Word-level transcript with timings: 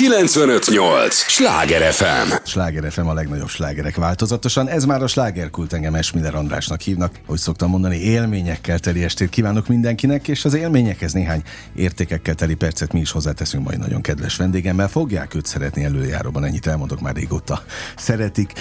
958! 0.00 1.14
Sláger 1.14 1.92
FM! 1.92 2.32
Sláger 2.44 2.92
FM 2.92 3.06
a 3.06 3.14
legnagyobb 3.14 3.48
slágerek 3.48 3.96
változatosan. 3.96 4.68
Ez 4.68 4.84
már 4.84 5.02
a 5.02 5.06
slágerkult 5.06 5.72
engem 5.72 5.94
Esmiller 5.94 6.34
Andrásnak 6.34 6.80
hívnak. 6.80 7.14
Hogy 7.26 7.38
szoktam 7.38 7.70
mondani, 7.70 7.96
élményekkel 7.96 8.78
teli 8.78 9.02
estét 9.02 9.28
kívánok 9.28 9.66
mindenkinek, 9.68 10.28
és 10.28 10.44
az 10.44 10.54
élményekhez 10.54 11.12
néhány 11.12 11.42
értékekkel 11.74 12.34
teli 12.34 12.54
percet 12.54 12.92
mi 12.92 13.00
is 13.00 13.10
hozzáteszünk 13.10 13.64
majd 13.64 13.78
nagyon 13.78 14.00
kedves 14.00 14.36
vendégemmel. 14.36 14.88
Fogják 14.88 15.34
őt 15.34 15.46
szeretni 15.46 15.84
előjáróban, 15.84 16.44
ennyit 16.44 16.66
elmondok 16.66 17.00
már 17.00 17.14
régóta. 17.14 17.62
Szeretik. 17.96 18.52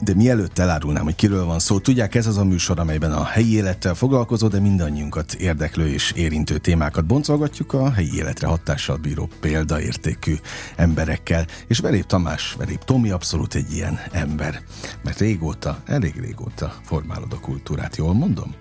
De 0.00 0.14
mielőtt 0.14 0.58
elárulnám, 0.58 1.04
hogy 1.04 1.14
kiről 1.14 1.44
van 1.44 1.58
szó, 1.58 1.78
tudják, 1.78 2.14
ez 2.14 2.26
az 2.26 2.36
a 2.36 2.44
műsor, 2.44 2.78
amelyben 2.78 3.12
a 3.12 3.24
helyi 3.24 3.54
élettel 3.54 3.94
foglalkozó, 3.94 4.48
de 4.48 4.60
mindannyiunkat 4.60 5.32
érdeklő 5.32 5.88
és 5.88 6.12
érintő 6.16 6.58
témákat 6.58 7.06
boncolgatjuk 7.06 7.72
a 7.72 7.90
helyi 7.90 8.16
életre 8.16 8.46
hatással 8.46 8.96
bíró 8.96 9.28
példaértékű 9.40 10.34
emberekkel. 10.76 11.46
És 11.66 11.78
Verép 11.78 12.06
Tamás, 12.06 12.54
Verép 12.58 12.84
Tomi 12.84 13.10
abszolút 13.10 13.54
egy 13.54 13.72
ilyen 13.72 14.00
ember. 14.10 14.60
Mert 15.04 15.18
régóta, 15.18 15.78
elég 15.86 16.20
régóta 16.20 16.74
formálod 16.82 17.32
a 17.32 17.40
kultúrát, 17.40 17.96
jól 17.96 18.14
mondom? 18.14 18.54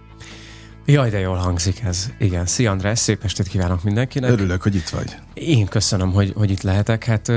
Jaj, 0.85 1.09
de 1.09 1.19
jól 1.19 1.35
hangzik 1.35 1.81
ez. 1.83 2.09
Igen. 2.19 2.45
Szia 2.45 2.71
András, 2.71 2.99
szép 2.99 3.23
estét 3.23 3.47
kívánok 3.47 3.83
mindenkinek. 3.83 4.29
Örülök, 4.29 4.61
hogy 4.61 4.75
itt 4.75 4.89
vagy. 4.89 5.15
Én 5.33 5.65
köszönöm, 5.65 6.11
hogy, 6.11 6.33
hogy 6.35 6.51
itt 6.51 6.61
lehetek. 6.61 7.03
Hát 7.03 7.31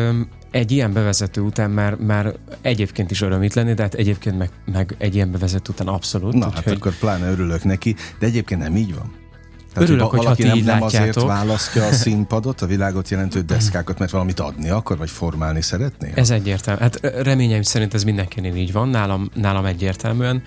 egy 0.50 0.72
ilyen 0.72 0.92
bevezető 0.92 1.40
után 1.40 1.70
már, 1.70 1.94
már 1.94 2.34
egyébként 2.60 3.10
is 3.10 3.20
öröm 3.20 3.42
itt 3.42 3.54
lenni, 3.54 3.74
de 3.74 3.82
hát 3.82 3.94
egyébként 3.94 4.38
meg, 4.38 4.50
meg 4.64 4.94
egy 4.98 5.14
ilyen 5.14 5.30
bevezető 5.30 5.72
után 5.72 5.88
abszolút. 5.88 6.34
Na, 6.34 6.50
hát 6.50 6.66
akkor 6.66 6.94
pláne 6.94 7.30
örülök 7.30 7.64
neki, 7.64 7.96
de 8.18 8.26
egyébként 8.26 8.60
nem 8.60 8.76
így 8.76 8.94
van. 8.94 9.12
Tehát, 9.72 9.88
Örülök, 9.88 10.10
hogy 10.10 10.18
valaki 10.18 10.42
nem, 10.42 10.58
nem 10.58 10.82
azért 10.82 11.22
választja 11.22 11.86
a 11.86 11.92
színpadot, 12.02 12.60
a 12.60 12.66
világot 12.66 13.08
jelentő 13.08 13.40
deszkákat, 13.40 13.98
mert 13.98 14.10
valamit 14.10 14.40
adni 14.40 14.68
akar, 14.68 14.98
vagy 14.98 15.10
formálni 15.10 15.62
szeretné? 15.62 16.12
Ez 16.14 16.30
egyértelmű. 16.30 16.80
Hát 16.80 17.00
reményeim 17.00 17.62
szerint 17.62 17.94
ez 17.94 18.04
mindenkinél 18.04 18.54
így 18.54 18.72
van, 18.72 18.88
nálam, 18.88 19.30
nálam 19.34 19.64
egyértelműen. 19.64 20.42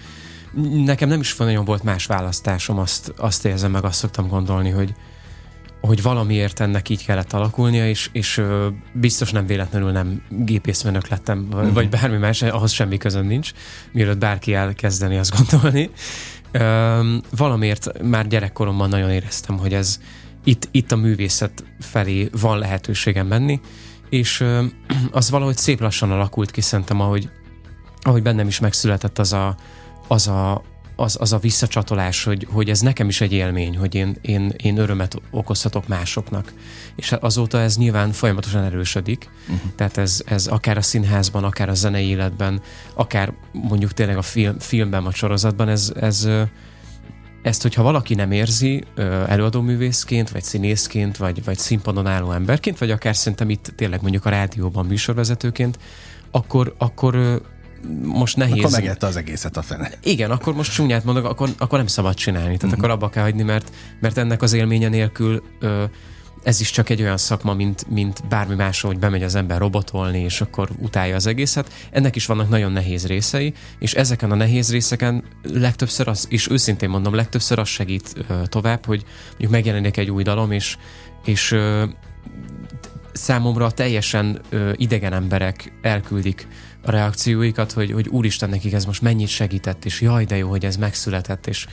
Nekem 0.86 1.10
nem 1.10 1.20
is 1.20 1.36
nagyon 1.36 1.66
volt 1.66 1.84
más 1.84 2.06
választásom, 2.06 2.78
azt, 2.78 3.14
azt 3.18 3.46
érzem 3.46 3.72
meg, 3.72 3.84
azt 3.84 3.98
szoktam 3.98 4.28
gondolni, 4.28 4.70
hogy, 4.70 4.94
hogy 5.82 6.02
valamiért 6.02 6.60
ennek 6.60 6.90
így 6.90 7.06
kellett 7.06 7.34
alakulnia, 7.34 7.88
és, 7.88 8.10
és 8.12 8.42
biztos 8.94 9.32
nem 9.32 9.46
véletlenül 9.46 9.92
nem 9.92 10.22
gépészmenök 10.30 11.08
lettem, 11.08 11.48
uh-huh. 11.52 11.74
vagy 11.74 11.90
bármi 11.90 12.18
más, 12.18 12.42
ahhoz 12.42 12.72
semmi 12.72 12.98
közön 12.98 13.26
nincs, 13.26 13.52
mielőtt 13.92 14.18
bárki 14.18 14.54
elkezdeni 14.54 15.18
azt 15.18 15.34
gondolni. 15.38 15.90
valamiért 17.38 18.02
már 18.02 18.28
gyerekkoromban 18.28 18.90
nagyon 18.90 19.10
éreztem, 19.10 19.58
hogy 19.58 19.74
ez 19.74 20.00
itt, 20.44 20.68
itt 20.72 20.92
a 20.92 20.96
művészet 20.96 21.64
felé 21.80 22.30
van 22.42 22.58
lehetőségem 22.58 23.28
menni, 23.28 23.60
és 24.10 24.46
az 25.12 25.30
valahogy 25.30 25.58
szép 25.58 25.80
lassan 25.80 26.12
alakult 26.12 26.52
ki, 26.52 26.62
szerintem, 26.62 27.00
ahogy, 27.00 27.30
ahogy 28.02 28.22
bennem 28.22 28.48
is 28.48 28.60
megszületett 28.60 29.20
az 29.20 29.34
a, 29.34 29.56
az 30.08 30.28
a, 30.28 30.64
az, 31.02 31.18
az 31.20 31.34
a 31.34 31.38
visszacsatolás, 31.38 32.24
hogy, 32.24 32.48
hogy 32.52 32.70
ez 32.70 32.80
nekem 32.80 33.08
is 33.08 33.22
egy 33.22 33.34
élmény, 33.34 33.78
hogy 33.78 33.96
én, 33.96 34.16
én, 34.22 34.54
én 34.64 34.78
örömet 34.78 35.22
okozhatok 35.32 35.88
másoknak. 35.88 36.54
És 36.96 37.12
azóta 37.12 37.60
ez 37.60 37.78
nyilván 37.78 38.12
folyamatosan 38.12 38.64
erősödik, 38.64 39.30
uh-huh. 39.42 39.72
tehát 39.76 39.98
ez, 39.98 40.22
ez 40.26 40.48
akár 40.48 40.78
a 40.78 40.82
színházban, 40.82 41.44
akár 41.44 41.70
a 41.70 41.74
zenei 41.74 42.08
életben, 42.08 42.62
akár 42.94 43.34
mondjuk 43.52 43.94
tényleg 43.94 44.18
a 44.18 44.22
film, 44.22 44.60
filmben, 44.60 45.06
a 45.06 45.12
sorozatban, 45.12 45.70
ez, 45.70 45.92
ez 46.00 46.28
ezt, 47.42 47.62
hogyha 47.62 47.84
valaki 47.84 48.14
nem 48.14 48.32
érzi 48.32 48.84
előadóművészként, 49.28 50.30
vagy 50.30 50.44
színészként, 50.44 51.18
vagy, 51.18 51.44
vagy 51.44 51.58
színpadon 51.58 52.08
álló 52.08 52.32
emberként, 52.32 52.78
vagy 52.78 52.92
akár 52.92 53.16
szerintem 53.16 53.50
itt 53.50 53.74
tényleg 53.76 54.02
mondjuk 54.02 54.26
a 54.26 54.30
rádióban 54.30 54.86
műsorvezetőként, 54.86 55.80
akkor, 56.32 56.74
akkor 56.78 57.42
most 58.04 58.38
nehéz. 58.38 58.58
Akkor 58.58 58.72
megette 58.72 59.08
az 59.08 59.16
egészet 59.16 59.58
a 59.58 59.62
fene. 59.62 59.92
Igen, 60.04 60.32
akkor 60.32 60.54
most 60.54 60.74
csúnyát 60.74 61.04
mondok, 61.04 61.26
akkor, 61.26 61.50
akkor 61.58 61.78
nem 61.78 61.88
szabad 61.88 62.14
csinálni. 62.14 62.58
Tehát 62.58 62.64
uh-huh. 62.64 62.78
akkor 62.78 62.90
abba 62.90 63.10
kell 63.10 63.24
hagyni, 63.24 63.44
mert, 63.44 63.72
mert 64.00 64.18
ennek 64.18 64.42
az 64.42 64.54
élménye 64.54 64.88
nélkül 64.88 65.44
ö, 65.60 65.84
ez 66.44 66.62
is 66.62 66.72
csak 66.72 66.90
egy 66.90 67.02
olyan 67.02 67.18
szakma, 67.18 67.54
mint, 67.54 67.90
mint 67.90 68.28
bármi 68.30 68.56
más, 68.56 68.82
hogy 68.82 69.00
bemegy 69.00 69.24
az 69.24 69.36
ember 69.36 69.60
robotolni, 69.60 70.20
és 70.20 70.42
akkor 70.42 70.70
utálja 70.80 71.16
az 71.16 71.28
egészet. 71.28 71.74
Ennek 71.92 72.16
is 72.16 72.26
vannak 72.26 72.50
nagyon 72.50 72.72
nehéz 72.72 73.08
részei, 73.08 73.54
és 73.80 73.94
ezeken 73.94 74.32
a 74.32 74.36
nehéz 74.36 74.72
részeken 74.72 75.24
legtöbbször 75.44 76.08
az, 76.08 76.28
és 76.30 76.50
őszintén 76.50 76.90
mondom, 76.90 77.14
legtöbbször 77.14 77.60
az 77.60 77.68
segít 77.68 78.14
ö, 78.28 78.42
tovább, 78.46 78.86
hogy 78.86 79.04
mondjuk 79.30 79.52
megjelenik 79.52 79.98
egy 79.98 80.12
új 80.12 80.24
dalom, 80.24 80.52
és, 80.52 80.78
és 81.26 81.52
ö, 81.52 81.84
számomra 83.14 83.72
teljesen 83.72 84.42
ö, 84.50 84.72
idegen 84.76 85.14
emberek 85.14 85.74
elküldik 85.82 86.48
a 86.84 86.92
reakcióikat, 86.92 87.72
hogy, 87.72 87.92
hogy 87.92 88.08
úristen, 88.08 88.50
nekik 88.50 88.74
ez 88.74 88.86
most 88.86 89.02
mennyit 89.02 89.28
segített, 89.28 89.86
és 89.86 90.02
jaj, 90.02 90.26
de 90.26 90.38
jó, 90.38 90.50
hogy 90.50 90.66
ez 90.66 90.76
megszületett, 90.78 91.48
és 91.48 91.68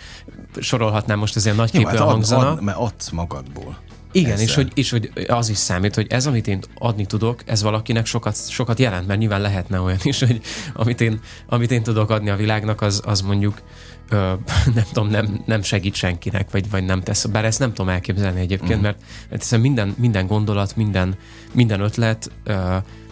sorolhatnám 0.61 1.19
most 1.19 1.37
ezért 1.37 1.57
nagy 1.57 1.71
képűen 1.71 1.97
hát 1.97 2.07
hangzana. 2.07 2.51
Ad, 2.51 2.63
mert 2.63 2.79
adsz 2.79 3.11
magadból. 3.11 3.79
Igen, 4.13 4.39
és 4.39 4.55
hogy, 4.55 4.71
és 4.75 4.91
hogy 4.91 5.11
az 5.27 5.49
is 5.49 5.57
számít, 5.57 5.95
hogy 5.95 6.07
ez, 6.11 6.27
amit 6.27 6.47
én 6.47 6.61
adni 6.75 7.07
tudok, 7.07 7.43
ez 7.47 7.63
valakinek 7.63 8.07
sokat, 8.07 8.51
sokat 8.51 8.79
jelent, 8.79 9.07
mert 9.07 9.19
nyilván 9.21 9.41
lehetne 9.41 9.81
olyan 9.81 9.99
is, 10.03 10.19
hogy 10.19 10.41
amit 10.73 11.01
én, 11.01 11.21
amit 11.47 11.71
én 11.71 11.83
tudok 11.83 12.11
adni 12.11 12.31
a 12.31 12.37
világnak, 12.37 12.81
az, 12.81 13.03
az 13.05 13.21
mondjuk 13.21 13.63
ö, 14.09 14.17
nem 14.75 14.85
tudom, 14.93 15.09
nem, 15.09 15.43
nem 15.47 15.63
segít 15.63 15.95
senkinek, 15.95 16.51
vagy, 16.51 16.71
vagy 16.71 16.85
nem 16.85 17.03
tesz. 17.03 17.25
Bár 17.25 17.45
ezt 17.45 17.59
nem 17.59 17.69
tudom 17.73 17.89
elképzelni 17.89 18.41
egyébként, 18.41 18.79
mm. 18.79 18.83
mert, 18.83 19.03
mert 19.29 19.43
hiszen 19.43 19.61
minden, 19.61 19.95
minden 19.99 20.27
gondolat, 20.27 20.77
minden, 20.77 21.17
minden 21.53 21.81
ötlet, 21.81 22.31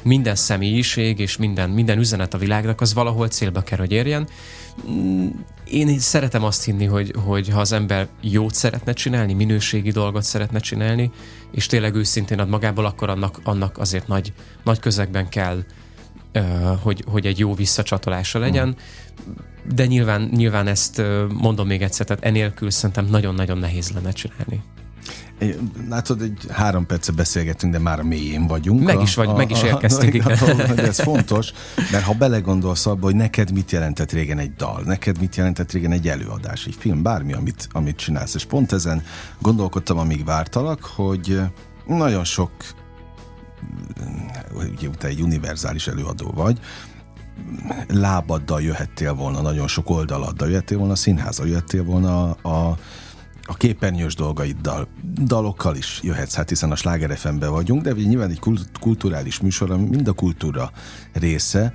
minden 0.02 0.34
személyiség 0.34 1.18
és 1.18 1.36
minden, 1.36 1.70
minden 1.70 1.98
üzenet 1.98 2.34
a 2.34 2.38
világnak 2.38 2.80
az 2.80 2.94
valahol 2.94 3.28
célba 3.28 3.60
kell, 3.60 3.78
hogy 3.78 3.92
érjen. 3.92 4.28
Mm, 4.90 5.28
én 5.64 5.98
szeretem 5.98 6.44
azt 6.44 6.64
hinni, 6.64 6.84
hogy, 6.84 7.12
hogy 7.24 7.48
ha 7.48 7.60
az 7.60 7.72
ember 7.72 8.08
jót 8.20 8.54
szeretne 8.54 8.92
csinálni, 8.92 9.32
minőségi 9.32 9.90
dolgot 9.90 10.22
szeretne 10.22 10.58
csinálni, 10.58 11.10
és 11.52 11.66
tényleg 11.66 11.94
őszintén 11.94 12.38
ad 12.38 12.48
magából, 12.48 12.84
akkor 12.84 13.10
annak, 13.10 13.40
annak 13.44 13.78
azért 13.78 14.06
nagy, 14.06 14.32
nagy 14.64 14.78
közegben 14.78 15.28
kell, 15.28 15.64
hogy, 16.82 17.04
hogy 17.06 17.26
egy 17.26 17.38
jó 17.38 17.54
visszacsatolása 17.54 18.38
legyen. 18.38 18.76
De 19.74 19.86
nyilván, 19.86 20.30
nyilván 20.32 20.66
ezt 20.66 21.02
mondom 21.28 21.66
még 21.66 21.82
egyszer, 21.82 22.06
tehát 22.06 22.24
enélkül 22.24 22.70
szerintem 22.70 23.06
nagyon-nagyon 23.06 23.58
nehéz 23.58 23.90
lenne 23.90 24.12
csinálni. 24.12 24.62
Látod, 25.88 26.22
egy 26.22 26.46
három 26.50 26.86
perce 26.86 27.12
beszélgetünk, 27.12 27.72
de 27.72 27.78
már 27.78 28.00
a 28.00 28.04
mélyén 28.04 28.46
vagyunk. 28.46 28.82
Meg 28.82 29.00
is, 29.00 29.14
vagy, 29.14 29.28
a, 29.28 29.36
meg 29.36 29.50
is 29.50 29.62
érkeztünk. 29.62 30.26
A, 30.26 30.30
a, 30.30 30.34
a, 30.34 30.78
ez 30.78 31.00
fontos, 31.00 31.52
mert 31.92 32.04
ha 32.04 32.12
belegondolsz 32.12 32.86
abba, 32.86 33.04
hogy 33.04 33.14
neked 33.14 33.52
mit 33.52 33.70
jelentett 33.70 34.12
régen 34.12 34.38
egy 34.38 34.54
dal, 34.54 34.82
neked 34.84 35.20
mit 35.20 35.36
jelentett 35.36 35.72
régen 35.72 35.92
egy 35.92 36.08
előadás, 36.08 36.66
egy 36.66 36.76
film, 36.78 37.02
bármi, 37.02 37.32
amit, 37.32 37.68
amit 37.72 37.96
csinálsz. 37.96 38.34
És 38.34 38.44
pont 38.44 38.72
ezen 38.72 39.02
gondolkodtam, 39.40 39.98
amíg 39.98 40.24
vártalak, 40.24 40.84
hogy 40.84 41.40
nagyon 41.86 42.24
sok 42.24 42.50
ugye 44.54 44.88
te 44.98 45.06
egy 45.06 45.20
univerzális 45.20 45.86
előadó 45.86 46.30
vagy, 46.34 46.60
lábaddal 47.88 48.62
jöhettél 48.62 49.14
volna, 49.14 49.40
nagyon 49.40 49.68
sok 49.68 49.90
oldaladdal 49.90 50.48
jöhettél 50.48 50.78
volna, 50.78 50.94
színházal 50.94 51.46
jöhettél 51.48 51.84
volna 51.84 52.30
a, 52.30 52.48
a 52.48 52.76
képernyős 53.54 54.14
dolgaiddal, 54.14 54.88
dalokkal 55.24 55.76
is 55.76 56.00
jöhetsz, 56.02 56.34
hát 56.34 56.48
hiszen 56.48 56.70
a 56.70 56.76
Sláger 56.76 57.18
fm 57.18 57.38
vagyunk, 57.38 57.82
de 57.82 57.92
nyilván 57.92 58.30
egy 58.30 58.40
kulturális 58.80 59.40
műsor, 59.40 59.70
ami 59.70 59.88
mind 59.88 60.08
a 60.08 60.12
kultúra 60.12 60.70
része. 61.12 61.72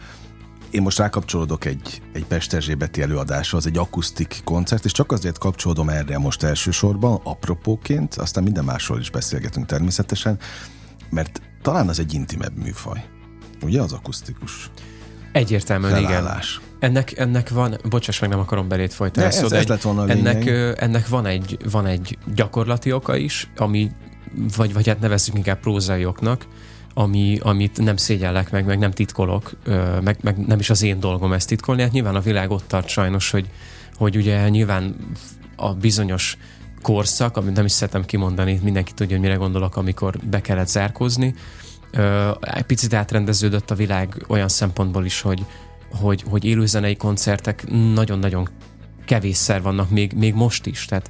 Én 0.71 0.81
most 0.81 0.97
rákapcsolódok 0.97 1.65
egy, 1.65 2.01
egy 2.13 2.25
Pesterzsébeti 2.25 3.01
előadásra, 3.01 3.57
az 3.57 3.67
egy 3.67 3.77
akusztik 3.77 4.41
koncert, 4.43 4.85
és 4.85 4.91
csak 4.91 5.11
azért 5.11 5.37
kapcsolódom 5.37 5.89
erre 5.89 6.17
most 6.17 6.43
elsősorban, 6.43 7.19
apropóként, 7.23 8.15
aztán 8.15 8.43
minden 8.43 8.63
másról 8.63 8.99
is 8.99 9.09
beszélgetünk 9.09 9.65
természetesen, 9.65 10.39
mert 11.09 11.41
talán 11.61 11.89
az 11.89 11.99
egy 11.99 12.13
intimebb 12.13 12.57
műfaj. 12.57 13.05
Ugye 13.61 13.81
az 13.81 13.93
akusztikus? 13.93 14.71
Egyértelműen 15.31 15.93
felállás. 15.93 16.57
igen. 16.57 16.69
Ennek, 16.79 17.17
ennek 17.17 17.49
van, 17.49 17.77
bocsáss 17.89 18.19
meg, 18.19 18.29
nem 18.29 18.39
akarom 18.39 18.67
belét 18.67 18.93
folytani. 18.93 19.25
Ez, 19.25 19.37
ez, 19.37 19.51
ez 19.51 19.67
lett 19.67 19.81
volna 19.81 20.07
ennek, 20.07 20.45
ennek 20.81 21.07
van 21.07 21.25
egy, 21.25 21.57
van 21.71 21.85
egy 21.85 22.17
gyakorlati 22.35 22.91
oka 22.91 23.15
is, 23.15 23.49
ami, 23.57 23.91
vagy, 24.55 24.73
vagy 24.73 24.87
hát 24.87 24.99
nevezzük 24.99 25.35
inkább 25.35 25.59
prózai 25.59 26.05
oknak, 26.05 26.45
ami, 26.93 27.37
amit 27.41 27.83
nem 27.83 27.95
szégyellek 27.95 28.51
meg, 28.51 28.65
meg 28.65 28.79
nem 28.79 28.91
titkolok, 28.91 29.51
meg, 30.03 30.17
meg 30.21 30.45
nem 30.47 30.59
is 30.59 30.69
az 30.69 30.81
én 30.81 30.99
dolgom 30.99 31.33
ezt 31.33 31.47
titkolni. 31.47 31.81
Hát 31.81 31.91
nyilván 31.91 32.15
a 32.15 32.19
világ 32.19 32.51
ott 32.51 32.67
tart 32.67 32.87
sajnos, 32.87 33.31
hogy, 33.31 33.49
hogy 33.95 34.15
ugye 34.15 34.49
nyilván 34.49 34.95
a 35.55 35.73
bizonyos 35.73 36.37
korszak, 36.81 37.37
amit 37.37 37.55
nem 37.55 37.65
is 37.65 37.71
szeretem 37.71 38.05
kimondani, 38.05 38.59
mindenki 38.63 38.93
tudja, 38.93 39.15
hogy 39.15 39.25
mire 39.25 39.37
gondolok, 39.37 39.75
amikor 39.75 40.17
be 40.29 40.41
kellett 40.41 40.67
zárkózni. 40.67 41.35
Egy 42.41 42.63
picit 42.63 42.93
átrendeződött 42.93 43.71
a 43.71 43.75
világ 43.75 44.23
olyan 44.27 44.47
szempontból 44.47 45.05
is, 45.05 45.21
hogy, 45.21 45.45
hogy, 45.91 46.23
hogy 46.29 46.45
élőzenei 46.45 46.95
koncertek 46.95 47.69
nagyon-nagyon 47.93 48.49
kevésszer 49.05 49.61
vannak 49.61 49.89
még, 49.89 50.13
még 50.13 50.33
most 50.33 50.65
is. 50.65 50.85
Tehát 50.85 51.09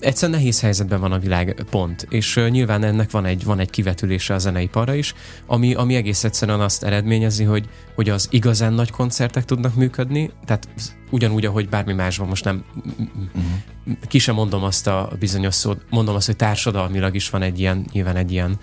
egyszerűen 0.00 0.38
nehéz 0.38 0.60
helyzetben 0.60 1.00
van 1.00 1.12
a 1.12 1.18
világ, 1.18 1.64
pont. 1.70 2.06
És 2.10 2.36
uh, 2.36 2.48
nyilván 2.48 2.82
ennek 2.82 3.10
van 3.10 3.24
egy, 3.24 3.44
van 3.44 3.58
egy 3.58 3.70
kivetülése 3.70 4.34
a 4.34 4.38
zeneiparra 4.38 4.94
is, 4.94 5.14
ami, 5.46 5.74
ami 5.74 5.94
egész 5.94 6.24
egyszerűen 6.24 6.60
azt 6.60 6.84
eredményezi, 6.84 7.44
hogy, 7.44 7.68
hogy 7.94 8.08
az 8.08 8.28
igazán 8.30 8.72
nagy 8.72 8.90
koncertek 8.90 9.44
tudnak 9.44 9.74
működni, 9.74 10.30
tehát 10.44 10.68
ugyanúgy, 11.10 11.44
ahogy 11.44 11.68
bármi 11.68 11.92
másban, 11.92 12.28
most 12.28 12.44
nem 12.44 12.64
uh-huh. 12.84 13.98
ki 14.08 14.18
sem 14.18 14.34
mondom 14.34 14.62
azt 14.62 14.86
a 14.86 15.12
bizonyos 15.18 15.54
szót, 15.54 15.84
mondom 15.90 16.14
azt, 16.14 16.26
hogy 16.26 16.36
társadalmilag 16.36 17.14
is 17.14 17.30
van 17.30 17.42
egy 17.42 17.58
ilyen, 17.58 17.84
nyilván 17.92 18.16
egy 18.16 18.32
ilyen 18.32 18.58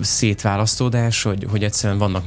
szétválasztódás, 0.00 1.22
hogy, 1.22 1.46
hogy 1.50 1.64
egyszerűen 1.64 1.98
vannak 1.98 2.26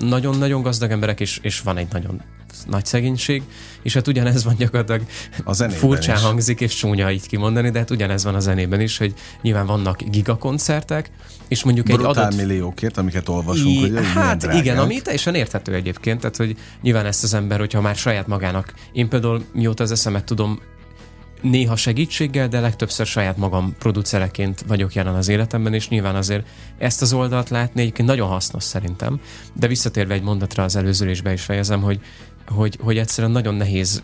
nagyon-nagyon 0.00 0.62
gazdag 0.62 0.90
emberek, 0.90 1.20
és, 1.20 1.38
és 1.42 1.60
van 1.60 1.76
egy 1.76 1.88
nagyon 1.92 2.22
nagy 2.68 2.86
szegénység, 2.86 3.42
és 3.82 3.94
hát 3.94 4.08
ugyanez 4.08 4.44
van 4.44 4.54
gyakorlatilag 4.58 5.02
a 5.44 5.54
furcsán 5.54 6.16
is. 6.16 6.22
hangzik, 6.22 6.60
és 6.60 6.74
csúnya 6.74 7.10
így 7.10 7.26
kimondani, 7.26 7.70
de 7.70 7.78
hát 7.78 7.90
ugyanez 7.90 8.24
van 8.24 8.34
a 8.34 8.40
zenében 8.40 8.80
is, 8.80 8.98
hogy 8.98 9.14
nyilván 9.42 9.66
vannak 9.66 10.02
gigakoncertek, 10.02 11.10
és 11.48 11.64
mondjuk 11.64 11.86
Brutál 11.86 12.10
egy 12.10 12.16
adott... 12.16 12.36
milliókért, 12.36 12.98
amiket 12.98 13.28
olvasunk, 13.28 13.86
I... 13.86 13.90
hogy 13.90 14.04
Hát 14.14 14.52
igen, 14.52 14.78
ami 14.78 15.00
teljesen 15.00 15.34
érthető 15.34 15.74
egyébként, 15.74 16.20
tehát 16.20 16.36
hogy 16.36 16.56
nyilván 16.82 17.06
ezt 17.06 17.22
az 17.22 17.34
ember, 17.34 17.58
hogyha 17.58 17.80
már 17.80 17.96
saját 17.96 18.26
magának, 18.26 18.74
én 18.92 19.08
például 19.08 19.44
mióta 19.52 19.82
az 19.82 19.90
eszemet 19.90 20.24
tudom, 20.24 20.60
néha 21.42 21.76
segítséggel, 21.76 22.48
de 22.48 22.60
legtöbbször 22.60 23.06
saját 23.06 23.36
magam 23.36 23.74
producereként 23.78 24.64
vagyok 24.66 24.94
jelen 24.94 25.14
az 25.14 25.28
életemben, 25.28 25.74
és 25.74 25.88
nyilván 25.88 26.14
azért 26.14 26.46
ezt 26.78 27.02
az 27.02 27.12
oldalt 27.12 27.48
látni 27.48 27.80
egyébként 27.80 28.08
nagyon 28.08 28.28
hasznos 28.28 28.62
szerintem. 28.62 29.20
De 29.52 29.66
visszatérve 29.66 30.14
egy 30.14 30.22
mondatra 30.22 30.62
az 30.62 30.76
előzőlésbe 30.76 31.32
is 31.32 31.42
fejezem, 31.42 31.82
hogy, 31.82 32.00
hogy, 32.46 32.78
hogy 32.82 32.98
egyszerűen 32.98 33.32
nagyon 33.32 33.54
nehéz 33.54 34.02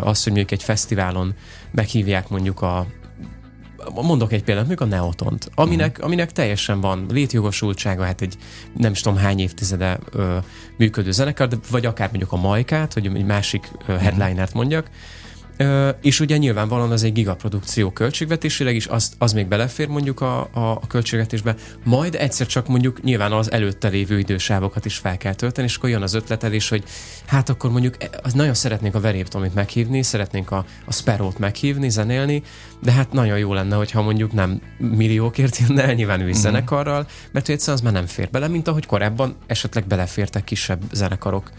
az, 0.00 0.22
hogy 0.22 0.32
mondjuk 0.32 0.50
egy 0.50 0.62
fesztiválon 0.62 1.34
meghívják 1.70 2.28
mondjuk 2.28 2.62
a 2.62 2.86
mondok 3.94 4.32
egy 4.32 4.42
példát, 4.42 4.66
mondjuk 4.66 4.92
a 4.92 4.94
Neotont, 4.94 5.50
aminek, 5.54 5.90
uh-huh. 5.90 6.04
aminek 6.04 6.32
teljesen 6.32 6.80
van 6.80 7.06
létjogosultsága, 7.10 8.04
hát 8.04 8.20
egy 8.20 8.36
nem 8.76 8.92
is 8.92 9.00
tudom 9.00 9.18
hány 9.18 9.40
évtizede 9.40 9.98
ö, 10.10 10.36
működő 10.76 11.10
zenekar, 11.10 11.48
de, 11.48 11.56
vagy 11.70 11.86
akár 11.86 12.08
mondjuk 12.08 12.32
a 12.32 12.36
Majkát, 12.36 12.92
hogy 12.92 13.06
egy 13.06 13.24
másik 13.24 13.70
ö, 13.86 13.92
headlinert 13.92 14.54
mondjak, 14.54 14.90
és 16.00 16.20
ugye 16.20 16.36
nyilvánvalóan 16.36 16.90
az 16.90 17.02
egy 17.02 17.12
gigaprodukció 17.12 17.90
költségvetésileg 17.90 18.74
is, 18.74 18.86
az, 18.86 19.12
az 19.18 19.32
még 19.32 19.46
belefér 19.46 19.88
mondjuk 19.88 20.20
a, 20.20 20.40
a, 20.40 20.70
a 20.70 20.86
költségvetésbe, 20.88 21.54
majd 21.84 22.14
egyszer 22.14 22.46
csak 22.46 22.68
mondjuk 22.68 23.02
nyilván 23.02 23.32
az 23.32 23.52
előtte 23.52 23.88
lévő 23.88 24.18
idősávokat 24.18 24.84
is 24.84 24.96
fel 24.96 25.16
kell 25.16 25.34
tölteni, 25.34 25.66
és 25.66 25.76
akkor 25.76 25.90
jön 25.90 26.02
az 26.02 26.14
ötletelés, 26.14 26.68
hogy 26.68 26.84
hát 27.26 27.48
akkor 27.48 27.70
mondjuk 27.70 28.02
e, 28.02 28.08
az 28.22 28.32
nagyon 28.32 28.54
szeretnénk 28.54 28.94
a 28.94 29.00
Veréptomit 29.00 29.54
meghívni, 29.54 30.02
szeretnénk 30.02 30.50
a, 30.50 30.64
a 30.84 30.92
Sparrow-t 30.92 31.38
meghívni, 31.38 31.88
zenélni, 31.88 32.42
de 32.82 32.92
hát 32.92 33.12
nagyon 33.12 33.38
jó 33.38 33.52
lenne, 33.52 33.76
hogyha 33.76 34.02
mondjuk 34.02 34.32
nem 34.32 34.60
milliókért 34.78 35.58
jönne 35.58 35.82
el 35.84 35.94
nyilván 35.94 36.20
uh-huh. 36.20 36.34
zenekarral, 36.34 37.06
mert 37.32 37.48
egyszerűen 37.48 37.76
az 37.76 37.82
már 37.82 37.92
nem 37.92 38.06
fér 38.06 38.30
bele, 38.30 38.48
mint 38.48 38.68
ahogy 38.68 38.86
korábban 38.86 39.36
esetleg 39.46 39.86
belefértek 39.86 40.44
kisebb 40.44 40.82
zenekarok 40.92 41.50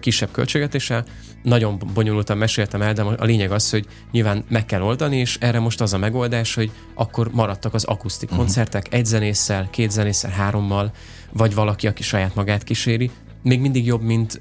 kisebb 0.00 0.30
költségvetéssel. 0.30 1.04
Nagyon 1.42 1.82
bonyolultan 1.94 2.36
meséltem 2.36 2.82
el, 2.82 2.92
de 2.92 3.02
a 3.02 3.24
lényeg 3.24 3.50
az, 3.50 3.70
hogy 3.70 3.86
nyilván 4.10 4.44
meg 4.48 4.66
kell 4.66 4.82
oldani, 4.82 5.16
és 5.16 5.36
erre 5.40 5.58
most 5.58 5.80
az 5.80 5.92
a 5.92 5.98
megoldás, 5.98 6.54
hogy 6.54 6.70
akkor 6.94 7.30
maradtak 7.32 7.74
az 7.74 7.84
akusztik 7.84 8.30
uh-huh. 8.30 8.44
koncertek, 8.44 8.94
egy 8.94 9.04
zenésszel, 9.04 9.68
két 9.70 9.90
zenésszel, 9.90 10.30
hárommal, 10.30 10.92
vagy 11.32 11.54
valaki, 11.54 11.86
aki 11.86 12.02
saját 12.02 12.34
magát 12.34 12.64
kíséri. 12.64 13.10
Még 13.42 13.60
mindig 13.60 13.86
jobb, 13.86 14.02
mint 14.02 14.40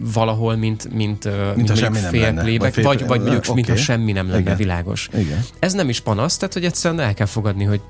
valahol, 0.00 0.56
mint, 0.56 0.92
mint, 0.92 1.24
mint, 1.24 1.56
mint 1.56 1.76
semmi 1.76 1.98
fél 1.98 2.32
nem 2.32 2.36
lenne, 2.36 2.58
vagy, 2.58 2.82
vagy, 2.82 3.06
vagy 3.06 3.20
mondjuk, 3.20 3.42
okay. 3.42 3.54
mint 3.54 3.68
ha 3.68 3.76
semmi 3.76 4.12
nem 4.12 4.26
lenne 4.26 4.40
Igen. 4.40 4.56
világos. 4.56 5.08
Igen. 5.14 5.44
Ez 5.58 5.72
nem 5.72 5.88
is 5.88 6.00
panasz, 6.00 6.36
tehát 6.36 6.54
hogy 6.54 6.64
egyszerűen 6.64 7.00
el 7.00 7.14
kell 7.14 7.26
fogadni, 7.26 7.64
hogy 7.64 7.80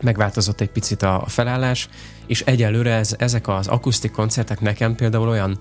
megváltozott 0.00 0.60
egy 0.60 0.70
picit 0.70 1.02
a 1.02 1.24
felállás, 1.26 1.88
és 2.26 2.40
egyelőre 2.40 2.94
ez, 2.94 3.14
ezek 3.18 3.48
az 3.48 3.66
akusztik 3.66 4.10
koncertek 4.10 4.60
nekem 4.60 4.94
például 4.94 5.28
olyan 5.28 5.58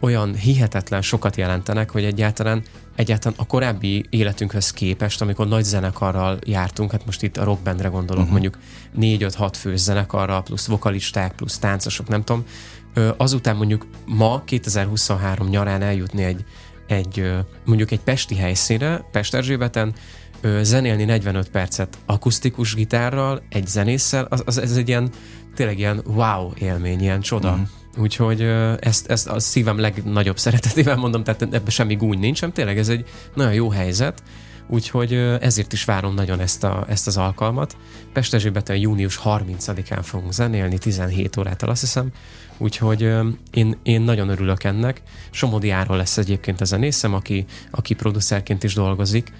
olyan 0.00 0.34
hihetetlen 0.34 1.02
sokat 1.02 1.36
jelentenek, 1.36 1.90
hogy 1.90 2.04
egyáltalán, 2.04 2.62
egyáltalán 2.94 3.38
a 3.38 3.46
korábbi 3.46 4.04
életünkhöz 4.10 4.70
képest, 4.70 5.20
amikor 5.20 5.48
nagy 5.48 5.64
zenekarral 5.64 6.38
jártunk, 6.44 6.90
hát 6.90 7.06
most 7.06 7.22
itt 7.22 7.36
a 7.36 7.44
rockbandre 7.44 7.88
gondolok, 7.88 8.24
uh-huh. 8.24 8.40
mondjuk 8.40 8.58
4-5-6 9.00 9.52
fős 9.52 9.80
zenekarral, 9.80 10.42
plusz 10.42 10.66
vokalisták, 10.66 11.32
plusz 11.32 11.58
táncosok, 11.58 12.08
nem 12.08 12.24
tudom, 12.24 12.44
azután 13.16 13.56
mondjuk 13.56 13.86
ma, 14.06 14.42
2023 14.44 15.48
nyarán 15.48 15.82
eljutni 15.82 16.24
egy, 16.24 16.44
egy 16.86 17.32
mondjuk 17.64 17.90
egy 17.90 18.00
pesti 18.00 18.36
helyszínre, 18.36 19.04
Pesterzsébeten, 19.12 19.94
zenélni 20.62 21.04
45 21.04 21.50
percet 21.50 21.98
akusztikus 22.06 22.74
gitárral, 22.74 23.42
egy 23.48 23.66
zenésszel, 23.66 24.26
az, 24.30 24.42
az, 24.46 24.58
ez 24.58 24.76
egy 24.76 24.88
ilyen, 24.88 25.10
tényleg 25.54 25.78
ilyen 25.78 26.02
wow 26.04 26.50
élmény, 26.54 27.00
ilyen 27.00 27.20
csoda. 27.20 27.50
Uh-huh. 27.50 27.66
Úgyhogy 27.98 28.42
ezt, 28.80 29.10
ezt 29.10 29.28
a 29.28 29.40
szívem 29.40 29.78
legnagyobb 29.78 30.38
szeretetével 30.38 30.96
mondom, 30.96 31.24
tehát 31.24 31.42
ebben 31.42 31.70
semmi 31.70 31.94
gúny 31.94 32.18
nincs, 32.18 32.40
hanem 32.40 32.54
tényleg 32.54 32.78
ez 32.78 32.88
egy 32.88 33.04
nagyon 33.34 33.52
jó 33.52 33.70
helyzet, 33.70 34.22
úgyhogy 34.68 35.12
ezért 35.40 35.72
is 35.72 35.84
várom 35.84 36.14
nagyon 36.14 36.40
ezt, 36.40 36.64
a, 36.64 36.84
ezt 36.88 37.06
az 37.06 37.16
alkalmat. 37.16 37.76
Pestezsébeten 38.12 38.76
június 38.76 39.20
30-án 39.24 40.00
fogunk 40.02 40.32
zenélni, 40.32 40.78
17 40.78 41.36
órától 41.36 41.68
azt 41.68 41.80
hiszem, 41.80 42.10
úgyhogy 42.58 43.00
én, 43.50 43.76
én 43.82 44.00
nagyon 44.00 44.28
örülök 44.28 44.64
ennek. 44.64 45.02
Somodi 45.30 45.70
Áron 45.70 45.96
lesz 45.96 46.18
egyébként 46.18 46.60
a 46.60 46.64
zenészem, 46.64 47.14
aki, 47.14 47.44
aki 47.70 47.94
producerként 47.94 48.64
is 48.64 48.74
dolgozik, 48.74 49.32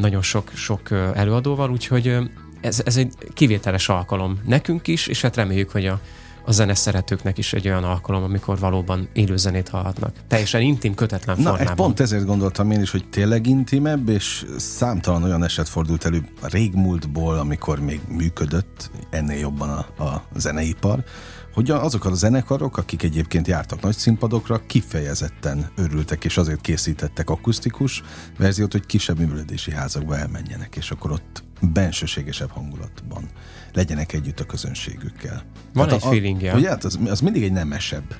nagyon 0.00 0.22
sok, 0.22 0.50
sok 0.54 0.90
előadóval, 1.14 1.70
úgyhogy 1.70 2.18
ez, 2.60 2.82
ez 2.84 2.96
egy 2.96 3.12
kivételes 3.34 3.88
alkalom 3.88 4.40
nekünk 4.46 4.86
is, 4.86 5.06
és 5.06 5.20
hát 5.20 5.36
reméljük, 5.36 5.70
hogy 5.70 5.86
a, 5.86 6.00
a 6.44 6.52
zene 6.52 6.74
szeretőknek 6.74 7.38
is 7.38 7.52
egy 7.52 7.68
olyan 7.68 7.84
alkalom, 7.84 8.22
amikor 8.22 8.58
valóban 8.58 9.08
élő 9.12 9.36
zenét 9.36 9.68
hallhatnak. 9.68 10.14
Teljesen 10.28 10.60
intim, 10.60 10.94
kötetlen 10.94 11.36
Na, 11.38 11.48
formában. 11.48 11.76
pont 11.76 12.00
ezért 12.00 12.24
gondoltam 12.24 12.70
én 12.70 12.80
is, 12.80 12.90
hogy 12.90 13.08
tényleg 13.08 13.46
intimebb, 13.46 14.08
és 14.08 14.44
számtalan 14.56 15.22
olyan 15.22 15.44
eset 15.44 15.68
fordult 15.68 16.04
elő 16.04 16.24
régmúltból, 16.42 17.38
amikor 17.38 17.80
még 17.80 18.00
működött 18.08 18.90
ennél 19.10 19.38
jobban 19.38 19.68
a, 19.68 20.02
a 20.04 20.22
zeneipar, 20.34 21.04
hogy 21.54 21.70
azok 21.70 22.04
a 22.04 22.14
zenekarok, 22.14 22.76
akik 22.76 23.02
egyébként 23.02 23.46
jártak 23.46 23.80
nagy 23.80 23.96
színpadokra, 23.96 24.66
kifejezetten 24.66 25.70
örültek, 25.76 26.24
és 26.24 26.36
azért 26.36 26.60
készítettek 26.60 27.30
akusztikus 27.30 28.02
verziót, 28.38 28.72
hogy 28.72 28.86
kisebb 28.86 29.18
művelődési 29.18 29.70
házakba 29.70 30.16
elmenjenek, 30.16 30.76
és 30.76 30.90
akkor 30.90 31.10
ott 31.10 31.42
bensőségesebb 31.60 32.50
hangulatban 32.50 33.28
legyenek 33.72 34.12
együtt 34.12 34.40
a 34.40 34.44
közönségükkel. 34.44 35.42
Van 35.72 35.86
Tehát 35.86 36.02
egy 36.02 36.08
a, 36.08 36.10
feelingje. 36.10 36.54
Ugye, 36.54 36.68
hát 36.68 36.84
az, 36.84 36.98
az 37.06 37.20
mindig 37.20 37.42
egy 37.42 37.52
nemesebb 37.52 38.14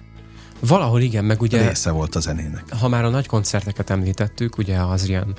Valahol 0.60 1.00
igen, 1.00 1.25
meg 1.25 1.40
ugye... 1.40 1.68
Része 1.68 1.90
volt 1.90 2.14
a 2.14 2.20
zenének. 2.20 2.64
Ha 2.80 2.88
már 2.88 3.04
a 3.04 3.08
nagy 3.08 3.26
koncerteket 3.26 3.90
említettük, 3.90 4.58
ugye 4.58 4.78
az 4.78 5.08
ilyen 5.08 5.34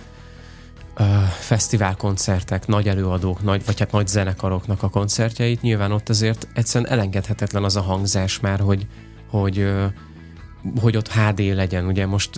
uh, 0.99 1.05
fesztiválkoncertek, 1.23 2.67
nagy 2.67 2.87
előadók, 2.87 3.43
nagy, 3.43 3.65
vagy 3.65 3.79
hát 3.79 3.91
nagy 3.91 4.07
zenekaroknak 4.07 4.83
a 4.83 4.89
koncertjeit, 4.89 5.61
nyilván 5.61 5.91
ott 5.91 6.09
azért 6.09 6.47
egyszerűen 6.53 6.91
elengedhetetlen 6.91 7.63
az 7.63 7.75
a 7.75 7.81
hangzás 7.81 8.39
már, 8.39 8.59
hogy, 8.59 8.87
hogy 9.29 9.57
uh, 9.57 9.83
hogy 10.79 10.97
ott 10.97 11.11
HD 11.11 11.39
legyen, 11.39 11.85
ugye 11.85 12.05
most 12.05 12.29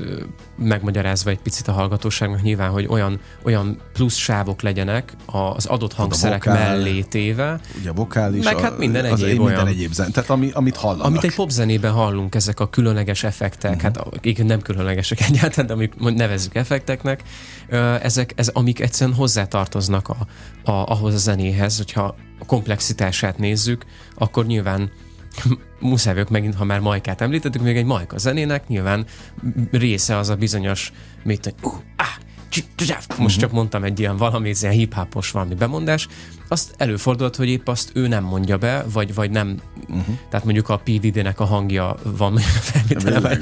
megmagyarázva 0.58 1.30
egy 1.30 1.40
picit 1.40 1.68
a 1.68 1.72
hallgatóságnak 1.72 2.42
nyilván, 2.42 2.70
hogy 2.70 2.86
olyan, 2.90 3.20
olyan 3.44 3.80
plusz 3.94 4.16
sávok 4.16 4.62
legyenek 4.62 5.14
az 5.26 5.66
adott 5.66 5.94
hangszerek 5.94 6.44
vokál, 6.44 6.70
mellé 6.70 7.02
téve. 7.02 7.60
Ugye 7.80 7.90
a 7.90 7.94
vokális, 7.94 8.44
meg 8.44 8.60
hát 8.60 8.78
minden 8.78 9.06
egyéb 9.06 9.40
az, 9.40 9.46
olyan. 9.46 9.46
Minden 9.46 9.68
egyéb 9.68 9.92
zen, 9.92 10.12
tehát 10.12 10.30
ami, 10.30 10.50
amit 10.54 10.78
hallanak. 10.78 11.06
Amit 11.06 11.24
egy 11.24 11.36
popzenében 11.36 11.92
hallunk, 11.92 12.36
ezek 12.36 12.60
a 12.60 12.70
különleges 12.70 13.24
effektek, 13.24 13.76
uh-huh. 13.76 13.96
hát 13.96 14.26
igen, 14.26 14.46
nem 14.46 14.62
különlegesek 14.62 15.22
egyáltalán, 15.30 15.68
de 15.68 15.74
amik 15.74 16.16
nevezzük 16.16 16.56
effekteknek, 16.56 17.24
ezek, 18.02 18.34
ez, 18.36 18.48
amik 18.48 18.80
egyszerűen 18.80 19.16
hozzátartoznak 19.16 20.10
a, 20.10 20.18
a, 20.72 20.92
ahhoz 20.92 21.14
a 21.14 21.18
zenéhez, 21.18 21.78
hogyha 21.78 22.16
a 22.40 22.46
komplexitását 22.46 23.38
nézzük, 23.38 23.86
akkor 24.16 24.46
nyilván 24.46 24.92
muszáj 25.80 26.14
vagyok 26.14 26.30
megint, 26.30 26.56
ha 26.56 26.64
már 26.64 26.80
Majkát 26.80 27.22
említettük, 27.22 27.62
még 27.62 27.78
egy 27.78 27.86
Majka 27.86 28.18
zenének 28.18 28.68
nyilván 28.68 29.06
része 29.72 30.18
az 30.18 30.30
a 30.30 30.36
bizonyos, 30.36 30.92
mit, 31.24 31.44
hogy 31.44 31.56
uh, 31.62 31.74
ah, 31.96 33.18
most 33.18 33.40
csak 33.40 33.52
mondtam 33.52 33.84
egy 33.84 34.00
ilyen 34.00 34.18
valami, 34.18 34.50
ez 34.50 34.62
ilyen 34.62 34.74
hip-hopos 34.74 35.32
valami 35.32 35.54
bemondás, 35.54 36.08
azt 36.48 36.74
előfordult, 36.78 37.36
hogy 37.36 37.50
épp 37.50 37.68
azt 37.68 37.92
ő 37.94 38.08
nem 38.08 38.24
mondja 38.24 38.58
be, 38.58 38.86
vagy, 38.94 39.14
vagy 39.14 39.32
nem, 39.32 39.60
uh-huh. 39.90 40.18
tehát 40.30 40.46
mondjuk 40.46 40.70
a 40.70 40.78
PDD-nek 40.78 41.40
a 41.40 41.46
hangja 41.46 41.96
van, 42.04 42.38
felvétele 42.72 43.38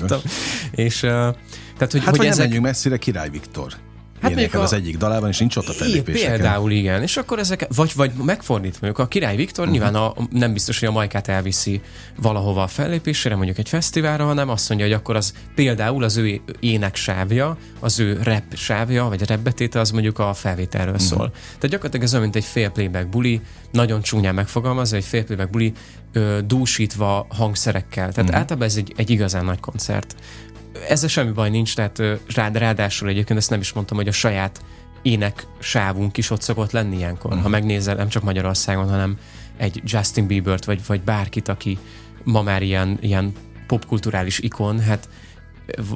És, 0.72 1.04
uh, 1.04 1.10
tehát, 1.10 1.92
hogy, 1.92 2.04
hát, 2.04 2.10
hogy, 2.10 2.18
hogy 2.18 2.26
ezek... 2.26 2.38
nem 2.38 2.46
menjünk 2.46 2.66
messzire, 2.66 2.98
Király 2.98 3.30
Viktor 3.30 3.74
Hát 4.22 4.32
énekel 4.32 4.60
a... 4.60 4.64
az 4.64 4.74
egyik 4.74 4.98
dalában, 4.98 5.30
és 5.30 5.38
nincs 5.40 5.56
ott 5.56 5.68
a 5.68 5.72
fellépéseken. 5.72 6.32
Például 6.32 6.72
igen, 6.72 7.02
és 7.02 7.18
akkor 7.18 7.40
ezek, 7.40 7.68
vagy, 7.76 7.92
vagy 7.96 8.12
megfordítva, 8.12 8.78
mondjuk 8.82 9.06
a 9.06 9.10
Király 9.10 9.36
Viktor 9.36 9.68
uh-huh. 9.68 9.80
nyilván 9.82 10.04
a, 10.04 10.14
nem 10.32 10.54
biztos, 10.54 10.80
hogy 10.80 10.88
a 10.88 10.92
Majkát 10.92 11.28
elviszi 11.28 11.82
valahova 12.18 12.64
a 12.64 12.68
fellépésére, 12.68 13.36
mondjuk 13.36 13.58
egy 13.58 13.70
fesztiválra, 13.70 14.26
hanem 14.26 14.50
azt 14.50 14.70
mondja, 14.70 14.88
hogy 14.88 14.96
akkor 14.96 15.16
az 15.16 15.34
például 15.56 16.04
az 16.04 16.18
ő 16.18 16.42
ének 16.60 16.96
sávja, 16.96 17.58
az 17.80 18.00
ő 18.00 18.20
rap 18.24 18.56
sávja, 18.56 19.06
vagy 19.06 19.26
repbetéte 19.26 19.80
az 19.80 19.92
mondjuk 19.92 20.20
a 20.20 20.34
felvételről 20.34 20.94
uh-huh. 20.94 21.08
szól. 21.08 21.30
Tehát 21.30 21.70
gyakorlatilag 21.70 22.06
ez 22.06 22.12
olyan, 22.12 22.24
mint 22.24 22.36
egy 22.36 22.46
fél 22.46 22.70
playback 22.70 23.08
buli, 23.08 23.42
nagyon 23.72 24.02
csúnyán 24.02 24.36
megfogalmazva, 24.36 24.98
egy 24.98 25.06
fél 25.06 25.24
playback 25.24 25.50
buli 25.50 25.74
ö, 26.14 26.38
dúsítva 26.46 27.28
hangszerekkel. 27.30 28.12
Tehát 28.12 28.18
uh-huh. 28.18 28.36
általában 28.36 28.68
ez 28.68 28.76
egy, 28.76 28.94
egy 28.96 29.10
igazán 29.10 29.46
nagy 29.46 29.60
koncert 29.60 30.16
ezzel 30.88 31.10
semmi 31.10 31.32
baj 31.32 31.50
nincs, 31.50 31.76
tehát 31.76 32.02
rád, 32.36 32.58
ráadásul 32.58 33.10
egyébként 33.10 33.40
ezt 33.40 33.50
nem 33.50 33.60
is 33.60 33.74
mondtam, 33.74 33.98
hogy 33.98 34.08
a 34.08 34.12
saját 34.12 34.62
ének 35.02 35.48
sávunk 35.60 36.18
is 36.18 36.30
ott 36.30 36.42
szokott 36.42 36.72
lenni 36.72 36.96
ilyenkor. 36.96 37.26
Uh-huh. 37.26 37.42
Ha 37.42 37.50
mhm. 37.50 37.58
megnézel, 37.58 37.96
nem 37.96 38.10
csak 38.10 38.24
Magyarországon, 38.24 38.90
hanem 38.90 39.18
egy 39.58 39.82
Justin 39.86 40.28
Bieber-t, 40.28 40.66
vagy, 40.66 40.86
vagy 40.86 41.02
bárkit, 41.02 41.48
aki 41.48 41.78
ma 42.24 42.42
már 42.42 42.62
ilyen, 42.62 42.98
ilyen 43.02 43.34
popkulturális 43.68 44.40
ikon, 44.40 44.80
hát 44.80 45.10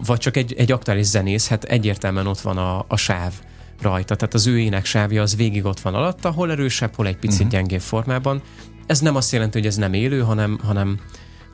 vagy 0.05 0.19
csak 0.19 0.37
egy, 0.37 0.53
egy 0.53 0.71
aktuális 0.71 1.05
zenész, 1.05 1.47
hát 1.47 1.63
egyértelműen 1.63 2.27
ott 2.27 2.41
van 2.41 2.57
a, 2.57 2.85
a 2.87 2.95
sáv 2.95 3.33
rajta. 3.81 4.15
Tehát 4.15 4.33
az 4.33 4.47
ő 4.47 4.59
éneksávja 4.59 5.21
az 5.21 5.35
végig 5.35 5.65
ott 5.65 5.79
van 5.79 5.93
alatta, 5.93 6.31
hol 6.31 6.51
erősebb, 6.51 6.95
hol 6.95 7.07
egy 7.07 7.17
picit 7.17 7.37
uh-huh. 7.39 7.51
gyengébb 7.51 7.81
formában. 7.81 8.41
Ez 8.85 8.99
nem 8.99 9.15
azt 9.15 9.31
jelenti, 9.31 9.57
hogy 9.57 9.67
ez 9.67 9.75
nem 9.75 9.93
élő, 9.93 10.21
hanem, 10.21 10.59
hanem 10.63 10.99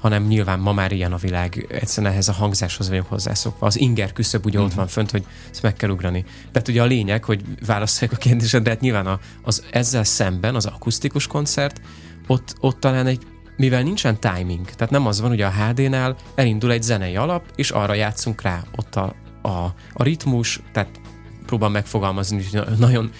hanem 0.02 0.24
nyilván 0.24 0.60
ma 0.60 0.74
már 0.74 0.92
ilyen 0.92 1.14
a 1.14 1.18
világ, 1.18 1.68
egyszerűen 1.70 2.12
ehhez 2.12 2.28
a 2.28 2.32
hangzáshoz 2.32 2.90
vagyok 2.90 3.08
hozzászokva. 3.10 3.66
Az 3.66 3.80
inger 3.80 4.14
küszöb 4.14 4.46
ugye 4.46 4.58
uh-huh. 4.58 4.64
ott 4.64 4.70
mhm. 4.70 4.80
van 4.80 4.88
fönt, 4.88 5.12
hogy 5.12 5.26
ezt 5.52 5.62
meg 5.62 5.74
kell 5.74 5.90
ugrani. 5.90 6.26
Tehát 6.52 6.68
ugye 6.68 6.82
a 6.82 6.86
lényeg, 6.86 7.24
hogy 7.24 7.42
válaszolják 7.66 8.18
a 8.18 8.22
kérdésed, 8.22 8.64
de 8.64 8.70
hát 8.70 8.80
nyilván 8.80 9.08
a, 9.08 9.20
az 9.44 9.64
ezzel 9.72 10.04
szemben 10.04 10.56
az 10.56 10.66
akusztikus 10.66 11.28
koncert, 11.28 11.82
ott, 12.28 12.56
ott 12.60 12.80
talán 12.80 13.08
egy 13.08 13.22
mivel 13.58 13.84
nincsen 13.84 14.20
timing, 14.20 14.66
tehát 14.66 14.90
nem 14.90 15.08
az 15.08 15.22
van, 15.22 15.30
hogy 15.30 15.42
a 15.42 15.52
HD-nál 15.52 16.16
elindul 16.36 16.72
egy 16.72 16.82
zenei 16.82 17.16
alap, 17.16 17.44
és 17.56 17.72
arra 17.72 17.94
játszunk 17.94 18.42
rá. 18.42 18.64
Ott 18.76 18.96
a, 18.96 19.16
a, 19.42 19.74
a 19.94 20.04
ritmus, 20.04 20.62
tehát 20.74 21.00
próbál 21.46 21.70
megfogalmazni, 21.70 22.44
hogy 22.52 22.78
nagyon 22.78 23.12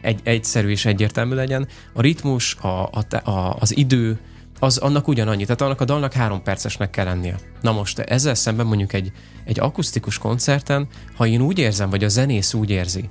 egy, 0.00 0.20
egyszerű 0.22 0.68
és 0.68 0.84
egyértelmű 0.84 1.34
legyen. 1.34 1.68
A 1.92 2.00
ritmus, 2.00 2.54
a, 2.54 2.82
a, 2.82 3.30
a, 3.30 3.56
az 3.58 3.76
idő, 3.76 4.18
az 4.62 4.76
annak 4.76 5.08
ugyanannyi, 5.08 5.42
tehát 5.42 5.60
annak 5.60 5.80
a 5.80 5.84
dalnak 5.84 6.12
három 6.12 6.42
percesnek 6.42 6.90
kell 6.90 7.04
lennie. 7.04 7.38
Na 7.60 7.72
most 7.72 7.98
ezzel 7.98 8.34
szemben 8.34 8.66
mondjuk 8.66 8.92
egy, 8.92 9.12
egy 9.44 9.60
akusztikus 9.60 10.18
koncerten, 10.18 10.86
ha 11.16 11.26
én 11.26 11.40
úgy 11.40 11.58
érzem, 11.58 11.90
vagy 11.90 12.04
a 12.04 12.08
zenész 12.08 12.54
úgy 12.54 12.70
érzi, 12.70 13.08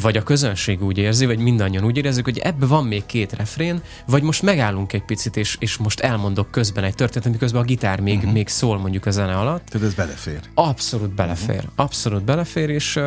vagy 0.00 0.16
a 0.16 0.22
közönség 0.22 0.82
úgy 0.82 0.98
érzi, 0.98 1.26
vagy 1.26 1.38
mindannyian 1.38 1.84
úgy 1.84 1.96
érezzük, 1.96 2.24
hogy 2.24 2.38
ebbe 2.38 2.66
van 2.66 2.84
még 2.84 3.06
két 3.06 3.32
refrén, 3.32 3.80
vagy 4.06 4.22
most 4.22 4.42
megállunk 4.42 4.92
egy 4.92 5.04
picit, 5.04 5.36
és, 5.36 5.56
és 5.60 5.76
most 5.76 6.00
elmondok 6.00 6.50
közben 6.50 6.84
egy 6.84 6.94
történetet, 6.94 7.32
miközben 7.32 7.62
a 7.62 7.64
gitár 7.64 8.00
még, 8.00 8.16
uh-huh. 8.16 8.32
még 8.32 8.48
szól 8.48 8.78
mondjuk 8.78 9.06
a 9.06 9.10
zene 9.10 9.36
alatt. 9.36 9.66
Tehát 9.66 9.86
ez 9.86 9.94
belefér. 9.94 10.40
Abszolút 10.54 11.14
belefér. 11.14 11.56
Uh-huh. 11.56 11.72
Abszolút 11.74 12.24
belefér, 12.24 12.68
és, 12.68 13.00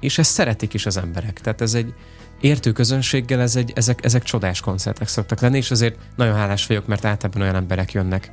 és 0.00 0.18
ezt 0.18 0.30
szeretik 0.30 0.74
is 0.74 0.86
az 0.86 0.96
emberek. 0.96 1.40
Tehát 1.40 1.60
ez 1.60 1.74
egy, 1.74 1.94
értő 2.40 2.72
közönséggel 2.72 3.40
ez 3.40 3.56
egy, 3.56 3.72
ezek, 3.74 4.04
ezek 4.04 4.22
csodás 4.22 4.60
koncertek 4.60 5.08
szoktak 5.08 5.40
lenni, 5.40 5.56
és 5.56 5.70
azért 5.70 5.98
nagyon 6.16 6.34
hálás 6.34 6.66
vagyok, 6.66 6.86
mert 6.86 7.04
általában 7.04 7.42
olyan 7.42 7.54
emberek 7.54 7.92
jönnek 7.92 8.32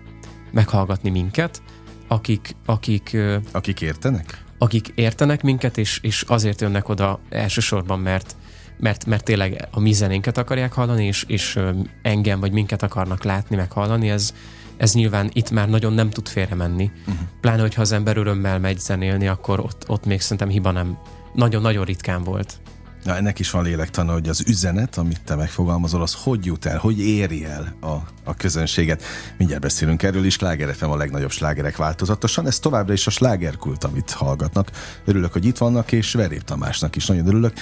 meghallgatni 0.52 1.10
minket, 1.10 1.62
akik, 2.08 2.56
akik, 2.66 3.18
akik 3.52 3.82
értenek? 3.82 4.44
Akik 4.58 4.92
értenek 4.96 5.42
minket, 5.42 5.78
és, 5.78 6.00
és 6.02 6.24
azért 6.28 6.62
jönnek 6.62 6.90
oda 6.90 7.20
elsősorban, 7.30 8.00
mert, 8.00 8.36
mert, 8.80 9.06
mert 9.06 9.24
tényleg 9.24 9.68
a 9.72 9.80
mi 9.80 9.92
zenénket 9.92 10.38
akarják 10.38 10.74
hallani, 10.74 11.06
és, 11.06 11.24
és 11.28 11.60
engem 12.02 12.40
vagy 12.40 12.52
minket 12.52 12.84
akarnak 12.84 13.24
látni, 13.24 13.56
meg 13.56 13.72
hallani, 13.72 14.10
ez, 14.10 14.34
ez 14.78 14.94
nyilván 14.94 15.30
itt 15.34 15.52
már 15.52 15.70
nagyon 15.70 15.94
nem 15.94 16.10
tud 16.10 16.28
félre 16.28 16.56
menni. 16.56 16.92
Uh-huh. 17.00 17.28
Pláne, 17.42 17.62
hogyha 17.62 17.82
az 17.82 17.92
ember 17.92 18.18
örömmel 18.18 18.60
megy 18.60 18.80
zenélni, 18.80 19.28
akkor 19.28 19.60
ott, 19.60 19.84
ott 19.88 20.06
még 20.06 20.22
szerintem 20.22 20.50
hiba 20.50 20.72
nem 20.72 20.98
nagyon-nagyon 21.34 21.86
ritkán 21.86 22.24
volt. 22.24 22.60
Na, 23.04 23.16
ennek 23.16 23.40
is 23.40 23.50
van 23.52 23.64
lélektana, 23.64 24.14
hogy 24.14 24.30
az 24.30 24.44
üzenet, 24.48 24.98
amit 24.98 25.22
te 25.26 25.36
megfogalmazol, 25.36 26.02
az 26.02 26.14
hogy 26.14 26.46
jut 26.46 26.66
el, 26.66 26.78
hogy 26.78 27.00
éri 27.00 27.46
el 27.46 27.76
a, 27.82 27.92
a 28.24 28.36
közönséget. 28.38 29.04
Mindjárt 29.38 29.62
beszélünk 29.62 30.04
erről 30.04 30.26
is, 30.26 30.34
Sláger 30.34 30.76
FM 30.76 30.86
a 30.86 30.96
legnagyobb 30.96 31.32
slágerek 31.32 31.78
változatosan. 31.78 32.48
Ez 32.48 32.60
továbbra 32.60 32.94
is 32.94 33.08
a 33.08 33.10
slágerkult, 33.10 33.84
amit 33.84 34.12
hallgatnak. 34.12 34.72
Örülök, 35.06 35.32
hogy 35.34 35.46
itt 35.46 35.58
vannak, 35.58 35.92
és 35.92 36.14
Verép 36.14 36.44
Tamásnak 36.44 36.96
is 36.96 37.06
nagyon 37.06 37.28
örülök. 37.28 37.54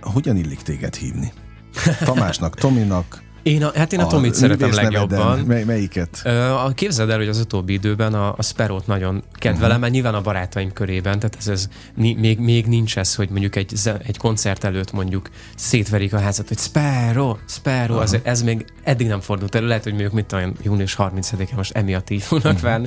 Hogyan 0.00 0.36
illik 0.36 0.62
téged 0.62 0.94
hívni? 0.94 1.32
Tamásnak, 2.04 2.54
Tominak, 2.54 3.22
én 3.44 3.64
a, 3.64 3.72
hát 3.74 3.92
én 3.92 4.00
a, 4.00 4.04
a 4.04 4.06
Tomit 4.06 4.34
szeretem 4.34 4.72
legjobban. 4.72 5.38
Mely, 5.38 5.64
melyiket? 5.64 6.28
Képzeld 6.74 7.10
el, 7.10 7.18
hogy 7.18 7.28
az 7.28 7.38
utóbbi 7.38 7.72
időben 7.72 8.14
a, 8.14 8.34
a 8.36 8.42
Sparrow-t 8.42 8.86
nagyon 8.86 9.22
kedvelem, 9.32 9.66
uh-huh. 9.66 9.80
mert 9.80 9.92
nyilván 9.92 10.14
a 10.14 10.20
barátaim 10.20 10.72
körében, 10.72 11.18
tehát 11.18 11.36
ez, 11.38 11.48
ez 11.48 11.68
még, 11.94 12.38
még 12.38 12.66
nincs 12.66 12.98
ez, 12.98 13.14
hogy 13.14 13.28
mondjuk 13.28 13.56
egy, 13.56 13.72
egy 14.06 14.16
koncert 14.16 14.64
előtt 14.64 14.92
mondjuk 14.92 15.30
szétverik 15.56 16.12
a 16.12 16.18
házat, 16.18 16.48
hogy 16.48 16.58
Sparrow, 16.58 17.36
Sparrow, 17.48 17.98
uh-huh. 17.98 18.20
ez 18.22 18.42
még 18.42 18.64
eddig 18.82 19.06
nem 19.06 19.20
fordult 19.20 19.54
elő, 19.54 19.66
lehet, 19.66 19.82
hogy 19.82 19.92
mondjuk 19.92 20.12
mit 20.12 20.26
tudom, 20.26 20.52
június 20.62 20.96
30-án 20.98 21.54
most 21.56 21.72
emiatt 21.72 22.10
így 22.10 22.22
fognak 22.22 22.54
uh-huh. 22.54 22.86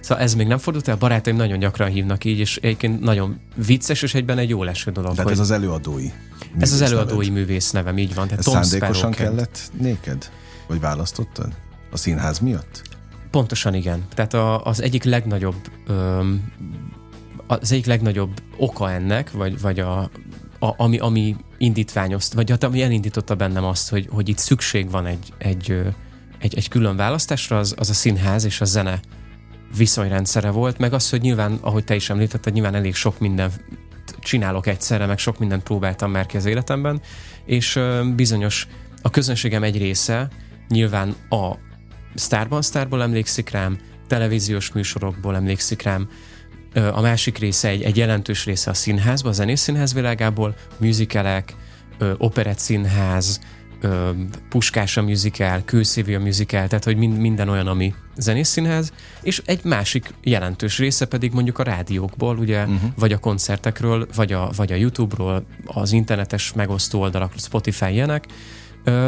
Szóval 0.00 0.24
ez 0.24 0.34
még 0.34 0.46
nem 0.46 0.58
fordult 0.58 0.88
el, 0.88 0.96
barátaim 0.96 1.36
nagyon 1.36 1.58
gyakran 1.58 1.88
hívnak 1.88 2.24
így, 2.24 2.38
és 2.38 2.56
egyébként 2.56 3.00
nagyon 3.00 3.40
vicces, 3.66 4.02
és 4.02 4.14
egyben 4.14 4.38
egy 4.38 4.48
jó 4.48 4.62
leső 4.62 4.90
dolog. 4.90 5.14
Tehát 5.14 5.30
ez 5.30 5.38
az 5.38 5.50
előadói 5.50 6.10
Ez 6.58 6.72
az 6.72 6.80
előadói 6.80 7.26
neved. 7.26 7.32
művész 7.32 7.70
nevem, 7.70 7.98
így 7.98 8.14
van. 8.14 8.24
Tehát 8.24 8.38
ez 8.38 8.44
Tom 8.44 8.62
szándékosan 8.62 9.10
kellett 9.10 9.70
néked? 9.78 10.30
Vagy 10.66 10.80
választottad? 10.80 11.52
A 11.90 11.96
színház 11.96 12.38
miatt? 12.38 12.82
Pontosan 13.30 13.74
igen. 13.74 14.04
Tehát 14.14 14.34
a, 14.34 14.64
az 14.64 14.82
egyik 14.82 15.04
legnagyobb 15.04 15.70
öm, 15.86 16.52
az 17.46 17.72
egyik 17.72 17.86
legnagyobb 17.86 18.42
oka 18.56 18.90
ennek, 18.90 19.30
vagy, 19.30 19.60
vagy 19.60 19.80
a, 19.80 20.00
a, 20.58 20.74
ami, 20.76 20.98
ami 20.98 21.36
indítványozt, 21.58 22.32
vagy 22.32 22.50
hát 22.50 22.64
ami 22.64 22.82
elindította 22.82 23.34
bennem 23.34 23.64
azt, 23.64 23.90
hogy, 23.90 24.08
hogy 24.10 24.28
itt 24.28 24.38
szükség 24.38 24.90
van 24.90 25.06
egy, 25.06 25.32
egy, 25.38 25.82
egy, 26.38 26.54
egy 26.54 26.68
külön 26.68 26.96
választásra, 26.96 27.58
az, 27.58 27.74
az 27.78 27.90
a 27.90 27.94
színház 27.94 28.44
és 28.44 28.60
a 28.60 28.64
zene 28.64 29.00
viszonyrendszere 29.76 30.50
volt, 30.50 30.78
meg 30.78 30.92
az, 30.92 31.10
hogy 31.10 31.20
nyilván, 31.20 31.58
ahogy 31.60 31.84
te 31.84 31.94
is 31.94 32.10
említetted, 32.10 32.52
nyilván 32.52 32.74
elég 32.74 32.94
sok 32.94 33.18
minden 33.18 33.52
csinálok 34.20 34.66
egyszerre, 34.66 35.06
meg 35.06 35.18
sok 35.18 35.38
mindent 35.38 35.62
próbáltam 35.62 36.10
már 36.10 36.26
ki 36.26 36.36
az 36.36 36.44
életemben, 36.44 37.00
és 37.44 37.80
bizonyos 38.16 38.66
a 39.02 39.10
közönségem 39.10 39.62
egy 39.62 39.78
része 39.78 40.28
nyilván 40.68 41.14
a 41.28 41.54
Starban 42.14 42.62
Starból 42.62 43.02
emlékszik 43.02 43.50
rám, 43.50 43.78
televíziós 44.06 44.72
műsorokból 44.72 45.36
emlékszik 45.36 45.82
rám, 45.82 46.08
a 46.92 47.00
másik 47.00 47.38
része, 47.38 47.68
egy, 47.68 47.82
egy 47.82 47.96
jelentős 47.96 48.44
része 48.44 48.70
a 48.70 48.74
színházban, 48.74 49.30
a 49.30 49.34
zenész 49.34 49.60
színház 49.60 49.94
világából, 49.94 50.54
műzikelek, 50.76 51.54
operett 52.18 52.58
színház, 52.58 53.40
Puskás 54.48 54.96
a 54.96 55.02
musical, 55.02 55.62
Kőszívi 55.64 56.14
a 56.14 56.20
musical, 56.20 56.66
tehát 56.68 56.84
hogy 56.84 56.96
mind, 56.96 57.18
minden 57.18 57.48
olyan, 57.48 57.66
ami 57.66 57.94
zenészszínház, 58.16 58.92
és 59.22 59.42
egy 59.44 59.64
másik 59.64 60.14
jelentős 60.22 60.78
része 60.78 61.04
pedig 61.04 61.32
mondjuk 61.32 61.58
a 61.58 61.62
rádiókból, 61.62 62.36
ugye, 62.36 62.62
uh-huh. 62.62 62.90
vagy 62.96 63.12
a 63.12 63.18
koncertekről, 63.18 64.06
vagy 64.14 64.32
a, 64.32 64.50
vagy 64.56 64.72
a 64.72 64.76
YouTube-ról, 64.76 65.46
az 65.64 65.92
internetes 65.92 66.52
megosztó 66.52 67.00
oldalak, 67.00 67.32
Spotify 67.36 67.92
ilyenek, 67.92 68.26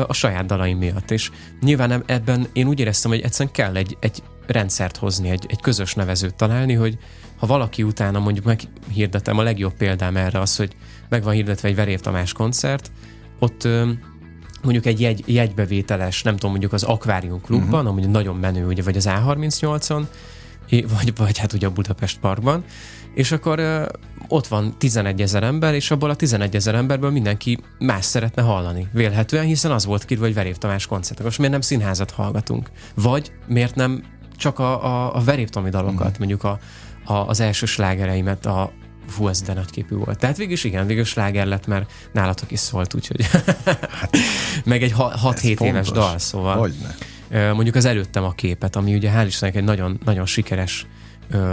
a 0.07 0.13
saját 0.13 0.47
dalaim 0.47 0.79
miatt. 0.79 1.11
És 1.11 1.31
nyilván 1.61 2.03
ebben 2.07 2.47
én 2.53 2.67
úgy 2.69 2.81
éreztem, 2.81 3.11
hogy 3.11 3.21
egyszerűen 3.21 3.55
kell 3.55 3.77
egy, 3.77 3.97
egy 4.01 4.23
rendszert 4.47 4.97
hozni, 4.97 5.31
egy, 5.31 5.47
egy 5.49 5.61
közös 5.61 5.95
nevezőt 5.95 6.35
találni, 6.35 6.75
hogy 6.75 6.99
ha 7.37 7.47
valaki 7.47 7.83
utána 7.83 8.19
mondjuk 8.19 8.45
meghirdetem, 8.45 9.39
a 9.39 9.43
legjobb 9.43 9.73
példám 9.73 10.17
erre 10.17 10.41
az, 10.41 10.57
hogy 10.57 10.77
meg 11.09 11.23
van 11.23 11.35
hirdetve 11.35 11.69
egy 11.69 11.75
Verév 11.75 12.01
Tamás 12.01 12.33
koncert, 12.33 12.91
ott 13.39 13.69
mondjuk 14.63 14.87
egy 14.87 15.01
jegy, 15.01 15.23
jegybevételes, 15.27 16.23
nem 16.23 16.35
tudom, 16.35 16.51
mondjuk 16.51 16.73
az 16.73 16.83
Aquarium 16.83 17.41
klubban, 17.41 17.69
uh-huh. 17.69 17.89
amúgy 17.89 18.09
nagyon 18.09 18.37
menő, 18.37 18.67
ugye, 18.67 18.83
vagy 18.83 18.97
az 18.97 19.09
A38-on, 19.11 20.03
vagy, 20.71 21.17
vagy 21.17 21.39
hát 21.39 21.53
ugye 21.53 21.67
a 21.67 21.71
Budapest 21.71 22.19
Parkban, 22.19 22.65
és 23.15 23.33
akkor 23.33 23.59
ö, 23.59 23.87
ott 24.29 24.47
van 24.47 24.75
11 24.79 25.21
ezer 25.23 25.43
ember, 25.43 25.75
és 25.75 25.91
abból 25.91 26.11
a 26.11 26.15
11 26.15 26.55
ezer 26.55 26.75
emberből 26.75 27.11
mindenki 27.11 27.59
más 27.79 28.05
szeretne 28.05 28.43
hallani. 28.43 28.89
Vélhetően, 28.93 29.45
hiszen 29.45 29.71
az 29.71 29.85
volt 29.85 30.05
kírva, 30.05 30.25
hogy 30.25 30.35
Verév 30.35 30.57
Tamás 30.57 30.87
koncertek. 30.87 31.25
Most 31.25 31.39
miért 31.39 31.53
nem 31.53 31.61
színházat 31.61 32.11
hallgatunk? 32.11 32.71
Vagy 32.95 33.33
miért 33.47 33.75
nem 33.75 34.05
csak 34.37 34.59
a, 34.59 34.85
a, 34.85 35.17
a 35.17 35.25
Verév 35.25 35.49
Tomi 35.49 35.71
dalokat, 35.71 36.01
uh-huh. 36.01 36.19
mondjuk 36.19 36.45
a, 36.45 36.59
a, 37.05 37.15
az 37.15 37.41
első 37.41 37.67
slágereimet, 37.67 38.47
a, 38.47 38.73
fú, 39.13 39.29
ez 39.29 39.43
de 39.43 39.53
nagyképű 39.53 39.97
volt. 39.97 40.19
Tehát 40.19 40.37
végül 40.37 40.53
is 40.53 40.65
igen, 40.65 40.87
végül 40.87 41.05
sláger 41.05 41.47
lett, 41.47 41.67
mert 41.67 41.93
nálatok 42.13 42.51
is 42.51 42.59
szólt, 42.59 42.95
úgyhogy 42.95 43.27
hát, 43.27 43.89
meg 44.65 44.83
egy 44.83 44.95
6-7 44.97 45.61
éves 45.61 45.91
dal, 45.91 46.19
szóval. 46.19 46.59
Hogyne. 46.59 46.95
Mondjuk 47.53 47.75
az 47.75 47.85
előttem 47.85 48.25
a 48.25 48.33
képet, 48.33 48.77
ami 48.77 48.95
ugye 48.95 49.11
hál' 49.15 49.25
Istennek 49.27 49.57
egy 49.57 49.65
nagyon, 49.65 50.01
nagyon 50.05 50.27
sikeres 50.27 50.87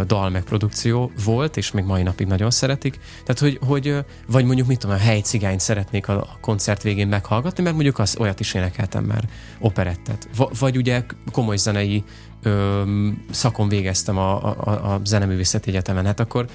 dal 0.06 0.30
megprodukció 0.30 1.12
volt, 1.24 1.58
és 1.58 1.72
még 1.72 1.84
mai 1.84 2.04
napig 2.04 2.28
nagyon 2.28 2.51
szeretik. 2.51 3.00
Tehát, 3.25 3.39
hogy, 3.39 3.60
hogy 3.68 4.06
vagy 4.28 4.46
mondjuk, 4.46 4.68
mit 4.68 4.80
tudom, 4.80 4.96
a 4.96 5.00
helycigányt 5.00 5.60
szeretnék 5.60 6.08
a, 6.08 6.22
a 6.22 6.38
koncert 6.42 6.84
végén 6.84 7.08
meghallgatni, 7.08 7.63
mert 7.63 7.75
mondjuk 7.75 8.00
az, 8.00 8.16
olyat 8.20 8.39
is 8.39 8.54
énekeltem 8.54 9.04
már, 9.04 9.24
operettet. 9.60 10.28
V- 10.38 10.60
vagy 10.60 10.78
ugye 10.78 11.04
komoly 11.32 11.58
zenei 11.58 12.04
ö, 12.44 12.82
szakon 13.32 13.70
végeztem 13.70 14.18
a, 14.18 14.46
a, 14.46 14.94
a 14.94 15.01
Zeneművészeti 15.06 15.70
Egyetemen, 15.70 16.06
hát 16.06 16.20
akkor 16.20 16.46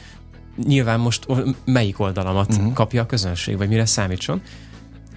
nyilván 0.56 1.00
most 1.00 1.26
melyik 1.64 2.00
oldalamat 2.00 2.52
uh-huh. 2.52 2.72
kapja 2.72 3.02
a 3.02 3.06
közönség, 3.06 3.56
vagy 3.56 3.68
mire 3.68 3.86
számítson. 3.86 4.42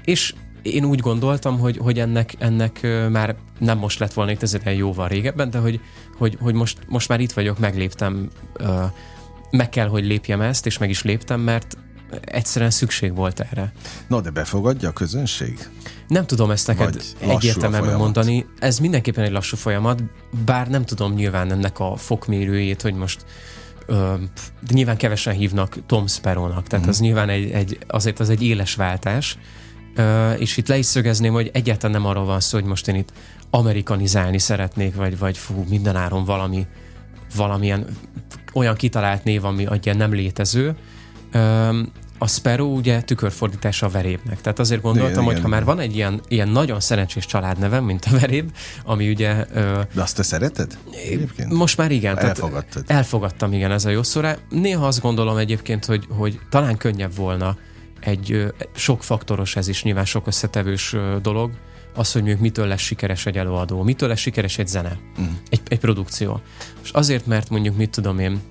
És 0.03 0.33
én 0.61 0.85
úgy 0.85 0.99
gondoltam, 0.99 1.59
hogy, 1.59 1.77
hogy 1.77 1.99
ennek, 1.99 2.35
ennek 2.39 2.87
már 3.09 3.35
nem 3.59 3.77
most 3.77 3.99
lett 3.99 4.13
volna 4.13 4.31
itt, 4.31 4.43
ez 4.43 4.57
jóval 4.77 5.07
régebben, 5.07 5.49
de 5.49 5.57
hogy, 5.57 5.79
hogy, 6.17 6.37
hogy 6.41 6.53
most, 6.53 6.77
most 6.87 7.09
már 7.09 7.19
itt 7.19 7.31
vagyok, 7.31 7.59
megléptem, 7.59 8.29
meg 9.51 9.69
kell, 9.69 9.87
hogy 9.87 10.05
lépjem 10.05 10.41
ezt, 10.41 10.65
és 10.65 10.77
meg 10.77 10.89
is 10.89 11.03
léptem, 11.03 11.39
mert 11.39 11.77
egyszerűen 12.21 12.71
szükség 12.71 13.15
volt 13.15 13.39
erre. 13.39 13.73
Na, 14.07 14.21
de 14.21 14.29
befogadja 14.29 14.89
a 14.89 14.93
közönség? 14.93 15.69
Nem 16.07 16.25
tudom 16.25 16.51
ezt 16.51 16.67
neked 16.67 17.01
egyértelműen 17.19 17.97
mondani. 17.97 18.45
Ez 18.59 18.79
mindenképpen 18.79 19.23
egy 19.23 19.31
lassú 19.31 19.57
folyamat, 19.57 20.03
bár 20.45 20.67
nem 20.67 20.85
tudom 20.85 21.13
nyilván 21.13 21.51
ennek 21.51 21.79
a 21.79 21.95
fokmérőjét, 21.95 22.81
hogy 22.81 22.93
most 22.93 23.25
de 23.87 24.73
nyilván 24.73 24.97
kevesen 24.97 25.33
hívnak 25.33 25.77
Tom 25.85 26.07
Sparrow-nak, 26.07 26.67
tehát 26.67 26.85
mm. 26.85 26.89
az 26.89 26.99
nyilván 26.99 27.29
egy, 27.29 27.51
egy, 27.51 27.77
azért 27.87 28.19
az 28.19 28.29
egy 28.29 28.43
éles 28.43 28.75
váltás, 28.75 29.37
és 30.37 30.57
itt 30.57 30.67
le 30.67 30.77
is 30.77 30.85
szögezném, 30.85 31.33
hogy 31.33 31.49
egyáltalán 31.53 32.01
nem 32.01 32.09
arról 32.09 32.25
van 32.25 32.39
szó, 32.39 32.57
hogy 32.57 32.67
most 32.67 32.87
én 32.87 32.95
itt 32.95 33.11
amerikanizálni 33.49 34.39
szeretnék, 34.39 34.95
vagy, 34.95 35.17
vagy 35.17 35.37
fú, 35.37 35.65
mindenáron 35.69 36.25
valami, 36.25 36.65
valamilyen 37.35 37.85
olyan 38.53 38.75
kitalált 38.75 39.23
név, 39.23 39.45
ami 39.45 39.67
ilyen 39.81 39.97
nem 39.97 40.13
létező. 40.13 40.75
A 42.17 42.27
Sparrow 42.27 42.75
ugye 42.75 43.01
tükörfordítása 43.01 43.85
a 43.85 43.89
verébnek. 43.89 44.41
Tehát 44.41 44.59
azért 44.59 44.81
gondoltam, 44.81 45.23
igen, 45.23 45.33
hogy 45.33 45.41
ha 45.41 45.47
már 45.47 45.63
van 45.63 45.79
egy 45.79 45.95
ilyen, 45.95 46.21
ilyen 46.27 46.47
nagyon 46.47 46.79
szerencsés 46.79 47.25
családnevem, 47.25 47.83
mint 47.83 48.05
a 48.05 48.19
veréb, 48.19 48.51
ami 48.85 49.09
ugye... 49.09 49.45
De 49.93 50.01
azt 50.01 50.15
te 50.15 50.23
szereted? 50.23 50.77
Egyébként? 51.05 51.53
Most 51.53 51.77
már 51.77 51.91
igen. 51.91 52.17
Elfogadtad? 52.17 52.83
elfogadtam, 52.87 53.53
igen, 53.53 53.71
ez 53.71 53.85
a 53.85 53.89
jó 53.89 54.03
szó 54.03 54.21
Néha 54.49 54.87
azt 54.87 55.01
gondolom 55.01 55.37
egyébként, 55.37 55.85
hogy, 55.85 56.05
hogy 56.09 56.39
talán 56.49 56.77
könnyebb 56.77 57.15
volna 57.15 57.57
egy 57.99 58.53
sok 58.75 59.03
faktoros 59.03 59.55
ez 59.55 59.67
is, 59.67 59.83
nyilván 59.83 60.05
sok 60.05 60.27
összetevős 60.27 60.95
dolog, 61.21 61.51
az, 61.95 62.11
hogy 62.11 62.21
mondjuk 62.21 62.41
mitől 62.41 62.67
lesz 62.67 62.81
sikeres 62.81 63.25
egy 63.25 63.37
előadó, 63.37 63.83
mitől 63.83 64.09
lesz 64.09 64.19
sikeres 64.19 64.57
egy 64.57 64.67
zene, 64.67 64.97
uh 65.17 65.25
egy, 65.49 65.61
egy 65.67 65.79
produkció. 65.79 66.41
És 66.83 66.89
azért, 66.89 67.25
mert 67.25 67.49
mondjuk 67.49 67.77
mit 67.77 67.89
tudom 67.89 68.19
én, 68.19 68.41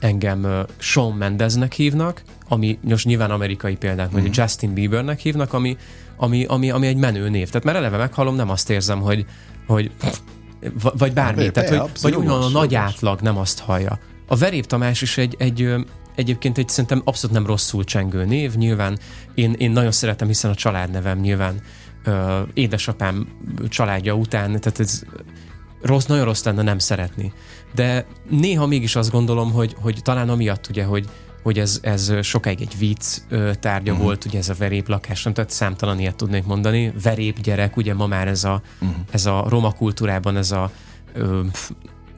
engem 0.00 0.66
Shawn 0.78 1.16
Mendeznek 1.16 1.72
hívnak, 1.72 2.22
ami 2.48 2.78
most 2.82 3.06
nyilván 3.06 3.30
amerikai 3.30 3.76
példát, 3.76 4.06
uh-huh. 4.06 4.22
vagy 4.22 4.36
Justin 4.36 4.74
Biebernek 4.74 5.18
hívnak, 5.18 5.52
ami, 5.52 5.76
ami, 6.16 6.44
ami, 6.44 6.70
ami 6.70 6.86
egy 6.86 6.96
menő 6.96 7.28
név. 7.28 7.46
Tehát 7.46 7.64
mert 7.64 7.76
eleve 7.76 7.96
meghallom, 7.96 8.34
nem 8.34 8.50
azt 8.50 8.70
érzem, 8.70 9.00
hogy, 9.00 9.26
hogy 9.66 9.90
vagy 10.98 11.12
bármi, 11.12 11.44
hát, 11.44 11.52
tehát 11.52 11.68
hogy, 11.68 11.90
vagy 12.00 12.14
olyan 12.14 12.42
a 12.42 12.48
nagy 12.48 12.74
átlag 12.74 13.20
nem 13.20 13.38
azt 13.38 13.58
hallja. 13.58 13.98
A 14.26 14.36
Verép 14.36 14.66
Tamás 14.66 15.02
is 15.02 15.18
egy, 15.18 15.36
egy 15.38 15.74
egyébként 16.14 16.58
egy 16.58 16.68
szerintem 16.68 17.02
abszolút 17.04 17.36
nem 17.36 17.46
rosszul 17.46 17.84
csengő 17.84 18.24
név, 18.24 18.54
nyilván 18.54 18.98
én, 19.34 19.52
én 19.52 19.70
nagyon 19.70 19.90
szeretem, 19.90 20.28
hiszen 20.28 20.50
a 20.50 20.54
családnevem 20.54 21.18
nyilván 21.18 21.60
ö, 22.04 22.40
édesapám 22.54 23.28
családja 23.68 24.14
után, 24.14 24.60
tehát 24.60 24.80
ez 24.80 25.02
rossz, 25.82 26.04
nagyon 26.04 26.24
rossz 26.24 26.44
lenne 26.44 26.62
nem 26.62 26.78
szeretni. 26.78 27.32
De 27.74 28.06
néha 28.30 28.66
mégis 28.66 28.96
azt 28.96 29.10
gondolom, 29.10 29.52
hogy, 29.52 29.76
hogy 29.80 29.98
talán 30.02 30.28
amiatt 30.28 30.68
ugye, 30.68 30.84
hogy, 30.84 31.08
hogy 31.42 31.58
ez, 31.58 31.78
ez 31.82 32.12
sokáig 32.22 32.60
egy 32.60 32.78
vicc 32.78 33.18
tárgya 33.60 33.90
uh-huh. 33.92 34.06
volt, 34.06 34.24
ugye 34.24 34.38
ez 34.38 34.48
a 34.48 34.54
verép 34.58 34.88
lakás, 34.88 35.22
nem 35.22 35.32
tehát 35.32 35.50
számtalan 35.50 35.98
ilyet 35.98 36.16
tudnék 36.16 36.44
mondani. 36.44 36.92
Verép 37.02 37.40
gyerek, 37.40 37.76
ugye 37.76 37.94
ma 37.94 38.06
már 38.06 38.28
ez 38.28 38.44
a, 38.44 38.62
uh-huh. 38.80 38.96
ez 39.10 39.26
a 39.26 39.44
roma 39.48 39.72
kultúrában 39.72 40.36
ez 40.36 40.50
a 40.50 40.70
ö, 41.12 41.40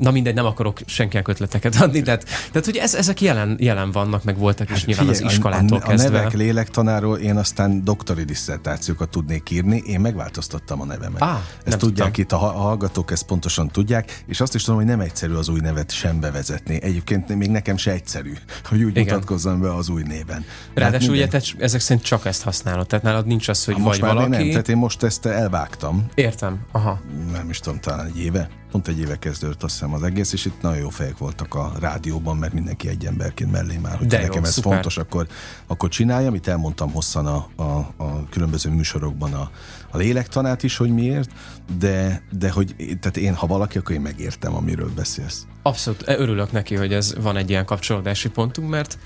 Na 0.03 0.11
mindegy, 0.11 0.35
nem 0.35 0.45
akarok 0.45 0.81
senkinek 0.87 1.29
ötleteket 1.29 1.75
adni, 1.75 2.03
tehát, 2.03 2.25
tehát 2.25 2.65
hogy 2.65 2.77
ez, 2.77 2.95
ezek 2.95 3.21
jelen, 3.21 3.57
jelen 3.61 3.91
vannak, 3.91 4.25
meg 4.25 4.39
voltak 4.39 4.71
is 4.71 4.77
hát, 4.77 4.87
nyilván 4.87 5.07
figyelj, 5.07 5.27
az 5.27 5.33
iskolától 5.33 5.79
a, 5.79 5.85
a, 5.85 5.89
kezdve. 5.89 6.09
A 6.09 6.13
nevek 6.13 6.33
lélektanáról 6.33 7.19
én 7.19 7.37
aztán 7.37 7.85
doktori 7.85 8.25
diszertációkat 8.25 9.09
tudnék 9.09 9.51
írni, 9.51 9.83
én 9.87 10.01
megváltoztattam 10.01 10.81
a 10.81 10.85
nevemet. 10.85 11.23
Ah, 11.23 11.41
ezt 11.65 11.79
tudják 11.79 12.13
tudtam. 12.13 12.39
itt, 12.41 12.55
a 12.55 12.61
hallgatók 12.61 13.11
ezt 13.11 13.23
pontosan 13.23 13.69
tudják, 13.69 14.25
és 14.27 14.41
azt 14.41 14.55
is 14.55 14.63
tudom, 14.63 14.79
hogy 14.79 14.89
nem 14.89 15.01
egyszerű 15.01 15.35
az 15.35 15.49
új 15.49 15.61
nevet 15.61 15.91
sem 15.91 16.21
bevezetni. 16.21 16.83
Egyébként 16.83 17.35
még 17.35 17.51
nekem 17.51 17.77
se 17.77 17.91
egyszerű, 17.91 18.33
hogy 18.69 18.83
úgy 18.83 18.97
Igen. 18.97 19.03
mutatkozzam 19.03 19.61
be 19.61 19.75
az 19.75 19.89
új 19.89 20.03
néven. 20.03 20.45
Ráadásul 20.75 21.15
ugye 21.15 21.29
te 21.29 21.41
ezek 21.59 21.81
szerint 21.81 22.07
csak 22.07 22.27
ezt 22.27 22.43
használod, 22.43 22.87
tehát 22.87 23.05
nálad 23.05 23.27
nincs 23.27 23.49
az, 23.49 23.65
hogy 23.65 23.75
ha, 23.75 23.83
vagy 23.83 24.01
valaki... 24.01 24.31
Nem, 24.31 24.51
tehát 24.51 24.69
én 24.69 24.77
most 24.77 25.03
ezt 25.03 25.27
elvágtam. 25.27 26.07
Értem, 26.15 26.61
aha. 26.73 27.01
Nem 27.33 27.51
is 27.51 27.59
tudom, 27.59 27.81
talán 27.81 28.07
egy 28.07 28.19
éve 28.19 28.49
pont 28.73 28.89
egy 28.89 28.99
éve 28.99 29.19
kezdődött 29.19 29.63
azt 29.63 29.73
hiszem 29.73 29.95
az 29.95 30.03
egész, 30.03 30.33
és 30.33 30.45
itt 30.45 30.63
nagyon 30.63 30.79
jó 30.79 30.89
fejek 30.89 31.19
voltak 31.19 31.55
a 31.55 31.73
rádióban, 31.81 32.37
mert 32.37 32.53
mindenki 32.53 32.89
egy 32.89 33.07
emberként 33.07 33.51
mellé 33.53 33.77
már, 33.77 33.97
hogy 33.97 34.07
nekem 34.07 34.45
ez 34.45 34.53
szuper. 34.53 34.73
fontos, 34.73 34.99
akkor, 34.99 35.27
akkor 35.67 35.89
csinálja, 35.89 36.29
amit 36.29 36.49
elmondtam 36.49 36.93
hosszan 36.93 37.27
a, 37.27 37.49
a, 37.57 37.63
a 37.97 38.29
különböző 38.31 38.71
műsorokban 38.71 39.33
a, 39.33 39.51
a 39.91 39.97
lélektanát 39.97 40.63
is, 40.63 40.77
hogy 40.77 40.91
miért, 40.91 41.31
de, 41.79 42.23
de 42.39 42.51
hogy 42.51 42.75
tehát 42.77 43.17
én, 43.17 43.35
ha 43.35 43.47
valaki, 43.47 43.79
akkor 43.79 43.95
én 43.95 44.01
megértem, 44.01 44.55
amiről 44.55 44.91
beszélsz. 44.95 45.47
Abszolút, 45.63 46.03
örülök 46.07 46.53
neki, 46.53 46.75
hogy 46.75 46.93
ez 46.93 47.15
van 47.21 47.37
egy 47.37 47.51
ilyen 47.51 47.65
kapcsolódási 47.65 48.29
pontunk, 48.29 48.69
mert 48.69 48.99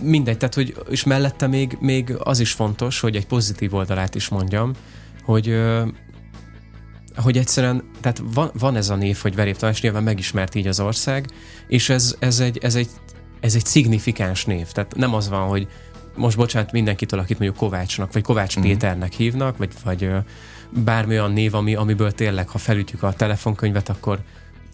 mindegy, 0.00 0.36
tehát 0.36 0.54
hogy, 0.54 0.76
és 0.88 1.04
mellette 1.04 1.46
még, 1.46 1.76
még 1.80 2.14
az 2.18 2.40
is 2.40 2.52
fontos, 2.52 3.00
hogy 3.00 3.16
egy 3.16 3.26
pozitív 3.26 3.74
oldalát 3.74 4.14
is 4.14 4.28
mondjam, 4.28 4.72
hogy 5.24 5.60
hogy 7.22 7.38
egyszerűen, 7.38 7.82
tehát 8.00 8.22
van, 8.34 8.50
van 8.58 8.76
ez 8.76 8.88
a 8.88 8.94
név, 8.94 9.18
hogy 9.22 9.34
Verép 9.34 9.56
Tamás, 9.56 9.80
nyilván 9.80 10.02
megismert 10.02 10.54
így 10.54 10.66
az 10.66 10.80
ország, 10.80 11.26
és 11.68 11.88
ez, 11.88 12.16
ez, 12.18 12.40
egy, 12.40 12.58
ez, 12.58 12.74
egy, 12.74 12.88
ez 13.40 13.54
egy 13.54 13.64
szignifikáns 13.64 14.44
név. 14.44 14.66
Tehát 14.66 14.96
nem 14.96 15.14
az 15.14 15.28
van, 15.28 15.48
hogy 15.48 15.68
most 16.16 16.36
bocsánat 16.36 16.72
mindenkitől, 16.72 17.20
akit 17.20 17.38
mondjuk 17.38 17.60
Kovácsnak, 17.60 18.12
vagy 18.12 18.22
Kovács 18.22 18.56
uh-huh. 18.56 18.70
Péternek 18.70 19.12
hívnak, 19.12 19.56
vagy, 19.56 19.72
vagy 19.84 20.10
bármi 20.70 21.18
olyan 21.18 21.32
név, 21.32 21.54
ami, 21.54 21.74
amiből 21.74 22.12
tényleg, 22.12 22.48
ha 22.48 22.58
felütjük 22.58 23.02
a 23.02 23.12
telefonkönyvet, 23.12 23.88
akkor 23.88 24.18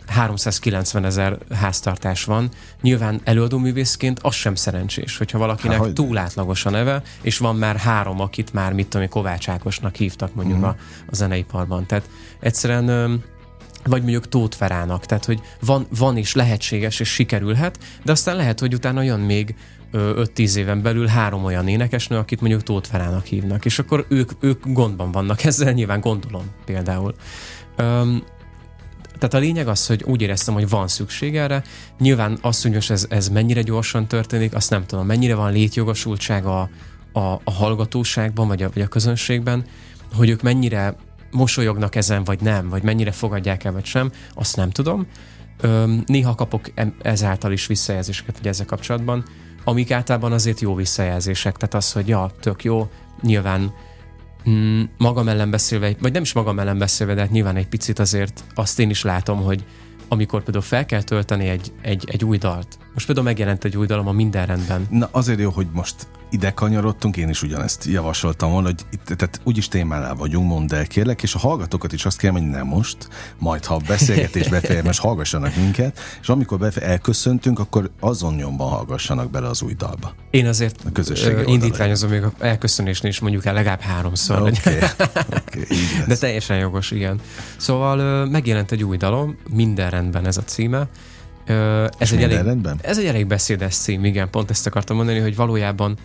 390 0.06 1.04
ezer 1.04 1.38
háztartás 1.54 2.24
van. 2.24 2.48
Nyilván 2.82 3.20
előadóművészként 3.24 4.18
az 4.22 4.34
sem 4.34 4.54
szerencsés, 4.54 5.16
hogyha 5.16 5.38
valakinek 5.38 5.78
Há, 5.78 5.92
túl 5.92 6.18
átlagos 6.18 6.66
a 6.66 6.70
neve, 6.70 7.02
és 7.22 7.38
van 7.38 7.56
már 7.56 7.76
három, 7.76 8.20
akit 8.20 8.52
már, 8.52 8.72
mit 8.72 8.88
tudom, 8.88 9.08
Kovács 9.08 9.48
Ákosnak 9.48 9.96
hívtak 9.96 10.34
mondjuk 10.34 10.58
uh-huh. 10.58 10.74
a, 10.74 11.06
a 11.10 11.14
zeneiparban. 11.14 11.86
Tehát 11.86 12.08
egyszerűen 12.40 13.22
vagy 13.84 14.02
mondjuk 14.02 14.28
Tóth 14.28 14.56
Ferának, 14.56 15.06
tehát 15.06 15.24
hogy 15.24 15.40
van, 15.60 15.86
van 15.98 16.16
is 16.16 16.34
lehetséges 16.34 17.00
és 17.00 17.08
sikerülhet, 17.08 17.78
de 18.04 18.12
aztán 18.12 18.36
lehet, 18.36 18.60
hogy 18.60 18.74
utána 18.74 19.02
jön 19.02 19.20
még 19.20 19.54
5-10 19.92 20.54
éven 20.54 20.82
belül 20.82 21.06
három 21.06 21.44
olyan 21.44 21.68
énekesnő, 21.68 22.16
akit 22.16 22.40
mondjuk 22.40 22.62
Tóth 22.62 22.88
Ferának 22.88 23.24
hívnak, 23.24 23.64
és 23.64 23.78
akkor 23.78 24.06
ők, 24.08 24.30
ők 24.40 24.62
gondban 24.66 25.10
vannak 25.12 25.44
ezzel, 25.50 25.72
nyilván 25.72 26.00
gondolom 26.00 26.44
például. 26.64 27.14
Um, 27.78 28.22
tehát 29.18 29.34
a 29.34 29.38
lényeg 29.38 29.68
az, 29.68 29.86
hogy 29.86 30.02
úgy 30.02 30.22
éreztem, 30.22 30.54
hogy 30.54 30.68
van 30.68 30.88
szükség 30.88 31.36
erre. 31.36 31.62
Nyilván 31.98 32.38
az, 32.40 32.62
hogy 32.62 32.72
most 32.72 32.90
ez, 32.90 33.06
ez 33.08 33.28
mennyire 33.28 33.62
gyorsan 33.62 34.06
történik, 34.06 34.54
azt 34.54 34.70
nem 34.70 34.86
tudom. 34.86 35.06
Mennyire 35.06 35.34
van 35.34 35.52
létjogosultság 35.52 36.46
a, 36.46 36.70
a, 37.12 37.40
a 37.44 37.50
hallgatóságban, 37.50 38.48
vagy 38.48 38.62
a, 38.62 38.70
vagy 38.74 38.82
a 38.82 38.88
közönségben, 38.88 39.64
hogy 40.14 40.28
ők 40.28 40.42
mennyire 40.42 40.96
mosolyognak 41.30 41.94
ezen, 41.94 42.24
vagy 42.24 42.40
nem, 42.40 42.68
vagy 42.68 42.82
mennyire 42.82 43.12
fogadják 43.12 43.64
el, 43.64 43.72
vagy 43.72 43.84
sem, 43.84 44.10
azt 44.34 44.56
nem 44.56 44.70
tudom. 44.70 45.06
Öm, 45.60 46.02
néha 46.06 46.34
kapok 46.34 46.70
ezáltal 47.02 47.52
is 47.52 47.66
visszajelzéseket 47.66 48.36
hogy 48.36 48.46
ezzel 48.46 48.66
kapcsolatban, 48.66 49.24
amik 49.64 49.90
általában 49.90 50.32
azért 50.32 50.60
jó 50.60 50.74
visszajelzések. 50.74 51.56
Tehát 51.56 51.74
az, 51.74 51.92
hogy 51.92 52.08
ja, 52.08 52.30
tök 52.40 52.64
jó, 52.64 52.90
nyilván 53.22 53.72
mm, 54.50 54.82
magam 54.98 55.28
ellen 55.28 55.50
beszélve, 55.50 55.94
vagy 56.00 56.12
nem 56.12 56.22
is 56.22 56.32
magam 56.32 56.58
ellen 56.58 56.78
beszélve, 56.78 57.14
de 57.14 57.20
hát 57.20 57.30
nyilván 57.30 57.56
egy 57.56 57.68
picit 57.68 57.98
azért 57.98 58.44
azt 58.54 58.78
én 58.78 58.90
is 58.90 59.02
látom, 59.02 59.42
hogy 59.42 59.64
amikor 60.08 60.42
például 60.42 60.64
fel 60.64 60.86
kell 60.86 61.02
tölteni 61.02 61.48
egy, 61.48 61.72
egy, 61.82 62.04
egy 62.06 62.24
új 62.24 62.38
dalt. 62.38 62.78
Most 62.92 63.06
például 63.06 63.26
megjelent 63.26 63.64
egy 63.64 63.76
új 63.76 63.86
dalom 63.86 64.08
a 64.08 64.12
Minden 64.12 64.46
rendben. 64.46 64.86
Na 64.90 65.08
azért 65.10 65.38
jó, 65.38 65.50
hogy 65.50 65.66
most 65.72 66.06
ide 66.34 66.50
kanyarodtunk, 66.50 67.16
én 67.16 67.28
is 67.28 67.42
ugyanezt 67.42 67.84
javasoltam 67.84 68.50
volna, 68.50 68.66
hogy 68.66 68.80
itt, 68.90 69.04
tehát 69.04 69.40
úgyis 69.44 69.68
témánál 69.68 70.14
vagyunk, 70.14 70.48
mondd 70.48 70.74
el 70.74 70.86
kérlek, 70.86 71.22
és 71.22 71.34
a 71.34 71.38
hallgatókat 71.38 71.92
is 71.92 72.04
azt 72.04 72.18
kérem, 72.18 72.36
hogy 72.36 72.46
nem 72.46 72.66
most, 72.66 73.08
majd 73.38 73.64
ha 73.64 73.74
a 73.74 73.80
beszélgetés 73.86 74.48
befejezem, 74.48 74.84
most 74.84 75.00
hallgassanak 75.00 75.56
minket, 75.56 75.98
és 76.20 76.28
amikor 76.28 76.58
befe- 76.58 76.82
elköszöntünk, 76.82 77.58
akkor 77.58 77.90
azon 78.00 78.34
nyomban 78.34 78.68
hallgassanak 78.68 79.30
bele 79.30 79.48
az 79.48 79.62
új 79.62 79.74
dalba. 79.74 80.14
Én 80.30 80.46
azért 80.46 80.80
a 80.86 80.92
közösség 80.92 81.36
indítványozom 81.46 82.10
még 82.10 82.22
a 82.22 82.32
elköszönésnél 82.38 83.10
is 83.10 83.20
mondjuk 83.20 83.44
el 83.44 83.54
legalább 83.54 83.80
háromszor. 83.80 84.40
Okay. 84.40 84.76
okay, 85.46 85.64
De 86.08 86.16
teljesen 86.16 86.58
jogos, 86.58 86.90
igen. 86.90 87.20
Szóval 87.56 88.26
megjelent 88.26 88.72
egy 88.72 88.84
új 88.84 88.96
dalom, 88.96 89.36
minden 89.50 89.90
rendben 89.90 90.26
ez 90.26 90.36
a 90.36 90.42
címe, 90.42 90.88
ez, 91.98 92.12
egy 92.12 92.22
elég, 92.22 92.38
rendben? 92.38 92.78
ez 92.82 92.98
egy 92.98 93.04
elég 93.04 93.26
beszédes 93.26 93.74
cím, 93.74 94.04
igen, 94.04 94.30
pont 94.30 94.50
ezt 94.50 94.66
akartam 94.66 94.96
mondani, 94.96 95.18
hogy 95.18 95.36
valójában 95.36 95.96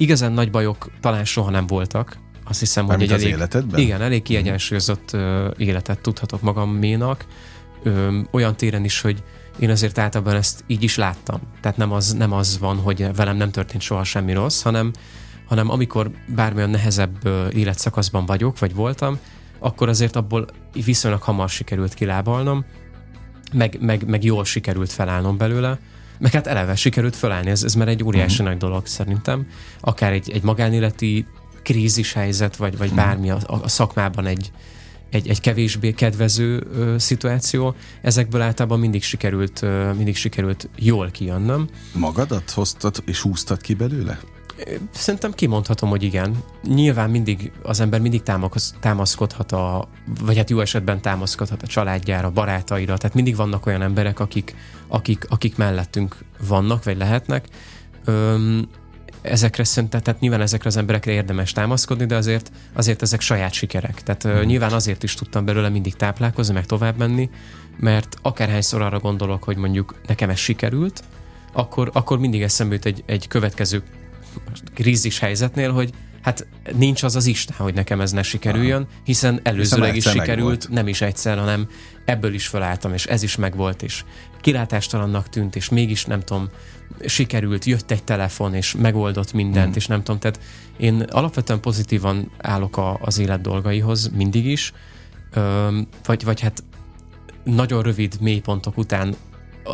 igazán 0.00 0.32
nagy 0.32 0.50
bajok 0.50 0.90
talán 1.00 1.24
soha 1.24 1.50
nem 1.50 1.66
voltak. 1.66 2.18
Azt 2.44 2.60
hiszem, 2.60 2.86
hogy 2.86 3.02
egy 3.02 3.12
elég, 3.12 3.26
életedben? 3.26 3.80
igen, 3.80 4.02
elég 4.02 4.22
kiegyensúlyozott 4.22 5.10
uh, 5.12 5.20
életet 5.56 6.00
tudhatok 6.00 6.40
magaménak. 6.42 7.24
Ö, 7.82 8.18
olyan 8.30 8.56
téren 8.56 8.84
is, 8.84 9.00
hogy 9.00 9.22
én 9.58 9.70
azért 9.70 9.98
általában 9.98 10.34
ezt 10.34 10.64
így 10.66 10.82
is 10.82 10.96
láttam. 10.96 11.40
Tehát 11.60 11.76
nem 11.76 11.92
az, 11.92 12.12
nem 12.12 12.32
az 12.32 12.58
van, 12.58 12.76
hogy 12.76 13.14
velem 13.14 13.36
nem 13.36 13.50
történt 13.50 13.82
soha 13.82 14.04
semmi 14.04 14.32
rossz, 14.32 14.62
hanem, 14.62 14.92
hanem 15.46 15.70
amikor 15.70 16.10
bármilyen 16.34 16.70
nehezebb 16.70 17.28
életszakaszban 17.52 18.26
vagyok, 18.26 18.58
vagy 18.58 18.74
voltam, 18.74 19.18
akkor 19.58 19.88
azért 19.88 20.16
abból 20.16 20.46
viszonylag 20.84 21.22
hamar 21.22 21.48
sikerült 21.48 21.94
kilábalnom, 21.94 22.64
meg, 23.52 23.78
meg, 23.80 24.08
meg 24.08 24.24
jól 24.24 24.44
sikerült 24.44 24.92
felállnom 24.92 25.36
belőle, 25.36 25.78
meg 26.20 26.32
hát 26.32 26.46
eleve 26.46 26.74
sikerült 26.74 27.16
felállni, 27.16 27.50
ez, 27.50 27.62
ez 27.62 27.74
már 27.74 27.88
egy 27.88 28.04
óriási 28.04 28.32
uh-huh. 28.32 28.48
nagy 28.48 28.56
dolog 28.56 28.86
szerintem. 28.86 29.46
Akár 29.80 30.12
egy, 30.12 30.30
egy 30.30 30.42
magánéleti 30.42 31.26
krízis 31.62 32.12
helyzet, 32.12 32.56
vagy, 32.56 32.76
vagy 32.76 32.90
uh-huh. 32.90 33.04
bármi 33.04 33.30
a, 33.30 33.38
a 33.46 33.68
szakmában 33.68 34.26
egy, 34.26 34.52
egy, 35.10 35.28
egy 35.28 35.40
kevésbé 35.40 35.92
kedvező 35.92 36.66
ö, 36.74 36.98
szituáció, 36.98 37.74
ezekből 38.02 38.40
általában 38.40 38.78
mindig 38.78 39.02
sikerült, 39.02 39.62
ö, 39.62 39.92
mindig 39.92 40.16
sikerült 40.16 40.68
jól 40.76 41.10
kijönnöm. 41.10 41.68
Magadat 41.92 42.50
hoztad 42.50 43.02
és 43.06 43.20
húztad 43.20 43.60
ki 43.60 43.74
belőle? 43.74 44.20
Szerintem 44.90 45.32
kimondhatom, 45.32 45.88
hogy 45.88 46.02
igen. 46.02 46.42
Nyilván 46.64 47.10
mindig 47.10 47.52
az 47.62 47.80
ember 47.80 48.00
mindig 48.00 48.22
támaszkodhat 48.80 49.52
a, 49.52 49.88
vagy 50.20 50.36
hát 50.36 50.50
jó 50.50 50.60
esetben 50.60 51.00
támaszkodhat 51.00 51.62
a 51.62 51.66
családjára, 51.66 52.30
barátaira, 52.30 52.96
tehát 52.96 53.14
mindig 53.14 53.36
vannak 53.36 53.66
olyan 53.66 53.82
emberek, 53.82 54.20
akik, 54.20 54.54
akik, 54.88 55.26
akik 55.28 55.56
mellettünk 55.56 56.16
vannak, 56.46 56.84
vagy 56.84 56.96
lehetnek. 56.96 57.48
Öm, 58.04 58.68
ezekre 59.22 59.64
szerintem, 59.64 60.00
tehát 60.00 60.20
nyilván 60.20 60.40
ezekre 60.40 60.68
az 60.68 60.76
emberekre 60.76 61.12
érdemes 61.12 61.52
támaszkodni, 61.52 62.06
de 62.06 62.16
azért, 62.16 62.52
azért 62.72 63.02
ezek 63.02 63.20
saját 63.20 63.52
sikerek. 63.52 64.02
Tehát 64.02 64.28
mm. 64.28 64.46
nyilván 64.46 64.72
azért 64.72 65.02
is 65.02 65.14
tudtam 65.14 65.44
belőle 65.44 65.68
mindig 65.68 65.94
táplálkozni, 65.94 66.54
meg 66.54 66.66
tovább 66.66 66.96
menni, 66.96 67.30
mert 67.76 68.16
akárhányszor 68.22 68.82
arra 68.82 68.98
gondolok, 68.98 69.44
hogy 69.44 69.56
mondjuk 69.56 69.94
nekem 70.06 70.30
ez 70.30 70.38
sikerült, 70.38 71.02
akkor, 71.52 71.90
akkor 71.92 72.18
mindig 72.18 72.42
eszembe 72.42 72.74
jut 72.74 72.84
egy, 72.84 73.02
egy 73.06 73.28
következő 73.28 73.82
krízis 74.74 75.18
helyzetnél, 75.18 75.72
hogy 75.72 75.90
hát 76.22 76.46
nincs 76.76 77.02
az 77.02 77.16
az 77.16 77.26
Isten, 77.26 77.56
hogy 77.56 77.74
nekem 77.74 78.00
ez 78.00 78.12
ne 78.12 78.22
sikerüljön, 78.22 78.86
hiszen 79.04 79.40
előzőleg 79.42 79.96
is 79.96 80.04
sikerült, 80.04 80.68
nem 80.68 80.88
is 80.88 81.00
egyszer, 81.00 81.38
hanem 81.38 81.68
ebből 82.04 82.34
is 82.34 82.46
felálltam, 82.46 82.92
és 82.92 83.06
ez 83.06 83.22
is 83.22 83.36
megvolt, 83.36 83.82
és 83.82 84.04
kilátástalannak 84.40 85.28
tűnt, 85.28 85.56
és 85.56 85.68
mégis 85.68 86.04
nem 86.04 86.20
tudom, 86.20 86.48
sikerült, 87.06 87.64
jött 87.64 87.90
egy 87.90 88.04
telefon, 88.04 88.54
és 88.54 88.74
megoldott 88.78 89.32
mindent, 89.32 89.70
mm. 89.70 89.76
és 89.76 89.86
nem 89.86 90.02
tudom, 90.02 90.20
tehát 90.20 90.40
én 90.76 91.00
alapvetően 91.00 91.60
pozitívan 91.60 92.30
állok 92.38 92.76
a, 92.76 92.98
az 93.00 93.18
élet 93.18 93.40
dolgaihoz, 93.40 94.08
mindig 94.08 94.46
is, 94.46 94.72
Ö, 95.32 95.78
vagy, 96.04 96.24
vagy 96.24 96.40
hát 96.40 96.62
nagyon 97.44 97.82
rövid 97.82 98.16
mélypontok 98.20 98.76
után 98.76 99.14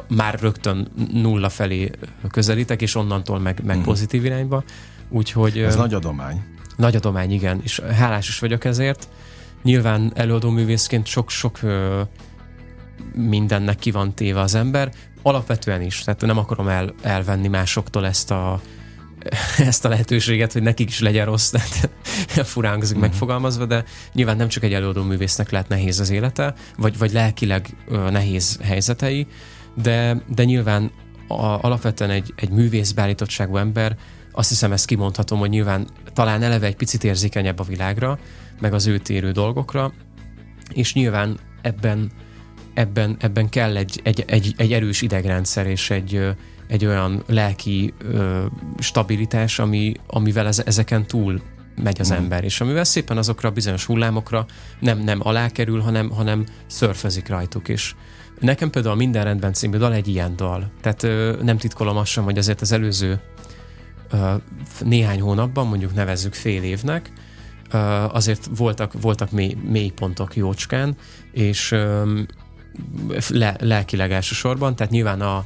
már 0.08 0.38
rögtön 0.40 0.88
nulla 1.12 1.48
felé 1.48 1.90
közelítek, 2.30 2.82
és 2.82 2.94
onnantól 2.94 3.38
meg, 3.38 3.60
meg 3.64 3.78
mm. 3.78 3.82
pozitív 3.82 4.24
irányba. 4.24 4.64
Úgyhogy... 5.08 5.58
Ez 5.58 5.76
nagy 5.76 5.94
adomány. 5.94 6.44
Nagy 6.76 6.96
adomány, 6.96 7.32
igen, 7.32 7.60
és 7.62 7.80
hálás 7.80 8.28
is 8.28 8.38
vagyok 8.38 8.64
ezért. 8.64 9.08
Nyilván 9.62 10.12
előadó 10.14 10.50
művészként 10.50 11.06
sok-sok 11.06 11.58
mindennek 13.14 13.76
ki 13.76 13.90
van 13.90 14.14
téve 14.14 14.40
az 14.40 14.54
ember, 14.54 14.92
alapvetően 15.22 15.82
is, 15.82 16.00
tehát 16.00 16.20
nem 16.20 16.38
akarom 16.38 16.68
el, 16.68 16.94
elvenni 17.02 17.48
másoktól 17.48 18.06
ezt 18.06 18.30
a, 18.30 18.60
ezt 19.58 19.84
a 19.84 19.88
lehetőséget, 19.88 20.52
hogy 20.52 20.62
nekik 20.62 20.88
is 20.88 21.00
legyen 21.00 21.24
rossz, 21.24 21.50
tehát 21.50 21.90
furán 22.52 22.70
hangzik 22.70 22.96
uh-huh. 22.96 23.10
megfogalmazva, 23.10 23.66
de 23.66 23.84
nyilván 24.12 24.36
nem 24.36 24.48
csak 24.48 24.62
egy 24.62 24.72
előadó 24.72 25.02
művésznek 25.02 25.50
lehet 25.50 25.68
nehéz 25.68 26.00
az 26.00 26.10
élete, 26.10 26.54
vagy, 26.76 26.98
vagy 26.98 27.12
lelkileg 27.12 27.76
ö, 27.88 28.10
nehéz 28.10 28.58
helyzetei, 28.62 29.26
de, 29.82 30.22
de 30.34 30.44
nyilván 30.44 30.90
a, 31.28 31.34
alapvetően 31.42 32.10
egy, 32.10 32.32
egy 32.36 32.50
művész 32.50 32.92
beállítottságú 32.92 33.56
ember, 33.56 33.96
azt 34.32 34.48
hiszem 34.48 34.72
ezt 34.72 34.86
kimondhatom, 34.86 35.38
hogy 35.38 35.50
nyilván 35.50 35.86
talán 36.12 36.42
eleve 36.42 36.66
egy 36.66 36.76
picit 36.76 37.04
érzékenyebb 37.04 37.58
a 37.58 37.64
világra, 37.64 38.18
meg 38.60 38.72
az 38.72 38.86
őt 38.86 39.08
érő 39.08 39.30
dolgokra, 39.30 39.92
és 40.72 40.94
nyilván 40.94 41.38
ebben, 41.62 42.10
ebben, 42.74 43.16
ebben 43.18 43.48
kell 43.48 43.76
egy, 43.76 44.00
egy, 44.02 44.24
egy, 44.26 44.54
egy 44.56 44.72
erős 44.72 45.02
idegrendszer 45.02 45.66
és 45.66 45.90
egy, 45.90 46.28
egy 46.66 46.86
olyan 46.86 47.22
lelki 47.26 47.94
ö, 47.98 48.44
stabilitás, 48.78 49.58
ami, 49.58 49.92
amivel 50.06 50.46
ez, 50.46 50.62
ezeken 50.66 51.06
túl 51.06 51.42
megy 51.82 52.00
az 52.00 52.12
mm. 52.12 52.14
ember, 52.14 52.44
és 52.44 52.60
amivel 52.60 52.84
szépen 52.84 53.16
azokra 53.16 53.48
a 53.48 53.52
bizonyos 53.52 53.84
hullámokra 53.84 54.46
nem, 54.80 54.98
nem 54.98 55.18
alá 55.22 55.48
kerül, 55.48 55.80
hanem, 55.80 56.10
hanem 56.10 56.46
szörfözik 56.66 57.28
rajtuk, 57.28 57.68
és, 57.68 57.94
Nekem 58.40 58.70
például 58.70 58.94
a 58.94 58.98
Minden 58.98 59.24
rendben 59.24 59.52
című 59.52 59.76
dal 59.76 59.92
egy 59.92 60.08
ilyen 60.08 60.36
dal. 60.36 60.70
Tehát 60.80 61.02
ö, 61.02 61.36
nem 61.42 61.58
titkolom 61.58 61.96
azt 61.96 62.10
sem, 62.10 62.24
hogy 62.24 62.38
azért 62.38 62.60
az 62.60 62.72
előző 62.72 63.20
ö, 64.10 64.34
néhány 64.84 65.20
hónapban, 65.20 65.66
mondjuk 65.66 65.94
nevezzük 65.94 66.34
fél 66.34 66.62
évnek, 66.62 67.12
ö, 67.70 67.78
azért 68.12 68.48
voltak, 68.56 68.92
voltak 69.00 69.30
mély, 69.30 69.56
mély 69.64 69.90
pontok 69.90 70.36
jócskán, 70.36 70.96
és 71.32 71.72
ö, 71.72 72.20
le, 73.28 73.56
lelkileg 73.60 74.12
elsősorban, 74.12 74.76
tehát 74.76 74.92
nyilván 74.92 75.20
a 75.20 75.44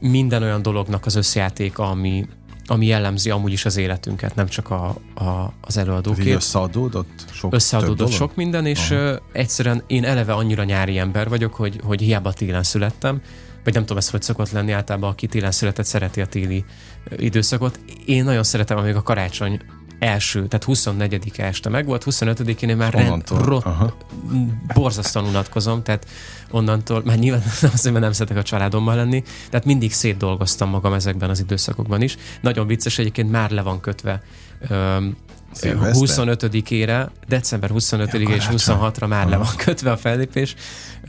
minden 0.00 0.42
olyan 0.42 0.62
dolognak 0.62 1.06
az 1.06 1.14
összjátéka, 1.14 1.90
ami, 1.90 2.26
ami 2.70 2.86
jellemzi 2.86 3.30
amúgy 3.30 3.52
is 3.52 3.64
az 3.64 3.76
életünket, 3.76 4.34
nem 4.34 4.48
csak 4.48 4.70
a, 4.70 4.86
a, 5.14 5.52
az 5.60 5.76
előadókét. 5.76 6.34
összeadódott 6.34 7.24
sok 7.32 7.54
Összeadódott 7.54 8.10
sok 8.10 8.36
minden, 8.36 8.66
és 8.66 8.90
uh, 8.90 9.16
egyszerűen 9.32 9.82
én 9.86 10.04
eleve 10.04 10.32
annyira 10.32 10.64
nyári 10.64 10.98
ember 10.98 11.28
vagyok, 11.28 11.54
hogy, 11.54 11.80
hogy 11.84 12.00
hiába 12.00 12.32
télen 12.32 12.62
születtem, 12.62 13.20
vagy 13.64 13.72
nem 13.72 13.82
tudom 13.82 13.98
ez 13.98 14.10
hogy 14.10 14.22
szokott 14.22 14.50
lenni, 14.50 14.72
általában 14.72 15.10
aki 15.10 15.26
télen 15.26 15.50
született, 15.50 15.84
szereti 15.86 16.20
a 16.20 16.26
téli 16.26 16.64
időszakot. 17.16 17.80
Én 18.06 18.24
nagyon 18.24 18.42
szeretem, 18.42 18.76
amíg 18.76 18.94
a 18.94 19.02
karácsony 19.02 19.60
első, 19.98 20.46
tehát 20.46 20.64
24 20.64 21.32
este 21.36 21.68
meg 21.68 21.86
volt, 21.86 22.04
25-én 22.06 22.68
én 22.68 22.76
már 22.76 22.92
rend, 22.92 23.28
rot, 23.28 23.66
borzasztóan 24.74 25.26
unatkozom, 25.26 25.82
tehát 25.82 26.06
onnantól, 26.50 27.02
már 27.04 27.18
nyilván 27.18 27.42
azért, 27.72 27.94
mert 27.94 28.00
nem 28.00 28.12
szeretek 28.12 28.36
a 28.36 28.42
családommal 28.42 28.96
lenni, 28.96 29.22
tehát 29.50 29.66
mindig 29.66 29.92
szétdolgoztam 29.92 30.70
magam 30.70 30.92
ezekben 30.92 31.30
az 31.30 31.40
időszakokban 31.40 32.02
is. 32.02 32.16
Nagyon 32.40 32.66
vicces, 32.66 32.98
egyébként 32.98 33.30
már 33.30 33.50
le 33.50 33.62
van 33.62 33.80
kötve 33.80 34.22
25-ére, 35.54 37.08
december 37.28 37.70
25-ére 37.74 38.34
és 38.34 38.48
26-ra 38.50 39.08
már 39.08 39.20
Aha. 39.20 39.30
le 39.30 39.36
van 39.36 39.56
kötve 39.56 39.90
a 39.90 39.96
fellépés. 39.96 40.54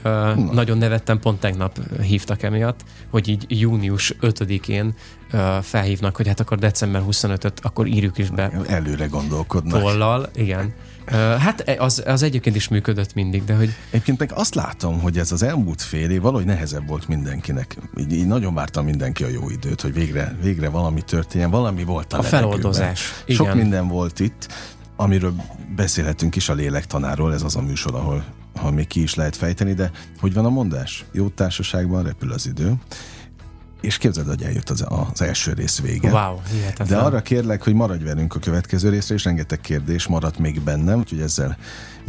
Uh, 0.04 0.36
nagyon 0.36 0.78
nevettem, 0.78 1.20
pont 1.20 1.40
tegnap 1.40 1.80
hívtak 2.02 2.44
emiatt, 2.44 2.80
hogy 3.10 3.28
így 3.28 3.46
június 3.48 4.16
5-én 4.22 4.94
uh, 5.34 5.58
felhívnak, 5.62 6.16
hogy 6.16 6.28
hát 6.28 6.40
akkor 6.40 6.58
december 6.58 7.04
25-öt, 7.10 7.60
akkor 7.62 7.88
írjuk 7.88 8.18
is 8.18 8.30
be. 8.30 8.52
Előre 8.68 9.06
gondolkodnak. 9.06 9.82
Tollal, 9.82 10.30
igen. 10.36 10.74
Hát 11.18 11.60
e, 11.60 11.76
az, 11.80 12.04
az 12.06 12.24
egyébként 12.24 12.56
is 12.56 12.68
működött 12.68 13.14
mindig, 13.14 13.44
de 13.44 13.56
hogy... 13.56 13.74
Egyébként 13.90 14.20
meg 14.20 14.32
azt 14.34 14.56
látom, 14.56 15.00
hogy 15.00 15.18
ez 15.18 15.32
az 15.32 15.44
elmúlt 15.44 15.82
fél 15.82 16.10
év 16.10 16.22
valahogy 16.22 16.46
nehezebb 16.46 16.88
volt 16.88 17.08
mindenkinek. 17.08 17.78
Így, 17.98 18.14
így 18.14 18.28
nagyon 18.28 18.54
várta 18.54 18.82
mindenki 18.82 19.24
a 19.24 19.28
jó 19.28 19.50
időt, 19.50 19.82
hogy 19.82 19.94
végre, 19.94 20.36
végre 20.42 20.70
valami 20.70 21.02
történjen, 21.02 21.50
valami 21.50 21.84
volt 21.84 22.14
a 22.14 22.18
A 22.18 22.24
feloldozás. 22.24 23.24
Igen. 23.26 23.46
Sok 23.46 23.56
minden 23.56 23.88
volt 23.88 24.20
itt, 24.20 24.48
amiről 24.96 25.34
beszélhetünk 25.76 26.36
is 26.36 26.50
a 26.50 26.54
lélektanáról, 26.54 27.34
ez 27.34 27.44
az 27.44 27.56
a 27.56 27.62
műsor, 27.62 27.96
ahol 27.96 28.24
ha 28.56 28.72
még 28.72 28.88
ki 28.88 29.02
is 29.02 29.16
lehet 29.16 29.36
fejteni, 29.36 29.74
de 29.74 29.92
hogy 30.20 30.34
van 30.34 30.46
a 30.46 30.50
mondás? 30.50 31.06
Jó 31.12 31.28
társaságban 31.28 32.04
repül 32.04 32.32
az 32.32 32.48
idő 32.48 32.74
és 33.82 33.98
képzeld, 33.98 34.28
hogy 34.28 34.44
eljött 34.44 34.70
az, 34.70 34.86
az 35.12 35.22
első 35.22 35.54
rész 35.54 35.80
vége. 35.80 36.12
Wow, 36.12 36.38
hihetetlen. 36.52 36.88
De 36.88 36.98
arra 36.98 37.22
kérlek, 37.22 37.64
hogy 37.64 37.74
maradj 37.74 38.04
velünk 38.04 38.36
a 38.36 38.40
következő 38.40 38.90
részre, 38.90 39.16
és 39.16 39.24
rengeteg 39.24 39.62
kérdés 39.62 40.08
maradt 40.08 40.40
még 40.40 40.62
bennem, 40.62 41.00
úgyhogy 41.00 41.22
ezzel 41.22 41.58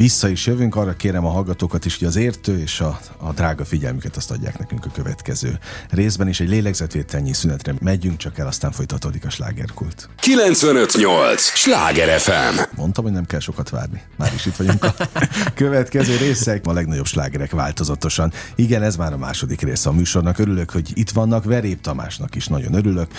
vissza 0.01 0.29
is 0.29 0.47
jövünk. 0.47 0.77
Arra 0.77 0.97
kérem 0.97 1.27
a 1.27 1.31
hallgatókat 1.31 1.85
is, 1.85 1.99
hogy 1.99 2.07
az 2.07 2.17
értő 2.17 2.59
és 2.59 2.81
a, 2.81 3.01
a 3.17 3.33
drága 3.33 3.65
figyelmüket 3.65 4.17
azt 4.17 4.31
adják 4.31 4.59
nekünk 4.59 4.85
a 4.85 4.91
következő 4.91 5.59
részben 5.91 6.29
is. 6.29 6.41
Egy 6.41 6.49
lélegzetvételnyi 6.49 7.33
szünetre 7.33 7.75
megyünk 7.81 8.17
csak 8.17 8.39
el, 8.39 8.47
aztán 8.47 8.73
folytatódik 8.73 9.25
a 9.25 9.31
slágerkult. 9.31 10.09
958! 10.17 11.43
Sláger 11.43 12.21
FM! 12.21 12.61
Mondtam, 12.77 13.05
hogy 13.05 13.13
nem 13.13 13.27
kell 13.27 13.41
sokat 13.41 13.71
várni. 13.71 14.03
Már 14.17 14.33
is 14.35 14.47
itt 14.47 14.57
vagyunk 14.57 14.85
a 14.85 14.95
következő 15.55 16.17
részek. 16.17 16.67
A 16.67 16.73
legnagyobb 16.73 17.07
slágerek 17.07 17.51
változatosan. 17.51 18.33
Igen, 18.55 18.83
ez 18.83 18.97
már 18.97 19.13
a 19.13 19.19
második 19.19 19.61
része 19.61 19.89
a 19.89 19.93
műsornak. 19.93 20.39
Örülök, 20.39 20.71
hogy 20.71 20.91
itt 20.95 21.11
vannak 21.11 21.45
Verép 21.45 21.81
Tamásnak 21.81 22.35
is 22.35 22.47
nagyon 22.47 22.75
örülök. 22.75 23.11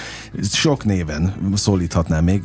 Sok 0.51 0.85
néven 0.85 1.35
szólíthatnám 1.55 2.23
még, 2.23 2.41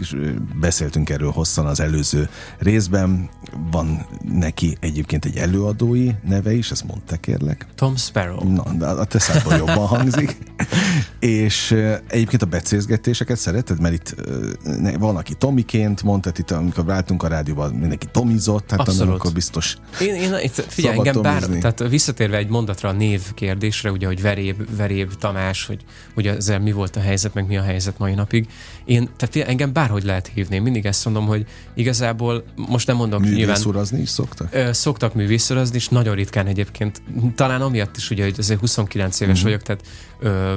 beszéltünk 0.60 1.10
erről 1.10 1.30
hosszan 1.30 1.66
az 1.66 1.80
előző 1.80 2.28
részben. 2.58 3.30
Van 3.70 4.06
neki 4.32 4.76
egyébként 4.80 5.24
egy 5.24 5.36
előadói 5.36 6.10
neve 6.28 6.54
is, 6.54 6.70
ezt 6.70 6.86
mondta 6.86 7.16
kérlek. 7.16 7.66
Tom 7.74 7.96
Sparrow. 7.96 8.52
Na, 8.52 8.72
de 8.78 8.86
a 8.86 9.04
te 9.04 9.18
szádból 9.18 9.54
jobban 9.56 9.86
hangzik. 9.86 10.36
És 11.18 11.70
egyébként 12.08 12.42
a 12.42 12.46
becézgetéseket 12.46 13.36
szereted, 13.36 13.80
mert 13.80 13.94
itt 13.94 14.14
van, 14.98 15.16
aki 15.16 15.34
Tomiként 15.34 16.02
mondta, 16.02 16.30
itt 16.36 16.50
amikor 16.50 16.84
váltunk 16.84 17.22
a 17.22 17.28
rádióban, 17.28 17.72
mindenki 17.72 18.06
tomizott, 18.12 18.70
hát 18.70 18.80
Abszolút. 18.80 19.14
akkor 19.14 19.32
biztos 19.32 19.76
Én, 20.00 20.14
én 20.14 20.34
itt, 20.42 20.64
figyelj, 20.68 20.96
engem 20.96 21.22
bár, 21.22 21.42
tehát 21.42 21.88
visszatérve 21.88 22.36
egy 22.36 22.48
mondatra 22.48 22.88
a 22.88 22.92
név 22.92 23.34
kérdésre, 23.34 23.90
ugye, 23.90 24.06
hogy 24.06 24.22
veréb, 24.22 24.76
veréb 24.76 25.14
Tamás, 25.14 25.66
hogy 25.66 25.84
ugye 26.16 26.34
ezzel 26.34 26.60
mi 26.60 26.72
volt 26.72 26.96
a 26.96 27.00
helyzet, 27.00 27.34
meg 27.34 27.46
mi 27.46 27.56
a 27.56 27.62
helyzet 27.62 27.98
mai 27.98 28.14
napig. 28.14 28.46
Én, 28.84 29.04
tehát 29.16 29.32
figyelj, 29.32 29.50
engem 29.50 29.72
bárhogy 29.72 30.04
lehet 30.04 30.30
hívni. 30.34 30.54
Én 30.54 30.62
mindig 30.62 30.86
ezt 30.86 31.04
mondom, 31.04 31.26
hogy 31.26 31.46
igazából 31.74 32.44
most 32.56 32.86
nem 32.86 32.96
mondok 32.96 33.20
Művészurazni 33.20 34.00
is 34.00 34.08
szoktak? 34.16 34.48
Ö, 34.50 34.72
szoktak 34.72 35.14
művészurazni, 35.14 35.76
és 35.76 35.88
nagyon 35.88 36.14
ritkán 36.14 36.46
egyébként. 36.46 37.02
Talán 37.34 37.62
amiatt 37.62 37.96
is 37.96 38.10
ugye, 38.10 38.24
hogy 38.24 38.34
azért 38.38 38.60
29 38.60 39.20
éves 39.20 39.42
uh-huh. 39.42 39.50
vagyok, 39.50 39.62
tehát 39.62 39.82
ö, 40.18 40.56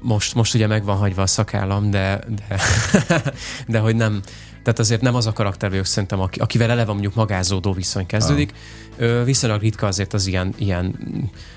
most, 0.00 0.34
most 0.34 0.54
ugye 0.54 0.66
meg 0.66 0.84
van 0.84 0.96
hagyva 0.96 1.22
a 1.22 1.26
szakállam, 1.26 1.90
de, 1.90 2.24
de, 2.28 2.60
de 3.72 3.78
hogy 3.78 3.96
nem, 3.96 4.20
tehát 4.62 4.78
azért 4.78 5.00
nem 5.00 5.14
az 5.14 5.26
a 5.26 5.32
karakter 5.32 5.70
vagyok 5.70 5.84
szerintem, 5.84 6.20
akivel 6.20 6.70
eleve 6.70 6.92
mondjuk 6.92 7.14
magázódó 7.14 7.72
viszony 7.72 8.06
kezdődik. 8.06 8.52
Ah. 9.00 9.24
Viszonylag 9.24 9.60
ritka 9.60 9.86
azért 9.86 10.12
az 10.12 10.26
ilyen, 10.26 10.54
ilyen 10.56 10.98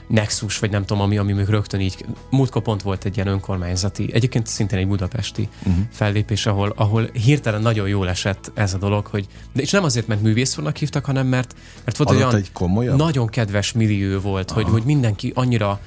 nexus, 0.07 0.59
vagy 0.59 0.71
nem 0.71 0.85
tudom, 0.85 1.03
ami, 1.03 1.17
ami 1.17 1.33
még 1.33 1.47
rögtön 1.47 1.79
így, 1.79 2.05
múltkor 2.29 2.61
pont 2.61 2.81
volt 2.81 3.05
egy 3.05 3.15
ilyen 3.15 3.27
önkormányzati, 3.27 4.09
egyébként 4.13 4.47
szintén 4.47 4.79
egy 4.79 4.87
budapesti 4.87 5.49
uh-huh. 5.59 5.83
fellépés, 5.91 6.45
ahol, 6.45 6.73
ahol 6.75 7.03
hirtelen 7.03 7.61
nagyon 7.61 7.87
jól 7.87 8.09
esett 8.09 8.51
ez 8.53 8.73
a 8.73 8.77
dolog, 8.77 9.05
hogy, 9.05 9.27
de 9.53 9.61
és 9.61 9.71
nem 9.71 9.83
azért, 9.83 10.07
mert 10.07 10.21
művészfornak 10.21 10.77
hívtak, 10.77 11.05
hanem 11.05 11.27
mert, 11.27 11.55
mert 11.85 11.97
volt 11.97 12.09
olyan 12.09 12.35
egy 12.35 12.51
komolyabb? 12.51 12.97
nagyon 12.97 13.27
kedves 13.27 13.71
millió 13.71 14.19
volt, 14.19 14.51
hogy, 14.51 14.65
hogy 14.65 14.83
mindenki 14.83 15.31
annyira 15.35 15.79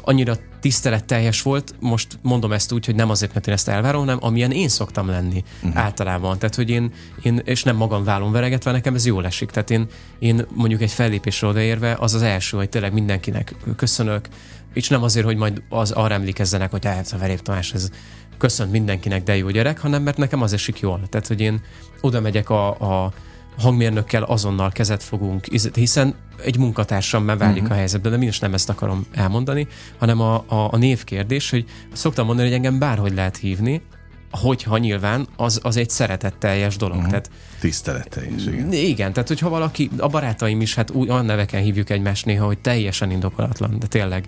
annyira 0.00 0.36
tiszteletteljes 0.60 1.42
volt, 1.42 1.74
most 1.80 2.18
mondom 2.22 2.52
ezt 2.52 2.72
úgy, 2.72 2.86
hogy 2.86 2.94
nem 2.94 3.10
azért, 3.10 3.34
mert 3.34 3.46
én 3.46 3.54
ezt 3.54 3.68
elvárom, 3.68 4.00
hanem 4.00 4.18
amilyen 4.20 4.50
én 4.50 4.68
szoktam 4.68 5.08
lenni 5.08 5.44
uh-huh. 5.62 5.82
általában. 5.82 6.38
Tehát, 6.38 6.54
hogy 6.54 6.70
én, 6.70 6.92
én, 7.22 7.40
és 7.44 7.62
nem 7.62 7.76
magam 7.76 8.04
vállom 8.04 8.32
veregetve, 8.32 8.72
nekem 8.72 8.94
ez 8.94 9.06
jól 9.06 9.26
esik. 9.26 9.50
Tehát 9.50 9.70
én, 9.70 9.86
én 10.18 10.46
mondjuk 10.54 10.80
egy 10.80 10.90
fellépésre 10.90 11.46
odaérve, 11.46 11.96
az 11.98 12.14
az 12.14 12.22
első, 12.22 12.56
hogy 12.56 12.68
tényleg 12.68 12.92
mindenkinek 12.92 13.54
köszönök, 13.76 14.28
és 14.72 14.88
nem 14.88 15.02
azért, 15.02 15.24
hogy 15.24 15.36
majd 15.36 15.62
az 15.68 15.90
arra 15.90 16.14
emlékezzenek, 16.14 16.70
hogy 16.70 16.84
hát 16.84 17.12
a 17.12 17.18
Verép 17.18 17.40
Tamás, 17.40 17.72
ez 17.72 17.90
köszönt 18.38 18.70
mindenkinek, 18.70 19.22
de 19.22 19.36
jó 19.36 19.50
gyerek, 19.50 19.80
hanem 19.80 20.02
mert 20.02 20.16
nekem 20.16 20.42
az 20.42 20.52
esik 20.52 20.80
jól. 20.80 21.00
Tehát, 21.08 21.26
hogy 21.26 21.40
én 21.40 21.60
oda 22.00 22.20
megyek 22.20 22.50
a, 22.50 22.68
a 22.68 23.12
hangmérnökkel 23.58 24.22
azonnal 24.22 24.70
kezet 24.70 25.02
fogunk, 25.02 25.46
hiszen 25.74 26.14
egy 26.44 26.58
munkatársam 26.58 27.24
már 27.24 27.38
válik 27.38 27.62
uh-huh. 27.62 27.72
a 27.72 27.78
helyzetbe, 27.78 28.08
de 28.08 28.16
mindig 28.16 28.40
nem 28.40 28.54
ezt 28.54 28.68
akarom 28.68 29.06
elmondani, 29.12 29.66
hanem 29.98 30.20
a, 30.20 30.34
a, 30.34 30.68
a 30.72 30.76
névkérdés, 30.76 31.50
hogy 31.50 31.64
szoktam 31.92 32.26
mondani, 32.26 32.48
hogy 32.48 32.56
engem 32.56 32.78
bárhogy 32.78 33.14
lehet 33.14 33.36
hívni, 33.36 33.82
hogyha 34.30 34.78
nyilván 34.78 35.26
az, 35.36 35.60
az 35.62 35.76
egy 35.76 35.90
szeretetteljes 35.90 36.76
dolog. 36.76 36.96
Uh-huh. 36.96 37.10
Tehát, 37.10 37.30
Tiszteletteljes, 37.60 38.44
igen. 38.44 38.72
Igen, 38.72 39.12
tehát 39.12 39.28
hogyha 39.28 39.48
valaki, 39.48 39.90
a 39.98 40.08
barátaim 40.08 40.60
is, 40.60 40.74
hát 40.74 40.90
úgy, 40.90 41.08
olyan 41.08 41.24
neveken 41.24 41.62
hívjuk 41.62 41.90
egymást 41.90 42.26
néha, 42.26 42.46
hogy 42.46 42.58
teljesen 42.58 43.10
indokolatlan, 43.10 43.78
de 43.78 43.86
tényleg. 43.86 44.24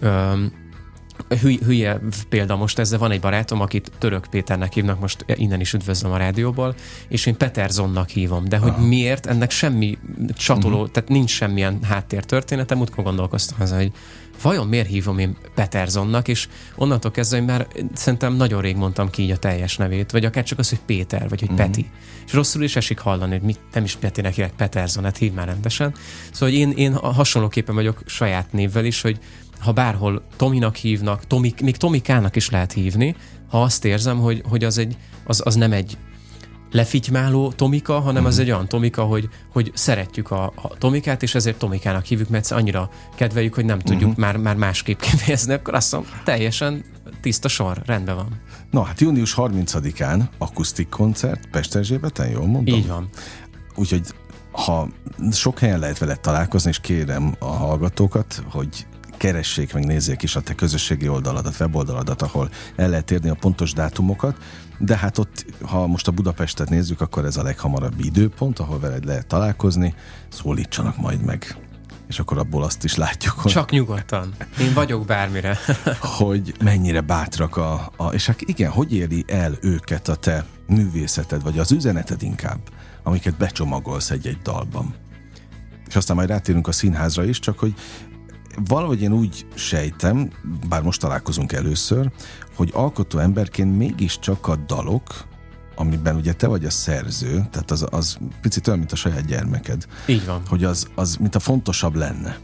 Öm, 0.00 0.52
hülye, 1.28 1.58
hülye 1.64 2.00
példa 2.28 2.56
most 2.56 2.78
ez, 2.78 2.90
de 2.90 2.96
van 2.96 3.10
egy 3.10 3.20
barátom, 3.20 3.60
akit 3.60 3.92
Török 3.98 4.26
Péternek 4.30 4.72
hívnak, 4.72 5.00
most 5.00 5.24
innen 5.26 5.60
is 5.60 5.72
üdvözlöm 5.72 6.12
a 6.12 6.16
rádióból, 6.16 6.74
és 7.08 7.26
én 7.26 7.36
Peterzonnak 7.36 8.08
hívom. 8.08 8.44
De 8.44 8.56
hogy 8.56 8.70
Aha. 8.70 8.86
miért, 8.86 9.26
ennek 9.26 9.50
semmi 9.50 9.98
csatoló, 10.36 10.76
uh-huh. 10.76 10.90
tehát 10.90 11.08
nincs 11.08 11.30
semmilyen 11.30 11.78
háttértörténetem, 11.82 12.80
útkor 12.80 13.04
gondolkoztam 13.04 13.60
azon, 13.60 13.78
hogy 13.78 13.92
vajon 14.42 14.66
miért 14.66 14.88
hívom 14.88 15.18
én 15.18 15.36
Peterzonnak, 15.54 16.28
és 16.28 16.48
onnantól 16.76 17.10
kezdve 17.10 17.38
hogy 17.38 17.46
már 17.46 17.66
szerintem 17.94 18.34
nagyon 18.34 18.60
rég 18.60 18.76
mondtam 18.76 19.10
ki 19.10 19.22
így 19.22 19.30
a 19.30 19.36
teljes 19.36 19.76
nevét, 19.76 20.10
vagy 20.10 20.24
akár 20.24 20.44
csak 20.44 20.58
az, 20.58 20.68
hogy 20.68 20.80
Péter, 20.86 21.28
vagy 21.28 21.40
hogy 21.40 21.50
uh-huh. 21.50 21.66
Peti. 21.66 21.90
És 22.26 22.32
rosszul 22.32 22.62
is 22.62 22.76
esik 22.76 22.98
hallani, 22.98 23.32
hogy 23.32 23.42
mit, 23.42 23.60
nem 23.72 23.84
is 23.84 23.96
Petinek 23.96 24.34
hívják 24.34 24.52
Peterzon, 24.52 25.04
hát 25.04 25.16
hív 25.16 25.32
már 25.32 25.46
rendesen. 25.46 25.94
Szóval 26.32 26.48
hogy 26.48 26.58
én, 26.58 26.70
én 26.70 26.94
hasonlóképpen 26.94 27.74
vagyok 27.74 28.02
saját 28.06 28.52
névvel 28.52 28.84
is, 28.84 29.00
hogy 29.00 29.18
ha 29.64 29.72
bárhol 29.72 30.22
Tominak 30.36 30.76
hívnak, 30.76 31.26
Tomik, 31.26 31.60
még 31.60 31.76
Tomikának 31.76 32.36
is 32.36 32.50
lehet 32.50 32.72
hívni, 32.72 33.16
ha 33.48 33.62
azt 33.62 33.84
érzem, 33.84 34.18
hogy, 34.18 34.42
hogy 34.48 34.64
az, 34.64 34.78
egy, 34.78 34.96
az, 35.26 35.42
az 35.44 35.54
nem 35.54 35.72
egy 35.72 35.96
lefitymáló 36.70 37.52
Tomika, 37.52 38.00
hanem 38.00 38.22
mm. 38.22 38.26
az 38.26 38.38
egy 38.38 38.50
olyan 38.50 38.68
Tomika, 38.68 39.02
hogy, 39.02 39.28
hogy 39.52 39.70
szeretjük 39.74 40.30
a, 40.30 40.44
a 40.44 40.68
Tomikát, 40.78 41.22
és 41.22 41.34
ezért 41.34 41.58
Tomikának 41.58 42.04
hívjuk, 42.04 42.28
mert 42.28 42.50
annyira 42.50 42.90
kedveljük, 43.14 43.54
hogy 43.54 43.64
nem 43.64 43.78
tudjuk 43.78 44.10
mm-hmm. 44.10 44.20
már, 44.20 44.36
már 44.36 44.56
másképp 44.56 45.00
kifejezni, 45.00 45.52
akkor 45.52 45.74
azt 45.74 45.92
mondom, 45.92 46.10
teljesen 46.24 46.84
tiszta 47.20 47.48
sor, 47.48 47.82
rendben 47.86 48.14
van. 48.14 48.40
Na 48.70 48.82
hát 48.82 49.00
június 49.00 49.34
30-án 49.36 50.20
akusztik 50.38 50.88
koncert 50.88 51.46
Pesterzsébeten, 51.50 52.30
jól 52.30 52.46
mondom? 52.46 52.74
Így 52.74 52.86
van. 52.86 53.08
Úgyhogy 53.74 54.14
ha 54.52 54.88
sok 55.32 55.58
helyen 55.58 55.78
lehet 55.78 55.98
veled 55.98 56.20
találkozni, 56.20 56.70
és 56.70 56.80
kérem 56.80 57.34
a 57.38 57.44
hallgatókat, 57.44 58.42
hogy 58.50 58.86
keressék, 59.24 59.72
meg 59.72 59.84
nézzék 59.84 60.22
is 60.22 60.36
a 60.36 60.40
te 60.40 60.54
közösségi 60.54 61.08
oldaladat, 61.08 61.60
weboldaladat, 61.60 62.22
ahol 62.22 62.50
el 62.76 62.88
lehet 62.88 63.10
érni 63.10 63.28
a 63.28 63.34
pontos 63.34 63.72
dátumokat, 63.72 64.36
de 64.78 64.96
hát 64.96 65.18
ott, 65.18 65.46
ha 65.62 65.86
most 65.86 66.08
a 66.08 66.12
Budapestet 66.12 66.68
nézzük, 66.68 67.00
akkor 67.00 67.24
ez 67.24 67.36
a 67.36 67.42
leghamarabb 67.42 68.00
időpont, 68.00 68.58
ahol 68.58 68.78
veled 68.78 69.04
lehet 69.04 69.26
találkozni, 69.26 69.94
szólítsanak 70.28 70.96
majd 70.96 71.24
meg 71.24 71.56
és 72.08 72.18
akkor 72.18 72.38
abból 72.38 72.62
azt 72.62 72.84
is 72.84 72.94
látjuk, 72.94 73.34
hogy... 73.34 73.52
Csak 73.52 73.70
nyugodtan. 73.70 74.34
Én 74.60 74.74
vagyok 74.74 75.06
bármire. 75.06 75.58
hogy 76.18 76.54
mennyire 76.62 77.00
bátrak 77.00 77.56
a, 77.56 77.92
a... 77.96 78.06
És 78.06 78.26
hát 78.26 78.40
igen, 78.40 78.70
hogy 78.70 78.94
éri 78.94 79.24
el 79.28 79.52
őket 79.60 80.08
a 80.08 80.14
te 80.14 80.44
művészeted, 80.66 81.42
vagy 81.42 81.58
az 81.58 81.72
üzeneted 81.72 82.22
inkább, 82.22 82.58
amiket 83.02 83.36
becsomagolsz 83.36 84.10
egy-egy 84.10 84.38
dalban. 84.42 84.94
És 85.88 85.96
aztán 85.96 86.16
majd 86.16 86.28
rátérünk 86.28 86.68
a 86.68 86.72
színházra 86.72 87.24
is, 87.24 87.38
csak 87.38 87.58
hogy 87.58 87.74
valahogy 88.64 89.02
én 89.02 89.12
úgy 89.12 89.46
sejtem, 89.54 90.30
bár 90.68 90.82
most 90.82 91.00
találkozunk 91.00 91.52
először, 91.52 92.10
hogy 92.56 92.70
alkotó 92.72 93.18
emberként 93.18 93.76
mégiscsak 93.76 94.46
a 94.46 94.56
dalok, 94.56 95.24
amiben 95.76 96.16
ugye 96.16 96.32
te 96.32 96.46
vagy 96.46 96.64
a 96.64 96.70
szerző, 96.70 97.46
tehát 97.50 97.70
az, 97.70 97.86
az 97.90 98.18
picit 98.40 98.66
olyan, 98.66 98.78
mint 98.78 98.92
a 98.92 98.96
saját 98.96 99.26
gyermeked. 99.26 99.86
Így 100.06 100.26
van. 100.26 100.42
Hogy 100.48 100.64
az, 100.64 100.86
az 100.94 101.16
mint 101.16 101.34
a 101.34 101.40
fontosabb 101.40 101.94
lenne 101.94 102.38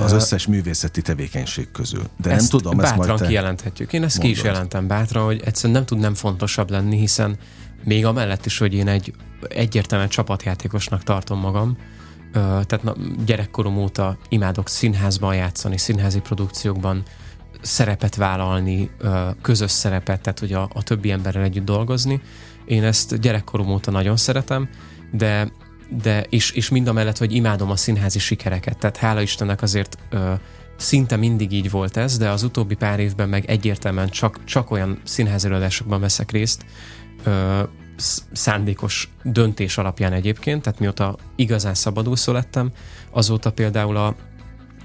az 0.00 0.12
összes 0.12 0.46
művészeti 0.46 1.02
tevékenység 1.02 1.70
közül. 1.70 2.02
De 2.16 2.30
ezt 2.30 2.40
nem 2.40 2.60
tudom, 2.60 2.80
ezt 2.80 2.96
majd 2.96 3.14
te 3.18 3.26
kijelenthetjük. 3.26 3.92
Én 3.92 4.02
ezt 4.02 4.16
mondod. 4.16 4.34
ki 4.34 4.40
is 4.40 4.46
jelentem 4.46 4.86
bátran, 4.86 5.24
hogy 5.24 5.40
egyszerűen 5.44 5.72
nem 5.72 5.84
tud 5.84 5.98
nem 5.98 6.14
fontosabb 6.14 6.70
lenni, 6.70 6.98
hiszen 6.98 7.36
még 7.84 8.04
amellett 8.04 8.46
is, 8.46 8.58
hogy 8.58 8.74
én 8.74 8.88
egy 8.88 9.14
egyértelműen 9.48 10.10
csapatjátékosnak 10.10 11.02
tartom 11.02 11.38
magam, 11.38 11.76
tehát 12.32 12.82
na, 12.82 12.94
gyerekkorom 13.24 13.76
óta 13.76 14.16
imádok 14.28 14.68
színházban 14.68 15.34
játszani, 15.34 15.78
színházi 15.78 16.20
produkciókban 16.20 17.02
szerepet 17.60 18.14
vállalni, 18.14 18.90
közös 19.42 19.70
szerepet, 19.70 20.20
tehát 20.20 20.38
hogy 20.38 20.52
a, 20.52 20.70
a 20.74 20.82
többi 20.82 21.10
emberrel 21.10 21.42
együtt 21.42 21.64
dolgozni. 21.64 22.20
Én 22.64 22.84
ezt 22.84 23.20
gyerekkorom 23.20 23.68
óta 23.68 23.90
nagyon 23.90 24.16
szeretem, 24.16 24.68
de, 25.12 25.52
de 26.02 26.26
és, 26.28 26.50
és 26.50 26.68
mind 26.68 26.88
a 26.88 26.92
mellett, 26.92 27.18
hogy 27.18 27.34
imádom 27.34 27.70
a 27.70 27.76
színházi 27.76 28.18
sikereket. 28.18 28.78
Tehát 28.78 28.96
hála 28.96 29.20
Istennek 29.20 29.62
azért 29.62 29.98
ö, 30.10 30.32
szinte 30.76 31.16
mindig 31.16 31.52
így 31.52 31.70
volt 31.70 31.96
ez, 31.96 32.18
de 32.18 32.28
az 32.28 32.42
utóbbi 32.42 32.74
pár 32.74 33.00
évben 33.00 33.28
meg 33.28 33.44
egyértelműen 33.44 34.08
csak, 34.08 34.44
csak 34.44 34.70
olyan 34.70 35.00
színházi 35.04 35.46
előadásokban 35.46 36.00
veszek 36.00 36.30
részt, 36.30 36.64
ö, 37.24 37.62
szándékos 38.32 39.08
döntés 39.22 39.78
alapján 39.78 40.12
egyébként, 40.12 40.62
tehát 40.62 40.78
mióta 40.78 41.16
igazán 41.36 41.74
szabadúszó 41.74 42.32
lettem, 42.32 42.70
azóta 43.10 43.52
például 43.52 43.96
a, 43.96 44.14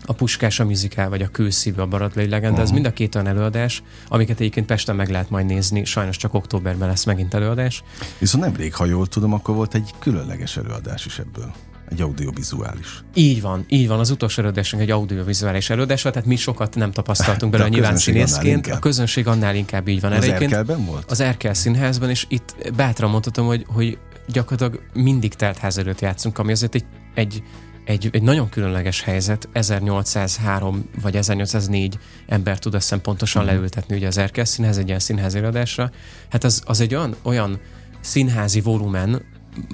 a 0.06 0.14
Puskás 0.14 0.60
a 0.60 0.66
műzikál, 0.66 1.10
vagy 1.10 1.22
a 1.22 1.28
Kőszívű, 1.28 1.82
a 1.82 1.86
Baradlai 1.86 2.28
legenda, 2.28 2.50
uh-huh. 2.50 2.64
ez 2.64 2.72
mind 2.72 2.86
a 2.86 2.94
két 2.94 3.16
olyan 3.16 3.28
előadás, 3.28 3.84
amiket 4.08 4.40
egyébként 4.40 4.66
Pesten 4.66 4.96
meg 4.96 5.10
lehet 5.10 5.30
majd 5.30 5.46
nézni, 5.46 5.86
sajnos 5.86 6.18
csak 6.18 6.34
októberben 6.34 6.88
lesz 6.88 7.04
megint 7.04 7.34
előadás. 7.34 7.84
Viszont 8.20 8.44
nemrég, 8.44 8.76
ha 8.76 8.86
jól 8.86 9.08
tudom, 9.08 9.34
akkor 9.34 9.56
volt 9.56 9.74
egy 9.74 9.94
különleges 10.00 10.58
előadás 10.58 11.06
is 11.06 11.20
ebből 11.20 11.54
egy 11.90 12.02
audiovizuális. 12.02 13.04
Így 13.14 13.42
van, 13.42 13.66
így 13.68 13.88
van. 13.88 14.00
Az 14.00 14.10
utolsó 14.10 14.42
előadásunk 14.42 14.84
egy 14.84 14.92
audiovizuális 14.92 15.70
előadás 15.70 16.02
tehát 16.02 16.26
mi 16.26 16.36
sokat 16.36 16.76
nem 16.76 16.92
tapasztaltunk 16.92 17.52
bele 17.54 17.68
nyilván 17.68 17.98
színészként. 17.98 18.68
A 18.68 18.80
közönség 18.80 19.28
annál 19.28 19.56
inkább 19.56 19.88
így 19.88 20.02
van. 20.02 20.12
Az 20.12 20.28
Erkelben 20.28 20.86
volt? 20.86 21.12
Az 21.12 21.20
Erkel 21.20 21.54
színházban, 21.54 22.10
és 22.10 22.26
itt 22.30 22.56
bátran 22.76 23.10
mondhatom, 23.10 23.46
hogy, 23.46 23.66
hogy 23.68 23.98
gyakorlatilag 24.28 24.84
mindig 24.94 25.34
telt 25.34 25.58
ház 25.58 25.78
előtt 25.78 26.02
játszunk, 26.02 26.38
ami 26.38 26.52
azért 26.52 26.76
egy, 26.76 26.86
egy 27.14 27.44
egy, 27.86 28.10
egy 28.12 28.22
nagyon 28.22 28.50
különleges 28.50 29.02
helyzet, 29.02 29.50
1803 29.52 30.90
vagy 31.02 31.16
1804 31.16 31.98
ember 32.28 32.60
tud 32.60 32.74
azt 32.74 32.98
pontosan 32.98 33.42
uh-huh. 33.42 33.58
leültetni 33.58 33.96
ugye 33.96 34.08
az 34.08 34.18
Erkel 34.18 34.46
színház 34.46 34.78
egy 34.78 34.88
ilyen 34.88 35.00
színházi 35.00 35.38
előadásra. 35.38 35.92
Hát 36.30 36.44
az, 36.44 36.62
az 36.66 36.82
egy 36.82 36.96
olyan, 36.96 37.16
olyan 37.22 37.60
színházi 38.00 38.62
volumen 38.62 39.22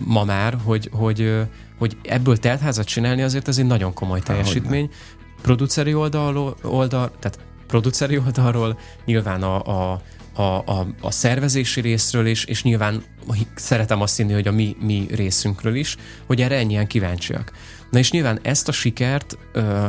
ma 0.06 0.24
már, 0.24 0.58
hogy, 0.64 0.90
hogy, 0.92 1.34
hogy 1.78 1.98
ebből 2.04 2.38
teltházat 2.38 2.86
csinálni 2.86 3.22
azért 3.22 3.48
ez 3.48 3.58
egy 3.58 3.66
nagyon 3.66 3.94
komoly 3.94 4.20
teljesítmény. 4.20 4.90
Produceri 5.42 5.94
oldalról, 5.94 6.56
oldal, 6.64 7.12
tehát 7.20 7.40
produceri 7.68 8.18
oldalról 8.18 8.80
nyilván 9.06 9.44
a, 9.44 9.92
a 9.92 10.02
a, 10.36 10.42
a, 10.42 10.88
a 11.02 11.12
szervezési 11.12 11.82
részről 11.82 12.26
is, 12.26 12.46
és 12.46 12.64
nyilván 12.64 13.04
szeretem 13.56 14.02
azt 14.02 14.18
hinni, 14.18 14.34
hogy 14.34 14.48
a 14.48 14.52
mi, 14.52 14.76
mi 14.80 15.08
részünkről 15.10 15.76
is, 15.76 15.96
hogy 16.26 16.42
erre 16.42 16.58
ennyien 16.58 16.88
kíváncsiak. 16.88 17.52
Na 17.92 18.00
és 18.00 18.12
nyilván 18.12 18.40
ezt 18.42 18.68
a 18.68 18.72
sikert 18.72 19.38
ö, 19.52 19.86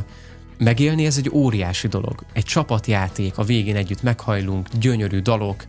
megélni, 0.58 1.06
ez 1.06 1.16
egy 1.16 1.30
óriási 1.32 1.88
dolog. 1.88 2.24
Egy 2.32 2.44
csapatjáték, 2.44 3.38
a 3.38 3.44
végén 3.44 3.76
együtt 3.76 4.02
meghajlunk, 4.02 4.68
gyönyörű 4.78 5.18
dalok, 5.18 5.64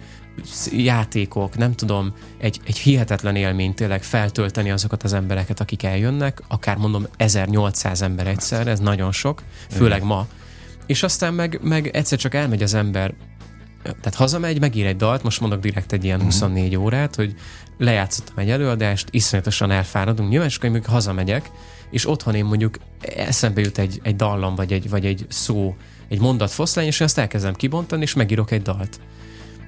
játékok, 0.72 1.58
nem 1.58 1.74
tudom, 1.74 2.14
egy, 2.38 2.60
egy 2.66 2.78
hihetetlen 2.78 3.36
élmény 3.36 3.74
tényleg 3.74 4.04
feltölteni 4.04 4.72
azokat 4.72 5.04
az 5.04 5.14
embereket, 5.14 5.60
akik 5.60 5.84
eljönnek, 5.84 6.42
akár 6.48 6.78
mondom 6.78 7.06
1800 7.18 8.02
ember 8.02 8.28
egyszer, 8.28 8.68
ez 8.68 8.80
nagyon 8.80 9.12
sok, 9.12 9.44
főleg 9.70 10.04
ma. 10.04 10.28
És 10.86 11.04
aztán 11.04 11.34
meg, 11.34 11.60
meg 11.64 11.88
egyszer 11.88 12.18
csak 12.18 12.34
elmegy 12.34 12.64
az 12.64 12.74
ember 12.74 13.14
tehát 13.84 14.16
hazamegy, 14.16 14.60
megír 14.60 14.86
egy 14.86 14.96
dalt, 14.96 15.24
most 15.24 15.40
mondok 15.40 15.60
direkt 15.60 15.92
egy 15.92 16.04
ilyen 16.04 16.22
24 16.22 16.72
mhm. 16.72 16.82
órát, 16.82 17.16
hogy 17.16 17.36
lejátszottam 17.78 18.38
egy 18.38 18.50
előadást, 18.50 19.08
iszonyatosan 19.12 19.72
elfáradunk, 19.72 20.30
nyilván, 20.30 20.48
és 20.48 20.58
akkor 20.58 20.82
hazamegyek, 20.86 21.52
és 21.92 22.10
otthon 22.10 22.36
én 22.36 22.46
mondjuk 22.46 22.78
eszembe 23.16 23.62
jut 23.62 23.78
egy, 23.78 24.00
egy 24.04 24.16
dallam, 24.16 24.56
vagy 24.56 24.74
egy, 24.74 24.90
vagy 24.90 25.06
egy 25.06 25.26
szó, 25.30 25.76
egy 26.08 26.20
mondat 26.20 26.52
foszlány, 26.52 26.86
és 26.86 27.02
azt 27.02 27.18
elkezdem 27.18 27.54
kibontani, 27.54 28.02
és 28.02 28.14
megírok 28.14 28.52
egy 28.52 28.62
dalt. 28.62 29.00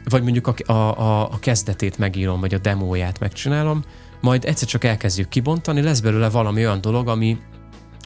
Vagy 0.10 0.24
mondjuk 0.24 0.48
a, 0.48 0.72
a, 0.72 1.32
a, 1.34 1.40
kezdetét 1.40 1.98
megírom, 1.98 2.40
vagy 2.40 2.54
a 2.54 2.58
demóját 2.58 3.20
megcsinálom, 3.20 3.84
majd 4.22 4.46
egyszer 4.46 4.68
csak 4.68 4.84
elkezdjük 4.84 5.30
kibontani, 5.30 5.82
lesz 5.82 6.00
belőle 6.00 6.30
valami 6.30 6.66
olyan 6.66 6.82
dolog, 6.82 7.08
ami, 7.08 7.38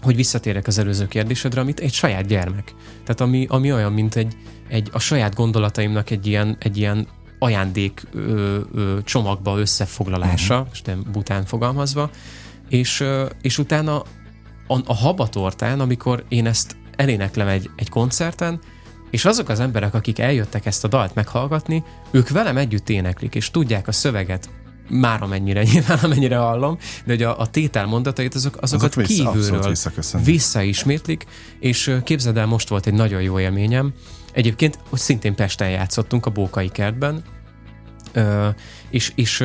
hogy 0.02 0.16
visszatérek 0.16 0.68
az 0.68 0.78
előző 0.78 1.08
kérdésedre, 1.08 1.62
amit 1.62 1.80
egy 1.80 1.94
saját 1.94 2.26
gyermek. 2.26 2.74
Tehát 3.04 3.22
ami, 3.22 3.46
ami 3.50 3.74
olyan, 3.74 3.92
mint 3.92 4.16
egy, 4.16 4.36
egy 4.68 4.90
a 4.92 5.00
saját 5.00 5.36
gondolataimnak 5.36 6.10
egy 6.10 6.28
ilyen, 6.28 6.56
egy 6.60 6.78
ilyen 6.78 7.08
ajándék 7.40 8.04
ö, 8.14 8.60
ö, 8.74 8.98
csomagba 9.04 9.60
összefoglalása, 9.60 10.56
uh-huh. 10.56 10.70
és 10.72 10.82
nem 10.82 11.04
bután 11.12 11.46
fogalmazva, 11.46 12.10
és, 12.70 13.00
ö, 13.00 13.26
és 13.42 13.58
utána 13.58 14.04
a, 14.68 14.80
a 14.86 14.96
habatortán, 14.96 15.80
amikor 15.80 16.24
én 16.30 16.46
ezt 16.46 16.76
eléneklem 16.96 17.48
egy, 17.48 17.70
egy 17.76 17.90
koncerten, 17.90 18.60
és 19.12 19.26
azok 19.26 19.50
az 19.50 19.60
emberek, 19.60 19.94
akik 19.94 20.20
eljöttek 20.20 20.66
ezt 20.66 20.84
a 20.84 20.88
dalt 20.88 21.16
meghallgatni, 21.16 21.84
ők 22.12 22.30
velem 22.30 22.58
együtt 22.58 22.90
éneklik, 22.90 23.36
és 23.36 23.52
tudják 23.52 23.88
a 23.88 23.92
szöveget, 23.92 24.50
már 24.90 25.22
amennyire 25.24 25.64
nyilván, 25.72 25.98
amennyire 26.02 26.38
hallom, 26.38 26.78
de 27.06 27.12
hogy 27.14 27.24
a, 27.24 27.40
a 27.40 27.48
tétel 27.48 27.86
mondatait, 27.86 28.36
azok, 28.36 28.58
azokat 28.62 28.96
azok 28.96 29.08
vissza, 29.08 29.32
kívülről 29.32 29.76
visszaismétlik, 30.24 31.26
és 31.60 31.98
képzeld 32.04 32.38
el, 32.38 32.46
most 32.46 32.70
volt 32.70 32.88
egy 32.88 32.94
nagyon 32.94 33.22
jó 33.22 33.40
élményem, 33.40 33.94
egyébként, 34.34 34.80
hogy 34.90 35.00
szintén 35.00 35.36
Pesten 35.36 35.70
játszottunk 35.70 36.26
a 36.26 36.30
Bókai 36.30 36.70
kertben, 36.70 37.24
és, 38.90 39.12
és 39.16 39.44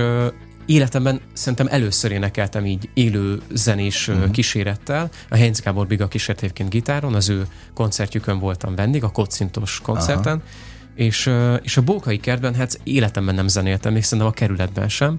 életemben 0.66 1.20
szerintem 1.32 1.66
először 1.70 2.12
énekeltem 2.12 2.66
így 2.66 2.88
élő 2.94 3.40
zenés 3.52 4.08
uh-huh. 4.08 4.30
kísérettel. 4.30 5.10
A 5.28 5.36
Heinz 5.36 5.60
Gábor 5.60 5.86
Biga 5.86 6.08
kísért 6.08 6.42
egyébként 6.42 6.70
gitáron, 6.70 7.14
az 7.14 7.28
ő 7.28 7.46
koncertjükön 7.74 8.38
voltam 8.38 8.74
vendég, 8.74 9.04
a 9.04 9.10
kocintos 9.10 9.80
koncerten, 9.82 10.36
uh-huh. 10.36 10.50
és, 10.94 11.30
és 11.62 11.76
a 11.76 11.82
Bókai 11.82 12.18
kertben 12.18 12.54
hát 12.54 12.80
életemben 12.82 13.34
nem 13.34 13.48
zenéltem, 13.48 13.92
még 13.92 14.02
szerintem 14.02 14.26
a 14.26 14.30
kerületben 14.34 14.88
sem, 14.88 15.18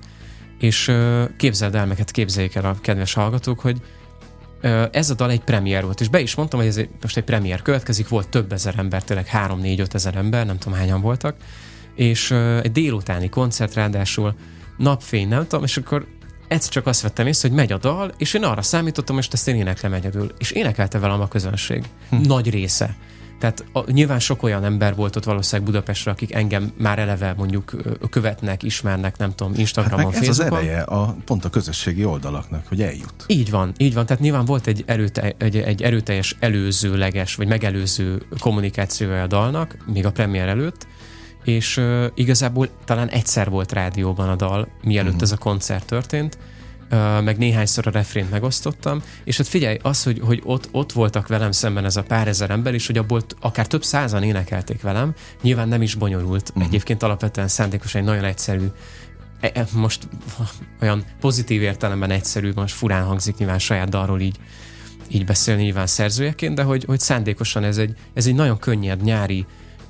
és 0.60 0.92
képzeld 1.38 1.76
el, 1.76 1.86
meg 1.86 1.98
hát 1.98 2.12
képzeljék 2.12 2.56
el 2.56 2.66
a 2.66 2.76
kedves 2.82 3.14
hallgatók, 3.14 3.60
hogy 3.60 3.82
ez 4.92 5.10
a 5.10 5.14
dal 5.14 5.32
egy 5.32 5.42
premier 5.42 5.84
volt, 5.84 6.02
és 6.02 6.08
be 6.08 6.20
is 6.20 6.36
mondtam, 6.36 6.60
hogy 6.60 6.68
ez 6.68 6.78
egy, 6.78 6.90
most 7.02 7.18
egy 7.18 7.24
premier 7.24 7.62
következik, 7.62 8.08
volt 8.08 8.30
több 8.30 8.52
ezer 8.52 8.74
ember, 8.78 9.04
tényleg 9.04 9.30
3-4-5 9.34 9.94
ezer 9.94 10.16
ember, 10.16 10.46
nem 10.46 10.58
tudom 10.58 10.78
hányan 10.78 11.02
voltak, 11.02 11.36
és 11.96 12.32
egy 12.62 12.72
délutáni 12.72 13.30
koncert 13.30 13.74
ráadásul 13.74 14.36
napfény, 14.78 15.28
nem 15.28 15.42
tudom, 15.48 15.64
és 15.64 15.78
akkor 15.78 16.08
egyszer 16.48 16.72
csak 16.72 16.86
azt 16.88 17.02
vettem 17.02 17.28
észre, 17.28 17.48
hogy 17.48 17.58
megy 17.58 17.72
a 17.72 17.78
dal, 17.78 18.12
és 18.18 18.34
én 18.34 18.44
arra 18.44 18.62
számítottam, 18.62 19.16
hogy 19.16 19.28
ezt 19.32 19.48
én 19.48 19.56
éneklem 19.56 19.94
egyedül. 19.94 20.32
És 20.38 20.52
énekelte 20.52 21.00
velem 21.00 21.22
a 21.22 21.28
közönség. 21.28 21.84
Hm. 22.10 22.22
Nagy 22.22 22.50
része. 22.50 22.96
Tehát 23.40 23.66
a, 23.72 23.92
nyilván 23.92 24.20
sok 24.20 24.44
olyan 24.44 24.64
ember 24.64 24.96
volt 24.96 25.16
ott 25.16 25.24
valószínűleg 25.24 25.72
Budapestre, 25.72 26.12
akik 26.12 26.34
engem 26.34 26.72
már 26.78 27.00
eleve 27.00 27.34
mondjuk 27.38 27.76
követnek, 28.10 28.64
ismernek, 28.64 29.18
nem 29.18 29.36
tudom, 29.36 29.54
Instagramon, 29.56 30.14
hát 30.14 30.26
Facebookon. 30.26 30.58
Ez 30.58 30.64
az 30.64 30.70
ereje 30.70 30.82
a, 30.82 31.16
pont 31.26 31.46
a 31.46 31.50
közösségi 31.50 32.06
oldalaknak, 32.06 32.68
hogy 32.68 32.82
eljut. 32.82 33.24
Így 33.28 33.50
van, 33.50 33.74
így 33.78 33.94
van. 33.94 34.06
Tehát 34.06 34.22
nyilván 34.22 34.46
volt 34.46 34.68
egy, 34.68 34.84
erőte, 34.86 35.36
egy, 35.38 35.58
egy 35.58 35.82
erőteljes 35.82 36.36
előzőleges, 36.40 37.36
vagy 37.36 37.48
megelőző 37.48 38.22
kommunikációja 38.40 39.22
a 39.22 39.28
dalnak, 39.28 39.78
még 39.86 40.06
a 40.06 40.12
premier 40.12 40.48
előtt, 40.48 40.88
és 41.48 41.78
uh, 41.78 42.06
igazából 42.14 42.70
talán 42.86 43.10
egyszer 43.10 43.50
volt 43.50 43.72
rádióban 43.72 44.30
a 44.30 44.36
dal, 44.36 44.68
mielőtt 44.84 45.08
uh-huh. 45.08 45.22
ez 45.22 45.32
a 45.32 45.38
koncert 45.38 45.86
történt, 45.86 46.38
uh, 46.92 47.22
meg 47.22 47.38
néhányszor 47.38 47.88
a 47.88 47.90
refrént 47.90 48.30
megosztottam, 48.30 49.02
és 49.24 49.38
hát 49.38 49.48
figyelj, 49.48 49.78
az, 49.82 50.04
hogy, 50.04 50.20
hogy 50.20 50.42
ott, 50.44 50.70
ott 50.72 50.92
voltak 50.92 51.28
velem 51.28 51.52
szemben 51.52 51.86
ez 51.86 51.96
a 51.96 52.04
pár 52.04 52.28
ezer 52.28 52.50
ember 52.50 52.74
is, 52.74 52.88
hogy 52.88 52.98
abból 52.98 53.22
akár 53.40 53.68
több 53.68 53.84
százan 53.84 54.24
énekelték 54.24 54.82
velem, 54.82 55.14
nyilván 55.42 55.68
nem 55.68 55.82
is 55.82 55.96
bonyolult, 55.96 56.50
uh-huh. 56.50 56.66
egyébként 56.66 57.04
alapvetően 57.04 57.48
szándékosan 57.48 58.02
egy 58.02 58.08
nagyon 58.08 58.24
egyszerű 58.24 58.66
e, 59.40 59.52
e, 59.54 59.68
most 59.74 60.08
olyan 60.82 61.04
pozitív 61.20 61.62
értelemben 61.62 62.12
egyszerű, 62.12 62.52
most 62.56 62.76
furán 62.76 63.04
hangzik 63.04 63.38
nyilván 63.38 63.60
saját 63.60 63.90
dalról 63.90 64.20
így, 64.20 64.38
így 65.08 65.26
beszélni 65.26 65.62
nyilván 65.62 65.88
szerzőjeként, 65.88 66.56
de 66.56 66.64
hogy, 66.64 66.84
hogy 66.84 67.00
szándékosan 67.00 67.64
ez 67.64 67.78
egy, 67.78 67.94
ez 68.14 68.28
egy 68.28 68.36
nagyon 68.36 68.58
könnyed, 68.58 69.02
nyári, 69.02 69.46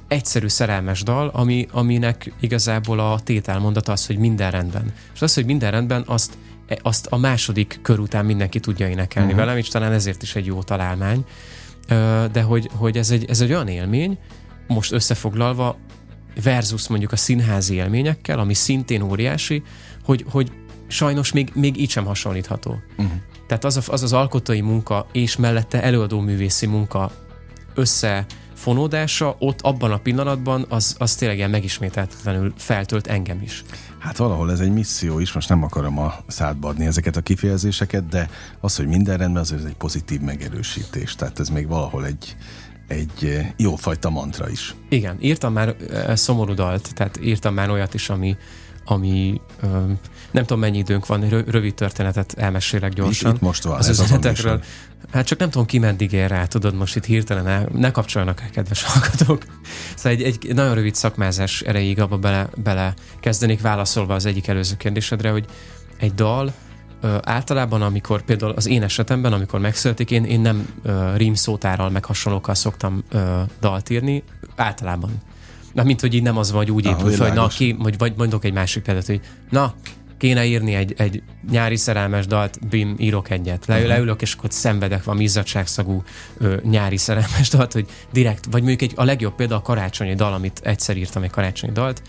egyszerű 0.07 0.47
szerelmes 0.47 1.03
dal, 1.03 1.29
ami, 1.33 1.67
aminek 1.71 2.33
igazából 2.39 2.99
a 2.99 3.19
tételmondat 3.19 3.87
az, 3.87 4.05
hogy 4.05 4.17
minden 4.17 4.51
rendben. 4.51 4.93
És 5.13 5.21
az, 5.21 5.33
hogy 5.33 5.45
minden 5.45 5.71
rendben, 5.71 6.03
azt, 6.05 6.37
azt 6.81 7.05
a 7.05 7.17
második 7.17 7.79
kör 7.81 7.99
után 7.99 8.25
mindenki 8.25 8.59
tudja 8.59 8.87
énekelni 8.87 9.31
uh-huh. 9.31 9.45
velem, 9.45 9.57
és 9.57 9.67
talán 9.67 9.91
ezért 9.91 10.21
is 10.21 10.35
egy 10.35 10.45
jó 10.45 10.63
találmány. 10.63 11.25
De 12.31 12.41
hogy, 12.41 12.69
hogy 12.73 12.97
ez, 12.97 13.11
egy, 13.11 13.25
ez 13.29 13.41
egy 13.41 13.51
olyan 13.51 13.67
élmény, 13.67 14.17
most 14.67 14.91
összefoglalva, 14.91 15.77
versus 16.43 16.87
mondjuk 16.87 17.11
a 17.11 17.15
színházi 17.15 17.75
élményekkel, 17.75 18.39
ami 18.39 18.53
szintén 18.53 19.01
óriási, 19.01 19.63
hogy, 20.03 20.25
hogy 20.29 20.51
sajnos 20.87 21.31
még, 21.31 21.51
még 21.53 21.79
így 21.79 21.89
sem 21.89 22.05
hasonlítható. 22.05 22.79
Uh-huh. 22.97 23.15
Tehát 23.47 23.63
az, 23.63 23.77
a, 23.77 23.81
az 23.91 24.03
az 24.03 24.13
alkotói 24.13 24.61
munka 24.61 25.07
és 25.11 25.35
mellette 25.35 25.83
előadó 25.83 26.19
művészi 26.19 26.65
munka 26.65 27.11
össze 27.73 28.25
fonódása 28.67 29.36
ott 29.39 29.62
abban 29.62 29.91
a 29.91 29.97
pillanatban 29.97 30.65
az, 30.69 30.95
az 30.99 31.15
tényleg 31.15 31.38
ilyen 31.38 31.49
megismételtetlenül 31.49 32.53
feltölt 32.58 33.08
engem 33.08 33.41
is. 33.41 33.63
Hát 33.97 34.17
valahol 34.17 34.51
ez 34.51 34.60
egy 34.60 34.71
misszió 34.71 35.19
is, 35.19 35.32
most 35.32 35.49
nem 35.49 35.63
akarom 35.63 35.99
a 35.99 36.13
szádba 36.27 36.67
adni 36.67 36.86
ezeket 36.86 37.15
a 37.15 37.21
kifejezéseket, 37.21 38.08
de 38.08 38.30
az, 38.60 38.75
hogy 38.75 38.88
minden 38.88 39.17
rendben, 39.17 39.41
az 39.41 39.51
egy 39.51 39.75
pozitív 39.77 40.19
megerősítés. 40.21 41.15
Tehát 41.15 41.39
ez 41.39 41.49
még 41.49 41.67
valahol 41.67 42.06
egy, 42.06 42.36
egy 42.88 43.45
jófajta 43.58 44.10
mantra 44.10 44.49
is. 44.49 44.75
Igen, 44.89 45.17
írtam 45.19 45.53
már 45.53 45.75
szomorú 46.13 46.53
dalt, 46.53 46.93
tehát 46.93 47.19
írtam 47.23 47.53
már 47.53 47.69
olyat 47.69 47.93
is, 47.93 48.10
ami, 48.10 48.38
ami 48.86 49.41
nem 50.31 50.43
tudom 50.43 50.59
mennyi 50.59 50.77
időnk 50.77 51.05
van, 51.05 51.29
rövid 51.29 51.73
történetet 51.73 52.33
elmesélek 52.37 52.93
gyorsan. 52.93 53.29
Itt, 53.29 53.35
itt 53.35 53.41
most 53.41 53.63
van, 53.63 53.77
az 53.77 53.89
üzenetekről. 53.89 54.63
Hát 55.11 55.25
csak 55.25 55.39
nem 55.39 55.49
tudom, 55.49 55.67
ki 55.67 55.79
meddig 55.79 56.11
ér 56.11 56.29
rá, 56.29 56.45
tudod, 56.45 56.75
most 56.75 56.95
itt 56.95 57.05
hirtelen 57.05 57.47
el, 57.47 57.69
ne 57.73 57.91
kapcsoljanak 57.91 58.41
el, 58.41 58.49
kedves 58.49 58.83
hallgatók. 58.83 59.43
Szóval 59.95 60.11
egy, 60.11 60.21
egy 60.21 60.53
nagyon 60.53 60.73
rövid 60.73 60.95
szakmázás 60.95 61.61
erejéig 61.61 61.99
abba 61.99 62.17
bele, 62.17 62.49
bele 62.55 62.93
kezdenék 63.19 63.61
válaszolva 63.61 64.13
az 64.13 64.25
egyik 64.25 64.47
előző 64.47 64.75
kérdésedre, 64.77 65.29
hogy 65.29 65.45
egy 65.97 66.13
dal 66.13 66.53
ö, 67.01 67.17
általában, 67.21 67.81
amikor 67.81 68.21
például 68.21 68.51
az 68.51 68.67
én 68.67 68.83
esetemben, 68.83 69.33
amikor 69.33 69.59
megszületik, 69.59 70.11
én, 70.11 70.23
én 70.23 70.39
nem 70.39 70.67
ö, 70.83 71.15
rímszótárral, 71.15 71.89
meg 71.89 72.05
hasonlókkal 72.05 72.55
szoktam 72.55 73.03
ö, 73.09 73.41
dalt 73.59 73.89
írni, 73.89 74.23
általában. 74.55 75.11
Na, 75.73 75.83
mint 75.83 76.01
hogy 76.01 76.13
így 76.13 76.23
nem 76.23 76.37
az 76.37 76.51
vagy 76.51 76.71
úgy 76.71 76.85
épül 76.85 77.11
fel, 77.11 77.27
hogy 77.27 77.35
na, 77.35 77.47
ki, 77.47 77.75
vagy, 77.79 77.97
vagy 77.97 78.13
mondok 78.17 78.45
egy 78.45 78.53
másik 78.53 78.83
példát, 78.83 79.05
hogy 79.05 79.21
na, 79.49 79.73
kéne 80.17 80.45
írni 80.45 80.73
egy, 80.73 80.93
egy 80.97 81.23
nyári 81.51 81.75
szerelmes 81.75 82.27
dalt, 82.27 82.67
bim, 82.69 82.95
írok 82.97 83.30
egyet. 83.30 83.65
Le, 83.65 83.75
uh-huh. 83.75 83.89
Leülök, 83.89 84.21
és 84.21 84.34
akkor 84.34 84.51
szenvedek 84.51 85.03
van 85.03 85.19
izzadságszagú 85.19 86.03
ö, 86.38 86.58
nyári 86.63 86.97
szerelmes 86.97 87.49
dalt, 87.49 87.73
hogy 87.73 87.88
direkt, 88.12 88.45
vagy 88.51 88.63
mondjuk 88.63 88.82
egy, 88.82 88.93
a 88.95 89.03
legjobb 89.03 89.36
példa 89.36 89.56
a 89.56 89.62
karácsonyi 89.62 90.15
dal, 90.15 90.34
amit 90.34 90.60
egyszer 90.63 90.97
írtam 90.97 91.23
egy 91.23 91.30
karácsonyi 91.30 91.73
dalt, 91.73 92.01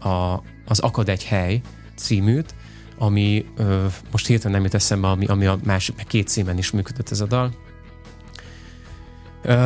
a, 0.00 0.42
az 0.66 0.78
Akad 0.78 1.08
egy 1.08 1.24
hely 1.24 1.60
címűt, 1.96 2.54
ami 2.98 3.44
ö, 3.56 3.86
most 4.10 4.26
hirtelen 4.26 4.52
nem 4.52 4.62
jut 4.62 4.74
eszembe, 4.74 5.08
ami, 5.08 5.26
ami 5.26 5.46
a 5.46 5.58
másik, 5.64 6.04
két 6.06 6.28
címen 6.28 6.58
is 6.58 6.70
működött 6.70 7.10
ez 7.10 7.20
a 7.20 7.26
dal. 7.26 7.63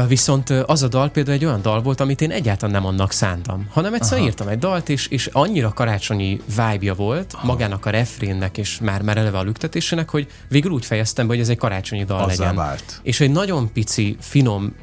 Viszont 0.08 0.50
az 0.50 0.82
a 0.82 0.88
dal 0.88 1.08
például 1.08 1.36
egy 1.36 1.44
olyan 1.44 1.62
dal 1.62 1.82
volt, 1.82 2.00
amit 2.00 2.20
én 2.20 2.30
egyáltalán 2.30 2.74
nem 2.74 2.86
annak 2.86 3.12
szántam, 3.12 3.66
hanem 3.70 3.94
egyszer 3.94 4.20
írtam 4.20 4.48
egy 4.48 4.58
dalt, 4.58 4.88
és, 4.88 5.06
és 5.06 5.26
annyira 5.26 5.72
karácsonyi 5.72 6.40
vibe 6.46 6.92
volt 6.92 7.32
Aha. 7.32 7.46
magának 7.46 7.86
a 7.86 7.90
refrénnek, 7.90 8.58
és 8.58 8.78
már, 8.80 9.02
már 9.02 9.16
eleve 9.16 9.38
a 9.38 9.42
lüktetésének, 9.42 10.10
hogy 10.10 10.26
végül 10.48 10.70
úgy 10.70 10.84
fejeztem 10.84 11.26
be, 11.26 11.32
hogy 11.32 11.42
ez 11.42 11.48
egy 11.48 11.58
karácsonyi 11.58 12.04
dal 12.04 12.18
Azzá 12.18 12.26
legyen. 12.26 12.54
Vált. 12.54 13.00
És 13.02 13.20
egy 13.20 13.30
nagyon 13.30 13.72
pici, 13.72 14.16
finom, 14.20 14.74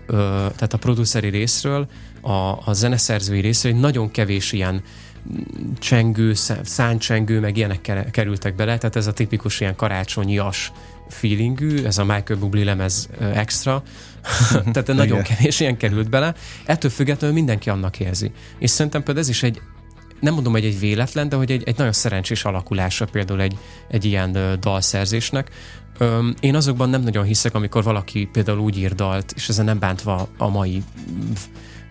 tehát 0.56 0.74
a 0.74 0.78
produceri 0.78 1.30
részről, 1.30 1.88
a, 2.22 2.32
a 2.66 2.74
zeneszerzői 2.74 3.42
részről 3.42 3.72
egy 3.72 3.80
nagyon 3.80 4.12
kevés 4.12 4.52
ilyen 4.52 4.82
csengő, 5.80 6.34
száncsengő, 6.64 7.40
meg 7.40 7.58
ilyenek 7.58 8.10
kerültek 8.12 8.56
bele, 8.56 8.78
tehát 8.78 8.96
ez 8.96 9.08
a 9.08 9.14
tipikus 9.14 9.60
ilyen 9.60 9.76
karácsonyias 9.76 10.72
feelingű, 11.10 11.84
ez 11.84 11.98
a 11.98 12.04
Michael 12.04 12.40
Bublé 12.40 12.62
lemez 12.62 13.10
extra, 13.34 13.84
tehát 14.74 14.88
nagyon 14.88 15.22
kevés 15.22 15.60
ilyen 15.60 15.78
került 15.78 16.10
bele. 16.10 16.34
Ettől 16.66 16.92
függetlenül 16.92 17.36
mindenki 17.36 17.70
annak 17.70 18.00
érzi. 18.00 18.32
És 18.60 18.70
szerintem 18.70 19.04
például 19.04 19.26
ez 19.26 19.32
is 19.32 19.44
egy, 19.44 19.62
nem 20.20 20.34
mondom, 20.34 20.54
hogy 20.54 20.66
egy 20.66 20.80
véletlen, 20.80 21.30
de 21.30 21.36
hogy 21.36 21.52
egy, 21.52 21.64
egy 21.66 21.78
nagyon 21.78 21.94
szerencsés 21.94 22.46
alakulása 22.46 23.06
például 23.06 23.42
egy, 23.42 23.58
egy 23.88 24.06
ilyen 24.06 24.36
ö, 24.36 24.54
dalszerzésnek. 24.60 25.50
Ö, 25.98 26.30
én 26.40 26.56
azokban 26.56 26.90
nem 26.90 27.02
nagyon 27.02 27.26
hiszek, 27.26 27.54
amikor 27.54 27.84
valaki 27.84 28.30
például 28.32 28.60
úgy 28.60 28.78
ír 28.78 28.96
dalt, 28.96 29.34
és 29.36 29.50
ezen 29.50 29.66
nem 29.66 29.80
bántva 29.80 30.28
a 30.38 30.50
mai 30.50 30.84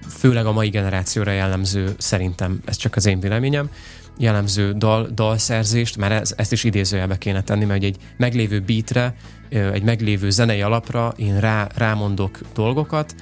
főleg 0.09 0.47
a 0.47 0.53
mai 0.53 0.69
generációra 0.69 1.31
jellemző, 1.31 1.95
szerintem 1.99 2.61
ez 2.65 2.77
csak 2.77 2.97
az 2.97 3.07
én 3.07 3.21
véleményem, 3.21 3.71
jellemző 4.19 4.73
dal, 4.73 5.09
dalszerzést, 5.15 5.97
mert 5.97 6.21
ez, 6.21 6.35
ezt 6.37 6.53
is 6.53 6.65
idézőjelbe 6.65 7.19
kéne 7.19 7.43
tenni, 7.43 7.65
mert 7.65 7.83
egy 7.83 7.97
meglévő 8.17 8.61
beatre, 8.61 9.15
egy 9.49 9.83
meglévő 9.83 10.31
zenei 10.31 10.63
alapra 10.63 11.13
én 11.17 11.41
rá, 11.41 11.69
rámondok 11.75 12.39
dolgokat, 12.55 13.15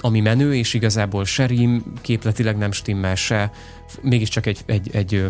ami 0.00 0.20
menő, 0.20 0.54
és 0.54 0.74
igazából 0.74 1.24
se 1.24 1.46
rím, 1.46 1.92
képletileg 2.00 2.56
nem 2.56 2.72
stimmel, 2.72 3.14
se 3.14 3.50
mégiscsak 4.02 4.46
egy, 4.46 4.60
egy, 4.66 4.90
egy 4.92 5.26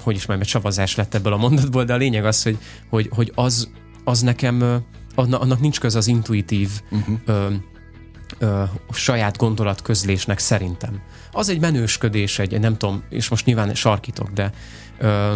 hogy 0.00 0.14
is 0.14 0.26
mondjam, 0.26 0.40
egy 0.40 0.46
savazás 0.46 0.94
lett 0.94 1.14
ebből 1.14 1.32
a 1.32 1.36
mondatból, 1.36 1.84
de 1.84 1.92
a 1.92 1.96
lényeg 1.96 2.24
az, 2.24 2.42
hogy, 2.42 2.58
hogy, 2.88 3.08
hogy 3.10 3.32
az, 3.34 3.70
az 4.04 4.20
nekem, 4.20 4.82
annak 5.14 5.60
nincs 5.60 5.80
köze 5.80 5.98
az 5.98 6.06
intuitív 6.06 6.70
uh-huh. 6.90 7.18
ö, 7.24 7.48
ö, 8.38 8.62
saját 8.92 9.36
gondolat 9.36 9.82
közlésnek 9.82 10.38
szerintem. 10.38 11.02
Az 11.36 11.48
egy 11.48 11.60
menősködés, 11.60 12.38
egy 12.38 12.60
nem 12.60 12.76
tudom, 12.76 13.02
és 13.08 13.28
most 13.28 13.46
nyilván 13.46 13.74
sarkítok, 13.74 14.30
de 14.30 14.50
ö, 14.98 15.32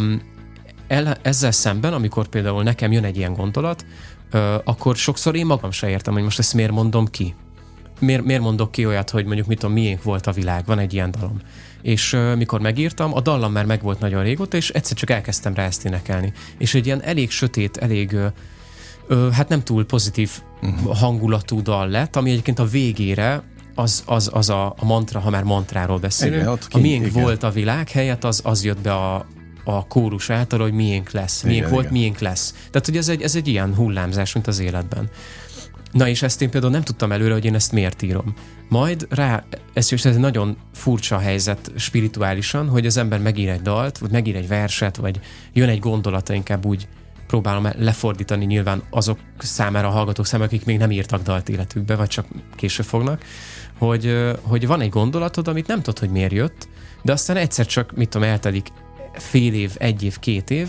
el, 0.87 1.17
ezzel 1.23 1.51
szemben, 1.51 1.93
amikor 1.93 2.29
például 2.29 2.63
nekem 2.63 2.93
jön 2.93 3.05
egy 3.05 3.17
ilyen 3.17 3.33
gondolat, 3.33 3.87
ö, 4.31 4.57
akkor 4.65 4.97
sokszor 4.97 5.37
én 5.37 5.47
magam 5.47 5.71
se 5.71 5.89
értem, 5.89 6.13
hogy 6.13 6.23
most 6.23 6.39
ezt 6.39 6.55
miért 6.55 6.71
mondom 6.71 7.07
ki. 7.07 7.35
Miért, 8.01 8.25
miért 8.25 8.43
mondok 8.43 8.73
ki 8.73 8.87
olyat, 8.87 9.11
hogy 9.11 9.25
mondjuk 9.25 9.47
mit 9.47 9.59
tudom, 9.59 9.75
miénk 9.75 10.03
volt 10.03 10.27
a 10.27 10.33
világ, 10.33 10.65
van 10.67 10.79
egy 10.79 10.95
ilyen 10.95 11.11
dalom. 11.11 11.41
És 11.83 12.13
ö, 12.13 12.35
mikor 12.35 12.61
megírtam, 12.61 13.15
a 13.15 13.21
dallam 13.21 13.53
már 13.53 13.65
megvolt 13.65 14.01
nagyon 14.01 14.23
régóta, 14.23 14.57
és 14.57 14.71
egyszer 14.71 14.97
csak 14.97 15.11
elkezdtem 15.11 15.55
rá 15.55 15.65
ezt 15.65 15.85
énekelni. 15.85 16.33
És 16.59 16.75
egy 16.75 16.87
ilyen 16.87 17.03
elég 17.03 17.31
sötét, 17.31 17.77
elég 17.77 18.13
ö, 18.13 19.31
hát 19.33 19.49
nem 19.49 19.63
túl 19.63 19.87
pozitív 19.87 20.31
uh-huh. 20.63 20.97
hangulatú 20.97 21.63
dal 21.63 21.89
lett, 21.89 22.17
ami 22.17 22.31
egyébként 22.31 22.59
a 22.59 22.65
végére 22.65 23.43
az, 23.79 24.03
az, 24.07 24.31
az 24.33 24.49
a, 24.49 24.75
a 24.79 24.85
mantra, 24.85 25.21
ha 25.21 25.31
már 25.31 25.43
mantráról 25.43 25.99
beszélünk, 25.99 26.43
igen, 26.43 26.59
a 26.71 26.79
miénk 26.79 27.07
igen. 27.07 27.23
volt 27.23 27.43
a 27.43 27.51
világ 27.51 27.91
helyett, 27.91 28.25
az, 28.25 28.41
az 28.45 28.65
jött 28.65 28.81
be 28.81 28.93
a, 28.93 29.27
a 29.65 29.87
kórus 29.87 30.31
által, 30.31 30.61
hogy 30.61 30.73
miénk 30.73 31.11
lesz. 31.11 31.43
Miénk 31.43 31.59
igen, 31.59 31.71
volt, 31.71 31.85
igen. 31.85 31.97
miénk 31.97 32.19
lesz. 32.19 32.55
Tehát, 32.71 32.87
hogy 32.87 32.97
ez 32.97 33.09
egy, 33.09 33.23
ez 33.23 33.35
egy 33.35 33.49
ilyen 33.49 33.75
hullámzás, 33.75 34.33
mint 34.33 34.47
az 34.47 34.59
életben. 34.59 35.09
Na 35.93 36.09
és 36.09 36.23
ezt 36.23 36.43
én 36.43 36.51
például 36.51 36.73
nem 36.73 36.83
tudtam 36.83 37.13
előre, 37.13 37.33
hogy 37.33 37.45
én 37.45 37.55
ezt 37.55 37.73
miért 37.73 38.03
írom. 38.03 38.35
Majd 38.69 39.07
rá, 39.11 39.45
ez, 39.73 39.93
ez 39.93 40.05
egy 40.05 40.19
nagyon 40.19 40.57
furcsa 40.75 41.19
helyzet 41.19 41.73
spirituálisan, 41.77 42.69
hogy 42.69 42.87
az 42.87 42.97
ember 42.97 43.21
megír 43.21 43.49
egy 43.49 43.63
dalt, 43.63 43.99
vagy 43.99 44.11
megír 44.11 44.37
egy 44.37 44.49
verset, 44.49 44.97
vagy 44.97 45.21
jön 45.53 45.69
egy 45.69 45.79
gondolata, 45.79 46.33
inkább 46.35 46.67
úgy 46.67 46.89
próbálom 47.29 47.69
lefordítani 47.79 48.45
nyilván 48.45 48.83
azok 48.91 49.19
számára, 49.39 49.89
a 49.89 49.91
hallgatók 49.91 50.27
számára, 50.27 50.49
akik 50.49 50.65
még 50.65 50.79
nem 50.79 50.91
írtak 50.91 51.23
dalt 51.23 51.49
életükbe, 51.49 51.97
vagy 51.97 52.09
csak 52.09 52.27
később 52.57 52.87
fognak, 52.87 53.25
hogy, 53.79 54.33
hogy 54.43 54.67
van 54.67 54.81
egy 54.81 54.89
gondolatod, 54.89 55.49
amit 55.49 55.67
nem 55.67 55.77
tudod, 55.83 55.99
hogy 55.99 56.11
miért 56.11 56.33
jött, 56.33 56.69
de 57.03 57.13
aztán 57.13 57.37
egyszer 57.37 57.67
csak, 57.67 57.97
mit 57.97 58.09
tudom, 58.09 58.29
eltelik 58.29 58.69
fél 59.13 59.55
év, 59.55 59.73
egy 59.79 60.03
év, 60.03 60.19
két 60.19 60.51
év, 60.51 60.69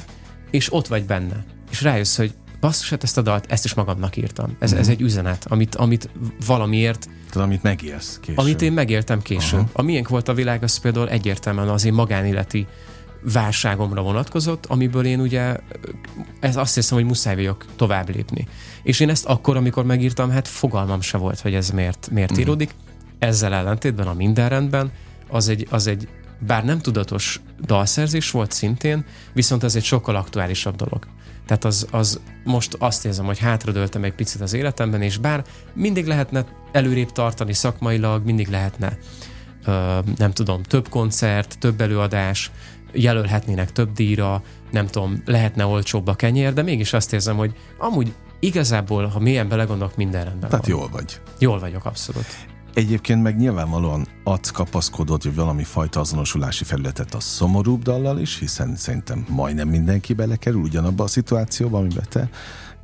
és 0.52 0.74
ott 0.74 0.88
vagy 0.88 1.06
benne. 1.06 1.44
És 1.72 1.82
rájössz, 1.82 2.18
hogy 2.18 2.34
basszus, 2.60 2.90
hát 2.90 3.04
ezt 3.04 3.18
a 3.18 3.22
dalt, 3.22 3.52
ezt 3.52 3.66
is 3.66 3.74
magamnak 3.74 4.18
írtam. 4.18 4.56
Ez, 4.60 4.72
mm-hmm. 4.72 4.80
ez 4.80 4.88
egy 4.88 5.02
üzenet, 5.02 5.46
amit, 5.50 5.76
amit 5.76 6.10
valamiért... 6.46 7.10
Tehát 7.30 7.48
amit 7.48 7.64
megélsz 7.64 8.20
később. 8.22 8.38
Amit 8.38 8.62
én 8.62 8.72
megéltem 8.72 9.22
később. 9.22 9.60
Aha. 9.60 9.70
A 9.74 9.82
miénk 9.82 10.08
volt 10.08 10.28
a 10.28 10.34
világ, 10.34 10.64
az 10.64 10.78
például 10.78 11.10
egyértelműen 11.10 11.70
az 11.70 11.86
én 11.86 11.94
magánéleti 11.94 12.68
válságomra 13.24 14.02
vonatkozott, 14.02 14.66
amiből 14.66 15.06
én 15.06 15.20
ugye 15.20 15.58
ez 16.40 16.56
azt 16.56 16.76
hiszem, 16.76 16.98
hogy 16.98 17.06
muszáj 17.06 17.36
vagyok 17.36 17.66
tovább 17.76 18.16
lépni. 18.16 18.48
És 18.84 19.00
én 19.00 19.10
ezt 19.10 19.26
akkor, 19.26 19.58
amikor 19.58 19.86
megírtam, 19.86 20.30
hát 20.30 20.48
fogalmam 20.48 21.02
se 21.02 21.18
volt, 21.18 21.40
hogy 21.40 21.54
ez 21.54 21.70
miért, 21.70 22.10
miért 22.12 22.32
uh-huh. 22.32 22.46
íródik. 22.46 22.74
Ezzel 23.20 23.54
ellentétben 23.54 24.08
a 24.08 24.14
minden 24.14 24.50
rendben 24.50 24.92
az 25.28 25.50
egy, 25.50 25.68
az 25.70 25.88
egy 25.88 26.08
bár 26.40 26.66
nem 26.66 26.80
tudatos 26.80 27.42
dalszerzés 27.62 28.32
volt 28.32 28.52
szintén, 28.52 29.06
viszont 29.34 29.64
ez 29.64 29.76
egy 29.76 29.84
sokkal 29.84 30.16
aktuálisabb 30.16 30.76
dolog. 30.76 31.08
Tehát 31.46 31.66
az, 31.66 31.88
az 31.92 32.20
most 32.44 32.76
azt 32.80 33.06
érzem, 33.06 33.26
hogy 33.26 33.40
hátradőltem 33.40 34.04
egy 34.04 34.14
picit 34.14 34.42
az 34.42 34.54
életemben, 34.54 35.02
és 35.02 35.18
bár 35.18 35.44
mindig 35.74 36.06
lehetne 36.06 36.46
előrébb 36.72 37.12
tartani 37.12 37.54
szakmailag, 37.54 38.26
mindig 38.26 38.48
lehetne 38.48 38.98
ö, 39.66 40.00
nem 40.18 40.32
tudom, 40.32 40.64
több 40.64 40.90
koncert, 40.90 41.60
több 41.60 41.82
előadás, 41.82 42.52
jelölhetnének 42.92 43.72
több 43.72 43.94
díjra, 43.94 44.42
nem 44.72 44.88
tudom, 44.88 45.22
lehetne 45.26 45.66
olcsóbb 45.66 46.08
a 46.08 46.16
kenyér, 46.16 46.54
de 46.54 46.62
mégis 46.62 46.94
azt 46.94 47.14
érzem, 47.14 47.38
hogy 47.38 47.54
amúgy 47.78 48.14
igazából, 48.40 49.06
ha 49.06 49.20
mélyen 49.20 49.48
belegondolok, 49.48 49.96
minden 49.96 50.24
rendben 50.24 50.50
Tehát 50.50 50.68
van. 50.68 50.78
jól 50.78 50.90
vagy. 50.90 51.22
Jól 51.40 51.60
vagyok, 51.60 51.86
abszolút. 51.86 52.26
Egyébként 52.74 53.24
meg 53.24 53.38
nyilvánvalóan 53.38 54.08
adsz 54.24 54.52
kapaszkodott, 54.52 55.24
hogy 55.24 55.36
valami 55.36 55.64
fajta 55.64 56.00
azonosulási 56.00 56.64
felületet 56.64 57.14
a 57.14 57.20
szomorúbb 57.20 57.82
dallal 57.82 58.20
is, 58.20 58.40
hiszen 58.40 58.76
szerintem 58.76 59.26
majdnem 59.30 59.68
mindenki 59.68 60.14
belekerül 60.14 60.62
ugyanabba 60.62 61.04
a 61.04 61.08
szituációba, 61.08 61.78
amiben 61.78 62.06
te 62.10 62.30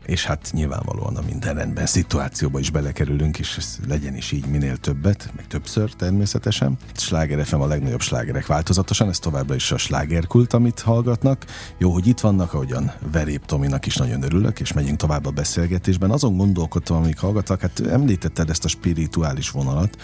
és 0.05 0.25
hát 0.25 0.49
nyilvánvalóan 0.51 1.15
a 1.15 1.21
minden 1.25 1.55
rendben 1.55 1.85
szituációba 1.85 2.59
is 2.59 2.69
belekerülünk, 2.69 3.39
és 3.39 3.57
ez 3.57 3.77
legyen 3.87 4.15
is 4.15 4.31
így 4.31 4.45
minél 4.45 4.77
többet, 4.77 5.31
meg 5.35 5.47
többször 5.47 5.93
természetesen. 5.93 6.77
Sláger 6.93 7.45
FM 7.45 7.59
a 7.59 7.67
legnagyobb 7.67 8.01
slágerek 8.01 8.45
változatosan, 8.45 9.09
ez 9.09 9.19
továbbra 9.19 9.55
is 9.55 9.71
a 9.71 9.77
slágerkult, 9.77 10.53
amit 10.53 10.79
hallgatnak. 10.79 11.45
Jó, 11.77 11.91
hogy 11.91 12.07
itt 12.07 12.19
vannak, 12.19 12.53
ahogyan 12.53 12.91
Verép 13.11 13.45
Tominak 13.45 13.85
is 13.85 13.95
nagyon 13.95 14.23
örülök, 14.23 14.59
és 14.59 14.73
megyünk 14.73 14.97
tovább 14.97 15.25
a 15.25 15.31
beszélgetésben. 15.31 16.11
Azon 16.11 16.37
gondolkodtam, 16.37 16.97
amik 16.97 17.19
hallgattak, 17.19 17.61
hát 17.61 17.79
említetted 17.79 18.49
ezt 18.49 18.65
a 18.65 18.67
spirituális 18.67 19.49
vonalat, 19.49 19.97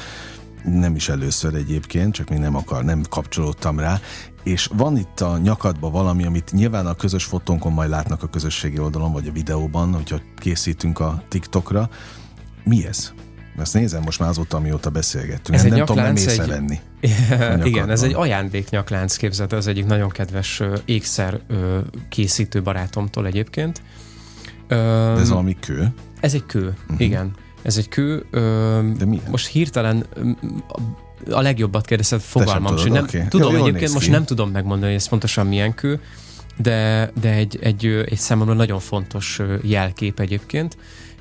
nem 0.64 0.95
is 0.95 1.10
először 1.10 1.56
egyébként, 1.56 2.14
csak 2.14 2.30
még 2.30 2.39
nem 2.39 2.56
akar, 2.56 2.84
nem 2.84 3.02
kapcsolódtam 3.10 3.80
rá, 3.80 3.99
és 4.44 4.70
van 4.74 4.98
itt 4.98 5.20
a 5.20 5.38
nyakadban 5.38 5.92
valami, 5.92 6.26
amit 6.26 6.52
nyilván 6.52 6.86
a 6.86 6.94
közös 6.94 7.24
fotónkon 7.24 7.72
majd 7.72 7.89
látnak 7.89 8.24
a 8.24 8.28
közösségi 8.28 8.80
oldalon, 8.80 9.12
vagy 9.12 9.28
a 9.28 9.32
videóban, 9.32 9.94
hogyha 9.94 10.20
készítünk 10.38 11.00
a 11.00 11.24
TikTokra. 11.28 11.89
Mi 12.64 12.86
ez? 12.86 13.14
Ezt 13.58 13.74
nézem 13.74 14.02
most 14.02 14.20
már 14.20 14.30
azóta, 14.30 14.58
amióta 14.58 14.89
beszélgettünk. 14.89 15.58
Ez 15.58 15.64
nem, 15.64 15.72
egy 15.72 15.78
nem 15.78 15.88
tudom 15.88 16.04
nem 16.04 16.16
észrevenni. 16.16 16.80
Egy... 17.00 17.66
Igen, 17.72 17.89
ez 17.89 18.04
egy 18.04 18.14
ajándéknyaklánc 18.14 19.16
képzete, 19.16 19.56
az 19.56 19.68
egyik 19.68 19.86
nagyon 19.86 20.10
kedves 20.10 20.62
ékszer 20.86 21.39
készítő 22.10 22.62
barátomtól 22.62 23.26
egyébként. 23.26 23.82
De 24.68 24.76
ez 25.20 25.30
valami 25.30 25.58
kő? 25.60 25.94
Ez 26.20 26.34
egy 26.34 26.46
kő, 26.46 26.68
uh-huh. 26.68 27.02
igen. 27.02 27.32
Ez 27.62 27.78
egy 27.78 27.89
kő. 27.89 28.26
De 28.98 29.06
milyen? 29.06 29.24
Most 29.30 29.48
hirtelen 29.48 30.06
a 31.30 31.41
legjobbat 31.41 31.86
kérdezted, 31.86 32.19
fogalmam 32.19 32.78
sem. 32.78 32.91
Nem, 32.91 33.03
okay. 33.03 33.22
Tudom, 33.30 33.55
jó, 33.55 33.65
egyébként 33.65 33.93
most 33.93 34.09
nem 34.09 34.26
tudom 34.26 34.51
megmondani, 34.51 34.91
hogy 34.91 35.01
ez 35.01 35.07
pontosan 35.07 35.47
milyen 35.47 35.74
kő, 35.74 36.01
de, 36.57 37.11
de 37.22 37.30
egy, 37.34 37.59
egy, 37.61 37.86
egy 37.86 38.17
számomra 38.17 38.53
nagyon 38.53 38.80
fontos 38.80 39.39
jelkép 39.61 40.19
egyébként. 40.19 40.78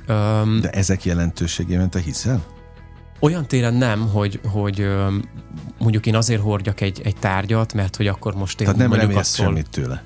Um, 0.08 0.60
de 0.60 0.70
ezek 0.70 1.04
jelentőségében 1.04 1.90
te 1.90 2.00
hiszel? 2.00 2.44
Olyan 3.20 3.46
téren 3.46 3.74
nem, 3.74 4.08
hogy, 4.08 4.40
hogy 4.52 4.88
mondjuk 5.78 6.06
én 6.06 6.14
azért 6.14 6.40
hordjak 6.40 6.80
egy, 6.80 7.00
egy 7.04 7.16
tárgyat, 7.16 7.74
mert 7.74 7.96
hogy 7.96 8.06
akkor 8.06 8.34
most 8.34 8.60
én 8.60 8.66
Tehát 8.66 8.80
nem 8.80 8.88
mondjuk 8.88 9.10
remélsz 9.10 9.34
semmit 9.34 9.70
tőle. 9.70 10.02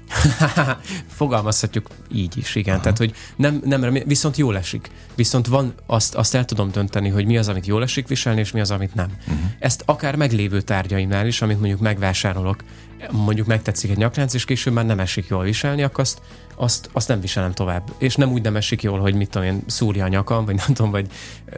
Fogalmazhatjuk 1.16 1.86
így 2.12 2.36
is, 2.36 2.54
igen. 2.54 2.74
Aha. 2.74 2.82
Tehát, 2.82 2.98
hogy 2.98 3.14
nem, 3.36 3.60
nem 3.64 3.98
viszont 4.06 4.36
jól 4.36 4.56
esik. 4.56 4.90
Viszont 5.14 5.46
van, 5.46 5.74
azt, 5.86 6.14
azt 6.14 6.34
el 6.34 6.44
tudom 6.44 6.70
dönteni, 6.70 7.08
hogy 7.08 7.26
mi 7.26 7.38
az, 7.38 7.48
amit 7.48 7.66
jól 7.66 7.82
esik 7.82 8.08
viselni, 8.08 8.40
és 8.40 8.52
mi 8.52 8.60
az, 8.60 8.70
amit 8.70 8.94
nem. 8.94 9.08
Uh-huh. 9.20 9.44
Ezt 9.58 9.82
akár 9.86 10.16
meglévő 10.16 10.60
tárgyaimnál 10.60 11.26
is, 11.26 11.42
amit 11.42 11.58
mondjuk 11.58 11.80
megvásárolok, 11.80 12.64
mondjuk 13.10 13.46
megtetszik 13.46 13.90
egy 13.90 13.96
nyaklánc, 13.96 14.34
és 14.34 14.44
később 14.44 14.72
már 14.72 14.86
nem 14.86 15.00
esik 15.00 15.26
jól 15.28 15.42
viselni, 15.42 15.82
akkor 15.82 16.00
azt, 16.00 16.20
azt, 16.54 16.88
azt 16.92 17.08
nem 17.08 17.20
viselem 17.20 17.52
tovább. 17.52 17.92
És 17.98 18.16
nem 18.16 18.32
úgy 18.32 18.42
nem 18.42 18.56
esik 18.56 18.82
jól, 18.82 19.00
hogy 19.00 19.14
mit 19.14 19.30
tudom 19.30 19.48
én, 19.48 19.62
szúrja 19.66 20.04
a 20.04 20.08
nyakam, 20.08 20.44
vagy 20.44 20.54
nem 20.54 20.66
tudom, 20.66 20.90
vagy 20.90 21.06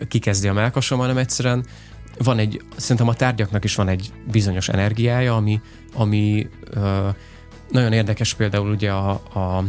kikezdi 0.09 0.49
a 0.49 0.53
melkasom, 0.53 0.99
hanem 0.99 1.17
egyszerűen 1.19 1.65
van 2.19 2.39
egy, 2.39 2.63
szerintem 2.77 3.09
a 3.09 3.15
tárgyaknak 3.15 3.65
is 3.65 3.75
van 3.75 3.89
egy 3.89 4.13
bizonyos 4.31 4.69
energiája, 4.69 5.37
ami, 5.37 5.61
ami 5.95 6.49
ö, 6.71 7.09
nagyon 7.71 7.93
érdekes 7.93 8.35
például 8.35 8.71
ugye 8.71 8.91
a, 8.91 9.11
a, 9.11 9.65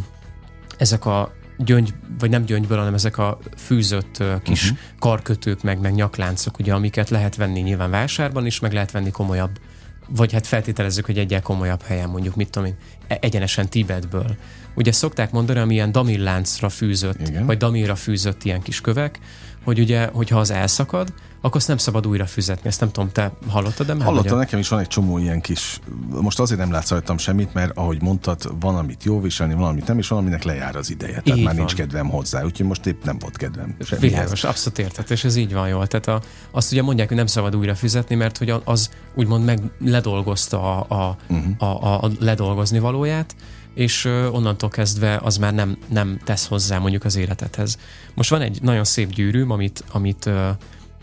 ezek 0.77 1.05
a 1.05 1.35
gyöngy, 1.57 1.93
vagy 2.19 2.29
nem 2.29 2.43
gyöngyből, 2.43 2.77
hanem 2.77 2.93
ezek 2.93 3.17
a 3.17 3.39
fűzött 3.57 4.17
uh, 4.19 4.41
kis 4.41 4.63
uh-huh. 4.63 4.79
karkötők, 4.99 5.63
meg, 5.63 5.79
meg 5.79 5.93
nyakláncok, 5.93 6.59
ugye, 6.59 6.73
amiket 6.73 7.09
lehet 7.09 7.35
venni 7.35 7.59
nyilván 7.59 7.89
vásárban 7.89 8.45
is, 8.45 8.59
meg 8.59 8.73
lehet 8.73 8.91
venni 8.91 9.11
komolyabb, 9.11 9.59
vagy 10.07 10.33
hát 10.33 10.47
feltételezzük, 10.47 11.05
hogy 11.05 11.17
egyel 11.17 11.41
komolyabb 11.41 11.81
helyen, 11.81 12.09
mondjuk, 12.09 12.35
mit 12.35 12.49
tudom 12.49 12.67
én, 12.67 12.75
e, 13.07 13.17
egyenesen 13.21 13.69
Tibetből. 13.69 14.35
Ugye 14.75 14.91
szokták 14.91 15.31
mondani, 15.31 15.59
ami 15.59 15.73
ilyen 15.73 15.91
damilláncra 15.91 16.69
fűzött, 16.69 17.27
Igen. 17.27 17.45
vagy 17.45 17.57
damilra 17.57 17.95
fűzött 17.95 18.43
ilyen 18.43 18.61
kis 18.61 18.81
kövek, 18.81 19.19
hogy 19.67 19.79
ugye, 19.79 20.09
hogyha 20.13 20.39
az 20.39 20.51
elszakad, 20.51 21.13
akkor 21.41 21.55
azt 21.55 21.67
nem 21.67 21.77
szabad 21.77 22.07
újra 22.07 22.25
füzetni. 22.25 22.69
Ezt 22.69 22.79
nem 22.79 22.91
tudom, 22.91 23.11
te 23.11 23.31
hallottad, 23.47 23.87
de 23.87 23.93
már? 23.93 24.07
Hallottam, 24.07 24.37
nekem 24.37 24.59
is 24.59 24.67
van 24.67 24.79
egy 24.79 24.87
csomó 24.87 25.17
ilyen 25.17 25.41
kis, 25.41 25.79
most 26.09 26.39
azért 26.39 26.59
nem 26.59 26.71
látsz 26.71 26.89
rajtam 26.89 27.17
semmit, 27.17 27.53
mert 27.53 27.77
ahogy 27.77 28.01
mondtad, 28.01 28.59
van, 28.59 28.75
amit 28.75 29.03
jó 29.03 29.21
viselni, 29.21 29.53
van, 29.53 29.67
amit 29.69 29.87
nem, 29.87 29.97
és 29.97 30.07
van, 30.07 30.19
aminek 30.19 30.43
lejár 30.43 30.75
az 30.75 30.89
ideje. 30.89 31.21
Tehát 31.21 31.39
így 31.39 31.43
már 31.43 31.53
van. 31.53 31.55
nincs 31.55 31.75
kedvem 31.75 32.09
hozzá, 32.09 32.43
úgyhogy 32.43 32.65
most 32.65 32.85
épp 32.85 33.03
nem 33.03 33.17
volt 33.19 33.37
kedvem. 33.37 33.75
Semmihez. 33.79 34.11
Világos, 34.11 34.43
abszolút 34.43 34.79
érted, 34.79 35.05
és 35.09 35.23
ez 35.23 35.35
így 35.35 35.53
van 35.53 35.67
jól. 35.67 35.87
Tehát 35.87 36.07
a, 36.07 36.27
azt 36.51 36.71
ugye 36.71 36.81
mondják, 36.81 37.07
hogy 37.07 37.17
nem 37.17 37.25
szabad 37.25 37.55
újra 37.55 37.75
fizetni, 37.75 38.15
mert 38.15 38.37
hogy 38.37 38.53
az 38.63 38.89
úgymond 39.15 39.45
meg 39.45 39.59
ledolgozta 39.79 40.77
a, 40.77 40.95
a, 40.95 41.17
uh-huh. 41.27 41.83
a, 41.83 42.03
a 42.03 42.11
ledolgozni 42.19 42.79
valóját, 42.79 43.35
és 43.77 44.05
onnantól 44.31 44.69
kezdve 44.69 45.19
az 45.23 45.37
már 45.37 45.53
nem, 45.53 45.77
nem 45.89 46.19
tesz 46.23 46.47
hozzá 46.47 46.77
mondjuk 46.77 47.03
az 47.03 47.15
életedhez. 47.15 47.77
Most 48.13 48.29
van 48.29 48.41
egy 48.41 48.61
nagyon 48.61 48.83
szép 48.83 49.09
gyűrűm, 49.09 49.51
amit, 49.51 49.83
amit 49.91 50.29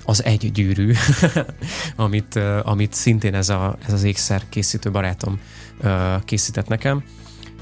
az 0.04 0.24
egy 0.24 0.52
gyűrű, 0.52 0.92
amit, 1.96 2.40
amit 2.62 2.92
szintén 2.92 3.34
ez, 3.34 3.48
a, 3.48 3.76
ez 3.86 3.92
az 3.92 4.02
ékszer 4.02 4.42
készítő 4.48 4.90
barátom 4.90 5.40
készített 6.24 6.68
nekem, 6.68 7.04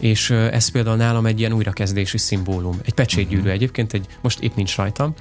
és 0.01 0.31
ez 0.31 0.69
például 0.69 0.97
nálam 0.97 1.27
egy 1.27 1.39
ilyen 1.39 1.53
újrakezdési 1.53 2.19
szimbólum. 2.19 2.79
Egy 2.85 2.95
pecsétgyűrű 2.95 3.39
uh-huh. 3.39 3.55
egyébként, 3.55 3.93
egy, 3.93 4.07
most 4.21 4.41
épp 4.41 4.55
nincs 4.55 4.77
rajtam, 4.77 5.15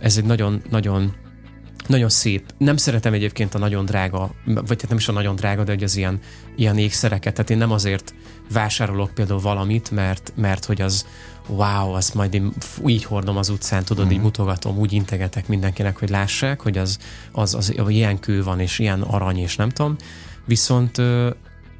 ez 0.00 0.16
egy 0.16 0.24
nagyon, 0.24 0.62
nagyon 1.90 2.08
szép. 2.08 2.52
Nem 2.58 2.76
szeretem 2.76 3.12
egyébként 3.12 3.54
a 3.54 3.58
nagyon 3.58 3.84
drága, 3.84 4.30
vagy 4.44 4.80
hát 4.80 4.88
nem 4.88 4.98
is 4.98 5.08
a 5.08 5.12
nagyon 5.12 5.36
drága, 5.36 5.64
de 5.64 5.72
hogy 5.72 5.82
az 5.82 5.96
ilyen, 5.96 6.20
ilyen 6.56 6.78
ékszereket. 6.78 7.34
Tehát 7.34 7.50
én 7.50 7.58
nem 7.58 7.70
azért 7.70 8.14
vásárolok 8.52 9.10
például 9.14 9.40
valamit, 9.40 9.90
mert, 9.90 10.32
mert 10.36 10.64
hogy 10.64 10.80
az 10.80 11.06
wow, 11.46 11.92
azt 11.92 12.14
majd 12.14 12.34
én 12.34 12.52
így 12.86 13.04
hordom 13.04 13.36
az 13.36 13.48
utcán, 13.48 13.84
tudod, 13.84 14.06
mm. 14.06 14.10
így 14.10 14.16
mhm. 14.16 14.24
mutogatom, 14.24 14.78
úgy 14.78 14.92
integetek 14.92 15.48
mindenkinek, 15.48 15.98
hogy 15.98 16.08
lássák, 16.08 16.60
hogy 16.60 16.78
az, 16.78 16.98
az, 17.32 17.54
az, 17.54 17.72
az 17.76 17.88
ilyen 17.88 18.18
kő 18.18 18.42
van, 18.42 18.60
és 18.60 18.78
ilyen 18.78 19.02
arany, 19.02 19.38
és 19.38 19.56
nem 19.56 19.68
tudom. 19.68 19.96
Viszont 20.44 21.02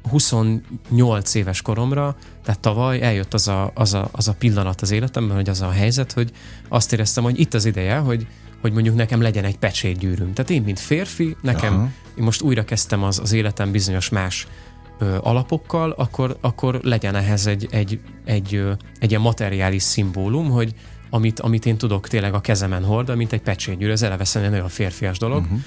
28 0.09 1.33
éves 1.33 1.61
koromra, 1.61 2.15
tehát 2.43 2.59
tavaly 2.59 3.01
eljött 3.01 3.33
az 3.33 3.47
a, 3.47 3.71
az, 3.73 3.93
a, 3.93 4.09
az 4.11 4.27
a 4.27 4.33
pillanat 4.33 4.81
az 4.81 4.91
életemben, 4.91 5.35
hogy 5.35 5.49
az 5.49 5.61
a 5.61 5.69
helyzet, 5.69 6.11
hogy 6.11 6.31
azt 6.69 6.93
éreztem, 6.93 7.23
hogy 7.23 7.39
itt 7.39 7.53
az 7.53 7.65
ideje, 7.65 7.97
hogy, 7.97 8.27
hogy 8.61 8.73
mondjuk 8.73 8.95
nekem 8.95 9.21
legyen 9.21 9.43
egy 9.43 9.57
pecsétgyűrűm. 9.57 10.33
Tehát 10.33 10.51
én, 10.51 10.61
mint 10.61 10.79
férfi, 10.79 11.35
nekem, 11.41 11.73
Aha. 11.73 11.89
én 12.15 12.23
most 12.23 12.41
újra 12.41 12.63
kezdtem 12.63 13.03
az, 13.03 13.19
az 13.19 13.31
életem 13.31 13.71
bizonyos 13.71 14.09
más 14.09 14.47
ö, 14.99 15.17
alapokkal, 15.21 15.91
akkor, 15.91 16.37
akkor 16.41 16.79
legyen 16.83 17.15
ehhez 17.15 17.47
egy, 17.47 17.67
egy, 17.71 17.99
egy, 18.25 18.55
ö, 18.55 18.71
egy 18.99 19.09
ilyen 19.09 19.21
materiális 19.21 19.83
szimbólum, 19.83 20.49
hogy 20.49 20.73
amit, 21.09 21.39
amit 21.39 21.65
én 21.65 21.77
tudok 21.77 22.07
tényleg 22.07 22.33
a 22.33 22.41
kezemen 22.41 22.83
hordani, 22.83 23.17
mint 23.17 23.33
egy 23.33 23.41
pecsétgyűrű, 23.41 23.91
ez 23.91 24.01
eleve 24.01 24.25
egy 24.33 24.49
nagyon 24.49 24.69
férfias 24.69 25.17
dolog. 25.17 25.41
Uh-huh. 25.41 25.59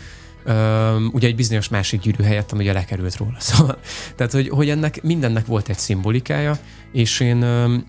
Uh, 0.47 1.15
ugye 1.15 1.29
egy 1.29 1.35
bizonyos 1.35 1.69
másik 1.69 2.01
gyűrű 2.01 2.23
helyett, 2.23 2.53
ami 2.53 2.63
ugye 2.63 2.73
lekerült 2.73 3.17
róla. 3.17 3.37
Szóval, 3.45 3.79
tehát, 4.17 4.33
hogy, 4.33 4.49
hogy 4.49 4.69
ennek 4.69 5.03
mindennek 5.03 5.47
volt 5.47 5.69
egy 5.69 5.79
szimbolikája, 5.79 6.59
és 6.93 7.21
én, 7.21 7.45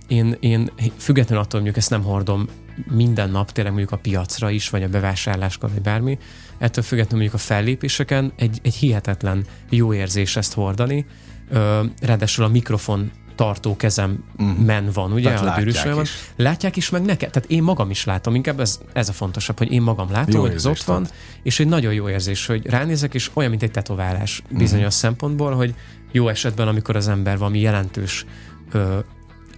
én, 0.07 0.37
én 0.39 0.71
függetlenül 0.97 1.43
attól, 1.43 1.61
hogy 1.61 1.71
ezt 1.75 1.89
nem 1.89 2.03
hordom 2.03 2.47
minden 2.91 3.29
nap, 3.29 3.51
tényleg 3.51 3.73
mondjuk 3.73 3.93
a 3.93 4.01
piacra 4.01 4.49
is, 4.49 4.69
vagy 4.69 4.83
a 4.83 4.87
bevásárláskor, 4.87 5.69
vagy 5.69 5.81
bármi, 5.81 6.17
ettől 6.57 6.83
függetlenül 6.83 7.19
mondjuk 7.19 7.41
a 7.41 7.45
fellépéseken 7.53 8.33
egy, 8.35 8.59
egy 8.63 8.75
hihetetlen 8.75 9.45
jó 9.69 9.93
érzés 9.93 10.35
ezt 10.35 10.53
hordani. 10.53 11.05
Ö, 11.49 11.83
ráadásul 12.01 12.45
a 12.45 12.47
mikrofon 12.47 13.11
tartó 13.35 13.75
kezem 13.75 14.23
mm. 14.43 14.49
men 14.49 14.89
van, 14.93 15.11
ugye, 15.11 15.33
Tehát 15.33 15.41
a 15.41 15.45
látják 15.45 16.01
is. 16.01 16.11
Látják 16.35 16.75
is, 16.75 16.89
meg 16.89 17.01
neked. 17.01 17.29
Tehát 17.31 17.49
én 17.49 17.63
magam 17.63 17.89
is 17.89 18.05
látom, 18.05 18.35
inkább 18.35 18.59
ez, 18.59 18.79
ez 18.93 19.09
a 19.09 19.13
fontosabb, 19.13 19.57
hogy 19.57 19.71
én 19.71 19.81
magam 19.81 20.11
látom, 20.11 20.35
jó 20.35 20.41
hogy 20.41 20.51
ez 20.53 20.65
ott 20.65 20.83
van, 20.83 21.07
és 21.43 21.59
egy 21.59 21.67
nagyon 21.67 21.93
jó 21.93 22.09
érzés, 22.09 22.45
hogy 22.45 22.65
ránézek, 22.65 23.13
és 23.13 23.31
olyan, 23.33 23.49
mint 23.49 23.63
egy 23.63 23.71
tetoválás 23.71 24.41
bizonyos 24.49 24.85
mm. 24.85 24.97
szempontból, 24.97 25.51
hogy 25.51 25.75
jó 26.11 26.27
esetben, 26.27 26.67
amikor 26.67 26.95
az 26.95 27.07
ember 27.07 27.37
valami 27.37 27.59
jelentős 27.59 28.25
ö, 28.71 28.97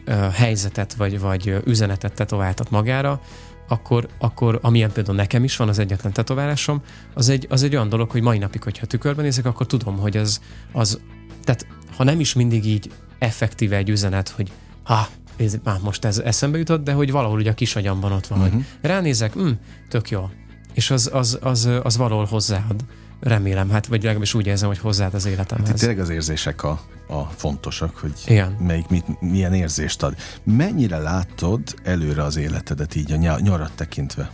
ö, 0.05 0.11
helyzetet 0.11 0.93
vagy, 0.93 1.19
vagy 1.19 1.61
üzenetet 1.65 2.13
tetováltat 2.13 2.69
magára, 2.69 3.21
akkor, 3.67 4.07
akkor 4.17 4.59
amilyen 4.61 4.91
például 4.91 5.17
nekem 5.17 5.43
is 5.43 5.57
van 5.57 5.69
az 5.69 5.79
egyetlen 5.79 6.13
tetoválásom, 6.13 6.81
az 7.13 7.29
egy, 7.29 7.47
az 7.49 7.63
egy 7.63 7.75
olyan 7.75 7.89
dolog, 7.89 8.11
hogy 8.11 8.21
mai 8.21 8.37
napig, 8.37 8.63
hogyha 8.63 8.85
tükörben 8.85 9.23
nézek, 9.25 9.45
akkor 9.45 9.65
tudom, 9.65 9.97
hogy 9.97 10.17
az, 10.17 10.41
az 10.71 10.99
tehát 11.43 11.67
ha 11.97 12.03
nem 12.03 12.19
is 12.19 12.33
mindig 12.33 12.65
így 12.65 12.89
effektíve 13.19 13.75
egy 13.75 13.89
üzenet, 13.89 14.29
hogy 14.29 14.51
ha, 14.83 15.07
ez, 15.35 15.57
már 15.63 15.79
most 15.81 16.05
ez 16.05 16.17
eszembe 16.17 16.57
jutott, 16.57 16.83
de 16.83 16.91
hogy 16.91 17.11
valahol 17.11 17.39
ugye 17.39 17.51
a 17.51 17.53
kis 17.53 17.75
agyamban 17.75 18.11
ott 18.11 18.27
van, 18.27 18.39
uh-huh. 18.39 18.53
hogy 18.53 18.63
mhm. 18.81 18.87
ránézek, 18.87 19.33
hm, 19.33 19.49
tök 19.89 20.09
jó. 20.09 20.29
És 20.73 20.91
az, 20.91 21.09
az, 21.13 21.37
az, 21.41 21.69
az 21.83 21.97
valahol 21.97 22.25
hozzáad 22.25 22.85
remélem, 23.19 23.69
hát 23.69 23.87
vagy 23.87 24.01
legalábbis 24.01 24.33
úgy 24.33 24.47
érzem, 24.47 24.67
hogy 24.67 24.77
hozzád 24.77 25.13
az 25.13 25.25
életemhez. 25.25 25.67
Hát 25.67 25.77
tényleg 25.77 25.99
az 25.99 26.09
érzések 26.09 26.63
a, 26.63 26.81
a 27.07 27.23
fontosak, 27.23 27.95
hogy 27.95 28.13
Igen. 28.25 28.51
melyik 28.51 28.87
mit, 28.87 29.21
milyen 29.21 29.53
érzést 29.53 30.03
ad. 30.03 30.15
Mennyire 30.43 30.97
látod 30.97 31.61
előre 31.83 32.23
az 32.23 32.37
életedet 32.37 32.95
így 32.95 33.11
a 33.11 33.39
nyarat 33.39 33.71
tekintve? 33.75 34.31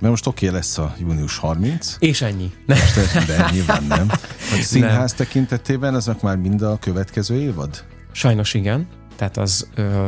Mert 0.00 0.12
most 0.12 0.26
oké 0.26 0.46
okay, 0.46 0.58
lesz 0.58 0.78
a 0.78 0.94
június 0.98 1.36
30. 1.36 1.96
És 1.98 2.22
ennyi. 2.22 2.52
Most, 2.66 3.26
de 3.26 3.48
nyilván 3.52 3.84
nem. 3.84 4.10
A 4.58 4.62
színház 4.62 5.14
nem. 5.14 5.26
tekintetében 5.26 5.94
ezek 5.94 6.20
már 6.20 6.36
mind 6.36 6.62
a 6.62 6.78
következő 6.80 7.40
évad? 7.40 7.84
Sajnos 8.12 8.54
igen. 8.54 8.86
Tehát 9.16 9.36
az 9.36 9.68
ö, 9.74 10.06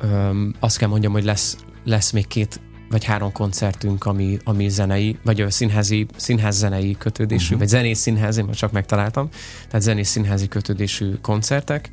ö, 0.00 0.46
azt 0.60 0.76
kell 0.78 0.88
mondjam, 0.88 1.12
hogy 1.12 1.24
lesz, 1.24 1.56
lesz 1.84 2.10
még 2.10 2.26
két 2.26 2.60
vagy 2.92 3.04
három 3.04 3.32
koncertünk, 3.32 4.04
ami, 4.04 4.38
ami 4.44 4.68
zenei, 4.68 5.18
vagy 5.24 5.40
a 5.40 5.50
színházi, 5.50 6.06
színház 6.16 6.56
zenei 6.56 6.96
kötődésű, 6.98 7.44
uh-huh. 7.44 7.58
vagy 7.58 7.68
zenés 7.68 7.98
színházi, 7.98 8.42
most 8.42 8.58
csak 8.58 8.72
megtaláltam, 8.72 9.28
tehát 9.66 9.82
zenés 9.82 10.06
színházi 10.06 10.48
kötődésű 10.48 11.14
koncertek. 11.22 11.90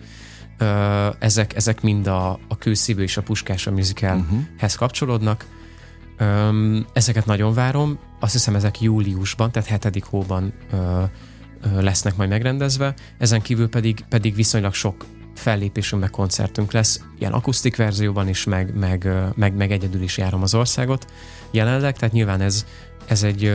Ezek, 1.19 1.55
ezek 1.55 1.81
mind 1.81 2.07
a, 2.07 2.31
a 2.47 2.57
Kőszívő 2.57 3.03
és 3.03 3.17
a 3.17 3.21
Puskás 3.21 3.67
a 3.67 3.71
musicalhez 3.71 4.23
uh-huh. 4.59 4.71
kapcsolódnak. 4.75 5.45
Ezeket 6.93 7.25
nagyon 7.25 7.53
várom. 7.53 7.99
Azt 8.19 8.33
hiszem, 8.33 8.55
ezek 8.55 8.81
júliusban, 8.81 9.51
tehát 9.51 9.69
hetedik 9.69 10.03
hóban 10.03 10.53
lesznek 11.75 12.15
majd 12.15 12.29
megrendezve. 12.29 12.93
Ezen 13.17 13.41
kívül 13.41 13.69
pedig, 13.69 14.05
pedig 14.09 14.35
viszonylag 14.35 14.73
sok 14.73 15.05
fellépésünk, 15.35 16.01
meg 16.01 16.09
koncertünk 16.09 16.71
lesz, 16.71 17.01
ilyen 17.19 17.33
akusztik 17.33 17.75
verzióban 17.75 18.27
is, 18.27 18.43
meg, 18.43 18.75
meg, 18.75 19.09
meg, 19.35 19.55
meg 19.55 19.71
egyedül 19.71 20.01
is 20.01 20.17
járom 20.17 20.41
az 20.41 20.53
országot 20.53 21.05
jelenleg, 21.51 21.97
tehát 21.97 22.13
nyilván 22.13 22.41
ez, 22.41 22.65
ez 23.05 23.23
egy 23.23 23.53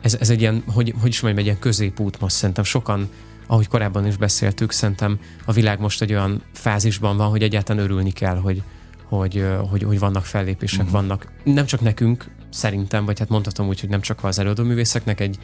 ez, 0.00 0.16
ez 0.20 0.30
egy 0.30 0.40
ilyen, 0.40 0.62
hogy, 0.66 0.94
hogy 1.00 1.08
is 1.08 1.20
mondjam, 1.20 1.42
egy 1.42 1.48
ilyen 1.48 1.58
középút 1.58 2.20
most 2.20 2.34
szerintem 2.34 2.64
sokan 2.64 3.08
ahogy 3.50 3.68
korábban 3.68 4.06
is 4.06 4.16
beszéltük, 4.16 4.72
szerintem 4.72 5.18
a 5.44 5.52
világ 5.52 5.80
most 5.80 6.02
egy 6.02 6.12
olyan 6.12 6.42
fázisban 6.52 7.16
van, 7.16 7.30
hogy 7.30 7.42
egyáltalán 7.42 7.82
örülni 7.82 8.10
kell, 8.10 8.36
hogy, 8.36 8.62
hogy, 9.08 9.46
hogy, 9.70 9.82
hogy 9.82 9.98
vannak 9.98 10.24
fellépések, 10.24 10.78
uh-huh. 10.78 10.94
vannak. 10.94 11.32
Nem 11.44 11.66
csak 11.66 11.80
nekünk, 11.80 12.30
szerintem, 12.50 13.04
vagy 13.04 13.18
hát 13.18 13.28
mondhatom 13.28 13.68
úgy, 13.68 13.80
hogy 13.80 13.88
nem 13.88 14.00
csak 14.00 14.24
az 14.24 14.38
előadóművészeknek 14.38 15.20
egy 15.20 15.38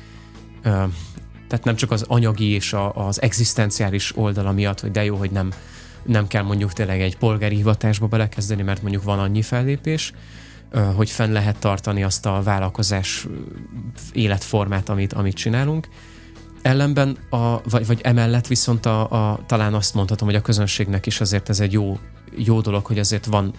tehát 1.48 1.64
nem 1.64 1.76
csak 1.76 1.90
az 1.90 2.04
anyagi 2.08 2.50
és 2.50 2.72
a, 2.72 3.06
az 3.06 3.22
egzisztenciális 3.22 4.16
oldala 4.16 4.52
miatt, 4.52 4.80
hogy 4.80 4.90
de 4.90 5.04
jó, 5.04 5.16
hogy 5.16 5.30
nem, 5.30 5.52
nem 6.02 6.26
kell 6.26 6.42
mondjuk 6.42 6.72
tényleg 6.72 7.00
egy 7.00 7.16
polgári 7.16 7.56
hivatásba 7.56 8.06
belekezdeni, 8.06 8.62
mert 8.62 8.82
mondjuk 8.82 9.02
van 9.02 9.18
annyi 9.18 9.42
fellépés, 9.42 10.12
hogy 10.94 11.10
fenn 11.10 11.32
lehet 11.32 11.58
tartani 11.58 12.02
azt 12.02 12.26
a 12.26 12.42
vállalkozás 12.42 13.26
életformát, 14.12 14.88
amit, 14.88 15.12
amit 15.12 15.34
csinálunk. 15.34 15.88
ellenben, 16.62 17.18
a, 17.30 17.60
vagy, 17.68 17.86
vagy 17.86 18.00
emellett 18.02 18.46
viszont 18.46 18.86
a, 18.86 19.10
a, 19.10 19.40
talán 19.46 19.74
azt 19.74 19.94
mondhatom, 19.94 20.28
hogy 20.28 20.36
a 20.36 20.40
közönségnek 20.40 21.06
is 21.06 21.20
azért 21.20 21.48
ez 21.48 21.60
egy 21.60 21.72
jó, 21.72 21.98
jó 22.36 22.60
dolog, 22.60 22.86
hogy 22.86 22.98
azért 22.98 23.26
van, 23.26 23.54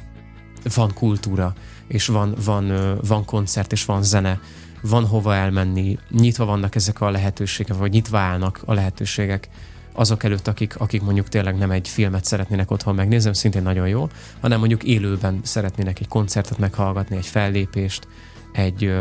van 0.75 0.93
kultúra, 0.93 1.53
és 1.87 2.07
van, 2.07 2.35
van, 2.45 2.97
van 3.07 3.25
koncert, 3.25 3.71
és 3.71 3.85
van 3.85 4.03
zene, 4.03 4.39
van 4.81 5.05
hova 5.05 5.35
elmenni, 5.35 5.97
nyitva 6.09 6.45
vannak 6.45 6.75
ezek 6.75 7.01
a 7.01 7.09
lehetőségek, 7.09 7.77
vagy 7.77 7.91
nyitva 7.91 8.17
állnak 8.17 8.61
a 8.65 8.73
lehetőségek 8.73 9.49
azok 9.95 10.23
előtt, 10.23 10.47
akik, 10.47 10.75
akik 10.79 11.01
mondjuk 11.01 11.29
tényleg 11.29 11.57
nem 11.57 11.71
egy 11.71 11.87
filmet 11.87 12.25
szeretnének 12.25 12.71
otthon 12.71 12.95
megnézni, 12.95 13.35
szintén 13.35 13.61
nagyon 13.61 13.87
jó, 13.87 14.07
hanem 14.39 14.59
mondjuk 14.59 14.83
élőben 14.83 15.39
szeretnének 15.43 15.99
egy 15.99 16.07
koncertet 16.07 16.57
meghallgatni, 16.57 17.17
egy 17.17 17.25
fellépést, 17.25 18.07
egy, 18.51 18.93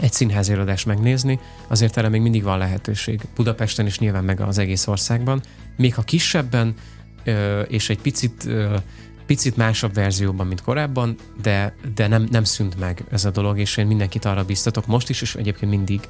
egy 0.00 0.12
színházi 0.12 0.54
megnézni, 0.86 1.38
azért 1.68 1.96
erre 1.96 2.08
még 2.08 2.20
mindig 2.20 2.42
van 2.42 2.58
lehetőség. 2.58 3.20
Budapesten 3.34 3.86
is 3.86 3.98
nyilván 3.98 4.24
meg 4.24 4.40
az 4.40 4.58
egész 4.58 4.86
országban. 4.86 5.42
Még 5.76 5.94
ha 5.94 6.02
kisebben 6.02 6.74
és 7.68 7.90
egy 7.90 8.00
picit 8.00 8.48
picit 9.28 9.56
másabb 9.56 9.94
verzióban, 9.94 10.46
mint 10.46 10.62
korábban, 10.62 11.16
de, 11.42 11.74
de 11.94 12.06
nem, 12.06 12.26
nem 12.30 12.44
szűnt 12.44 12.78
meg 12.78 13.04
ez 13.10 13.24
a 13.24 13.30
dolog, 13.30 13.58
és 13.58 13.76
én 13.76 13.86
mindenkit 13.86 14.24
arra 14.24 14.44
biztatok 14.44 14.86
most 14.86 15.08
is, 15.08 15.22
és 15.22 15.34
egyébként 15.34 15.70
mindig, 15.70 16.00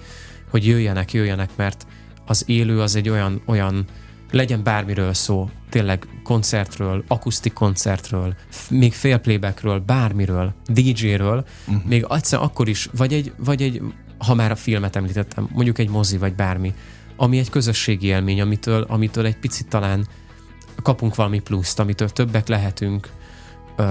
hogy 0.50 0.66
jöjjenek, 0.66 1.12
jöjjenek, 1.12 1.50
mert 1.56 1.86
az 2.26 2.42
élő 2.46 2.80
az 2.80 2.96
egy 2.96 3.08
olyan, 3.08 3.42
olyan 3.46 3.84
legyen 4.30 4.62
bármiről 4.62 5.14
szó, 5.14 5.50
tényleg 5.68 6.06
koncertről, 6.22 7.04
akusztik 7.08 7.52
koncertről, 7.52 8.34
még 8.70 8.92
félplaybackről, 8.92 9.78
bármiről, 9.78 10.54
DJ-ről, 10.66 11.44
uh-huh. 11.66 11.84
még 11.84 12.06
egyszer 12.08 12.42
akkor 12.42 12.68
is, 12.68 12.88
vagy 12.96 13.12
egy, 13.12 13.32
vagy 13.36 13.62
egy, 13.62 13.82
ha 14.18 14.34
már 14.34 14.50
a 14.50 14.56
filmet 14.56 14.96
említettem, 14.96 15.48
mondjuk 15.52 15.78
egy 15.78 15.88
mozi, 15.88 16.16
vagy 16.16 16.34
bármi, 16.34 16.74
ami 17.16 17.38
egy 17.38 17.50
közösségi 17.50 18.06
élmény, 18.06 18.40
amitől, 18.40 18.82
amitől 18.82 19.26
egy 19.26 19.38
picit 19.38 19.68
talán 19.68 20.06
kapunk 20.82 21.14
valami 21.14 21.40
pluszt, 21.40 21.78
amitől 21.78 22.08
többek 22.08 22.48
lehetünk 22.48 23.10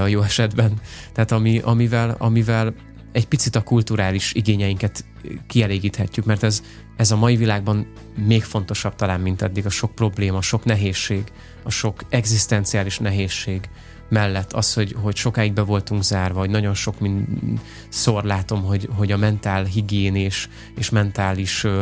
jó 0.07 0.21
esetben. 0.21 0.73
Tehát 1.13 1.31
ami, 1.31 1.59
amivel, 1.59 2.15
amivel 2.17 2.73
egy 3.11 3.27
picit 3.27 3.55
a 3.55 3.63
kulturális 3.63 4.33
igényeinket 4.33 5.05
kielégíthetjük, 5.47 6.25
mert 6.25 6.43
ez, 6.43 6.63
ez 6.95 7.11
a 7.11 7.15
mai 7.15 7.35
világban 7.35 7.87
még 8.15 8.43
fontosabb 8.43 8.95
talán, 8.95 9.19
mint 9.19 9.41
eddig 9.41 9.65
a 9.65 9.69
sok 9.69 9.95
probléma, 9.95 10.37
a 10.37 10.41
sok 10.41 10.65
nehézség, 10.65 11.23
a 11.63 11.69
sok 11.69 12.03
egzisztenciális 12.09 12.99
nehézség 12.99 13.69
mellett 14.09 14.53
az, 14.53 14.73
hogy, 14.73 14.95
hogy 15.01 15.15
sokáig 15.15 15.53
be 15.53 15.61
voltunk 15.61 16.03
zárva, 16.03 16.39
hogy 16.39 16.49
nagyon 16.49 16.73
sok 16.73 16.99
mind, 16.99 17.27
szor 17.89 18.23
látom, 18.23 18.63
hogy, 18.63 18.89
hogy 18.95 19.11
a 19.11 19.17
mentál 19.17 19.63
higiénés 19.63 20.49
és 20.75 20.89
mentális 20.89 21.63
ö, 21.63 21.81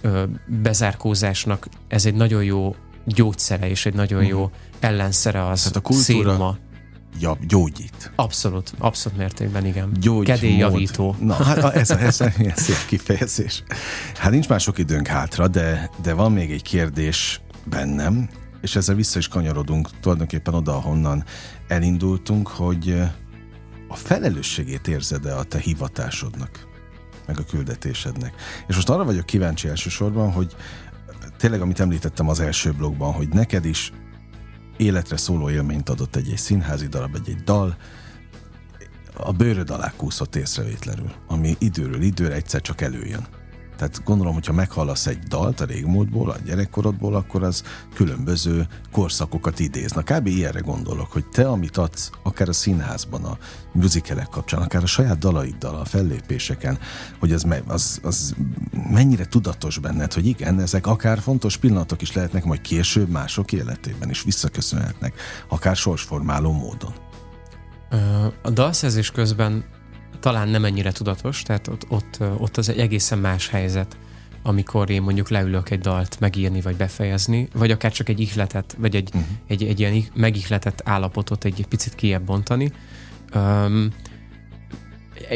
ö, 0.00 0.24
bezárkózásnak 0.46 1.66
ez 1.88 2.06
egy 2.06 2.14
nagyon 2.14 2.44
jó 2.44 2.76
gyógyszere 3.04 3.68
és 3.68 3.86
egy 3.86 3.94
nagyon 3.94 4.24
jó 4.24 4.42
mhm. 4.44 4.52
ellenszere 4.80 5.46
az 5.46 5.64
hát 5.64 5.76
a 5.76 5.80
kultúra, 5.80 6.02
szélma 6.02 6.56
ja, 7.20 7.38
gyógyít. 7.46 8.12
Abszolút, 8.16 8.72
abszolút 8.78 9.18
mértékben, 9.18 9.66
igen. 9.66 9.92
Gyógy 10.00 10.26
Kedélyjavító. 10.26 11.16
Na, 11.20 11.34
hát 11.34 11.74
ez, 11.74 11.90
ez, 11.90 12.20
ez, 12.20 12.20
ez 12.20 12.62
szép 12.62 12.86
kifejezés. 12.86 13.62
Hát 14.14 14.30
nincs 14.30 14.48
már 14.48 14.60
sok 14.60 14.78
időnk 14.78 15.06
hátra, 15.06 15.48
de, 15.48 15.90
de 16.02 16.12
van 16.12 16.32
még 16.32 16.50
egy 16.50 16.62
kérdés 16.62 17.40
bennem, 17.64 18.28
és 18.62 18.76
ezzel 18.76 18.94
vissza 18.94 19.18
is 19.18 19.28
kanyarodunk 19.28 19.88
tulajdonképpen 20.00 20.54
oda, 20.54 20.76
ahonnan 20.76 21.24
elindultunk, 21.68 22.48
hogy 22.48 23.02
a 23.88 23.96
felelősségét 23.96 24.88
érzed-e 24.88 25.36
a 25.36 25.42
te 25.42 25.58
hivatásodnak, 25.58 26.68
meg 27.26 27.38
a 27.38 27.44
küldetésednek. 27.44 28.34
És 28.66 28.74
most 28.74 28.88
arra 28.88 29.04
vagyok 29.04 29.26
kíváncsi 29.26 29.68
elsősorban, 29.68 30.32
hogy 30.32 30.54
tényleg, 31.44 31.62
amit 31.62 31.80
említettem 31.80 32.28
az 32.28 32.40
első 32.40 32.72
blogban, 32.72 33.12
hogy 33.12 33.28
neked 33.28 33.64
is 33.64 33.92
életre 34.76 35.16
szóló 35.16 35.50
élményt 35.50 35.88
adott 35.88 36.16
egy, 36.16 36.30
egy 36.30 36.36
színházi 36.38 36.86
darab, 36.86 37.14
egy, 37.14 37.28
egy 37.28 37.42
dal, 37.42 37.76
a 39.16 39.32
bőröd 39.32 39.70
alá 39.70 39.92
kúszott 39.96 40.36
észrevétlenül, 40.36 41.10
ami 41.26 41.56
időről 41.58 42.02
időre 42.02 42.34
egyszer 42.34 42.60
csak 42.60 42.80
előjön. 42.80 43.26
Tehát 43.76 44.04
gondolom, 44.04 44.34
hogyha 44.34 44.52
meghallasz 44.52 45.06
egy 45.06 45.18
dalt 45.18 45.60
a 45.60 45.64
régmúltból, 45.64 46.30
a 46.30 46.36
gyerekkorodból, 46.44 47.14
akkor 47.14 47.42
az 47.42 47.62
különböző 47.94 48.66
korszakokat 48.92 49.58
idéz. 49.58 49.92
Na 49.92 50.02
kb. 50.02 50.26
ilyenre 50.26 50.60
gondolok, 50.60 51.12
hogy 51.12 51.24
te, 51.26 51.48
amit 51.48 51.76
adsz, 51.76 52.10
akár 52.22 52.48
a 52.48 52.52
színházban, 52.52 53.24
a 53.24 53.38
musicalek 53.72 54.28
kapcsán, 54.28 54.62
akár 54.62 54.82
a 54.82 54.86
saját 54.86 55.18
dalaiddal, 55.18 55.74
a 55.74 55.84
fellépéseken, 55.84 56.78
hogy 57.18 57.32
az, 57.32 57.46
az, 57.66 58.00
az 58.02 58.34
mennyire 58.90 59.26
tudatos 59.26 59.78
benned, 59.78 60.12
hogy 60.12 60.26
igen, 60.26 60.60
ezek 60.60 60.86
akár 60.86 61.20
fontos 61.20 61.56
pillanatok 61.56 62.02
is 62.02 62.12
lehetnek, 62.12 62.44
majd 62.44 62.60
később 62.60 63.08
mások 63.08 63.52
életében 63.52 64.10
is 64.10 64.22
visszaköszönhetnek, 64.22 65.14
akár 65.48 65.76
sorsformáló 65.76 66.52
módon. 66.52 66.92
A 68.42 68.50
dalszerzés 68.50 69.10
közben 69.10 69.64
talán 70.24 70.48
nem 70.48 70.64
ennyire 70.64 70.92
tudatos, 70.92 71.42
tehát 71.42 71.68
ott, 71.68 71.86
ott, 71.88 72.18
ott 72.38 72.56
az 72.56 72.68
egy 72.68 72.78
egészen 72.78 73.18
más 73.18 73.48
helyzet, 73.48 73.96
amikor 74.42 74.90
én 74.90 75.02
mondjuk 75.02 75.28
leülök 75.28 75.70
egy 75.70 75.80
dalt 75.80 76.20
megírni 76.20 76.60
vagy 76.60 76.76
befejezni, 76.76 77.48
vagy 77.52 77.70
akár 77.70 77.92
csak 77.92 78.08
egy 78.08 78.20
ihletet, 78.20 78.76
vagy 78.78 78.96
egy, 78.96 79.08
uh-huh. 79.14 79.30
egy, 79.46 79.62
egy 79.62 79.80
ilyen 79.80 80.04
megihletett 80.14 80.82
állapotot 80.84 81.44
egy, 81.44 81.66
picit 81.68 81.94
kiebb 81.94 82.22
bontani. 82.22 82.72
Um, 83.34 83.88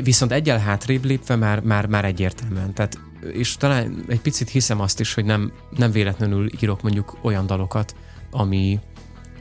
viszont 0.03 0.33
egyel 0.33 0.59
hátrébb 0.59 1.05
lépve 1.05 1.37
már, 1.37 1.61
már, 1.61 1.87
már 1.87 2.05
egyértelműen. 2.05 2.75
Tehát, 2.75 3.01
és 3.33 3.57
talán 3.57 4.05
egy 4.07 4.21
picit 4.21 4.49
hiszem 4.49 4.81
azt 4.81 5.01
is, 5.01 5.15
hogy 5.15 5.25
nem, 5.25 5.53
nem 5.77 5.91
véletlenül 5.91 6.51
írok 6.61 6.83
mondjuk 6.83 7.19
olyan 7.23 7.47
dalokat, 7.47 7.95
ami, 8.31 8.81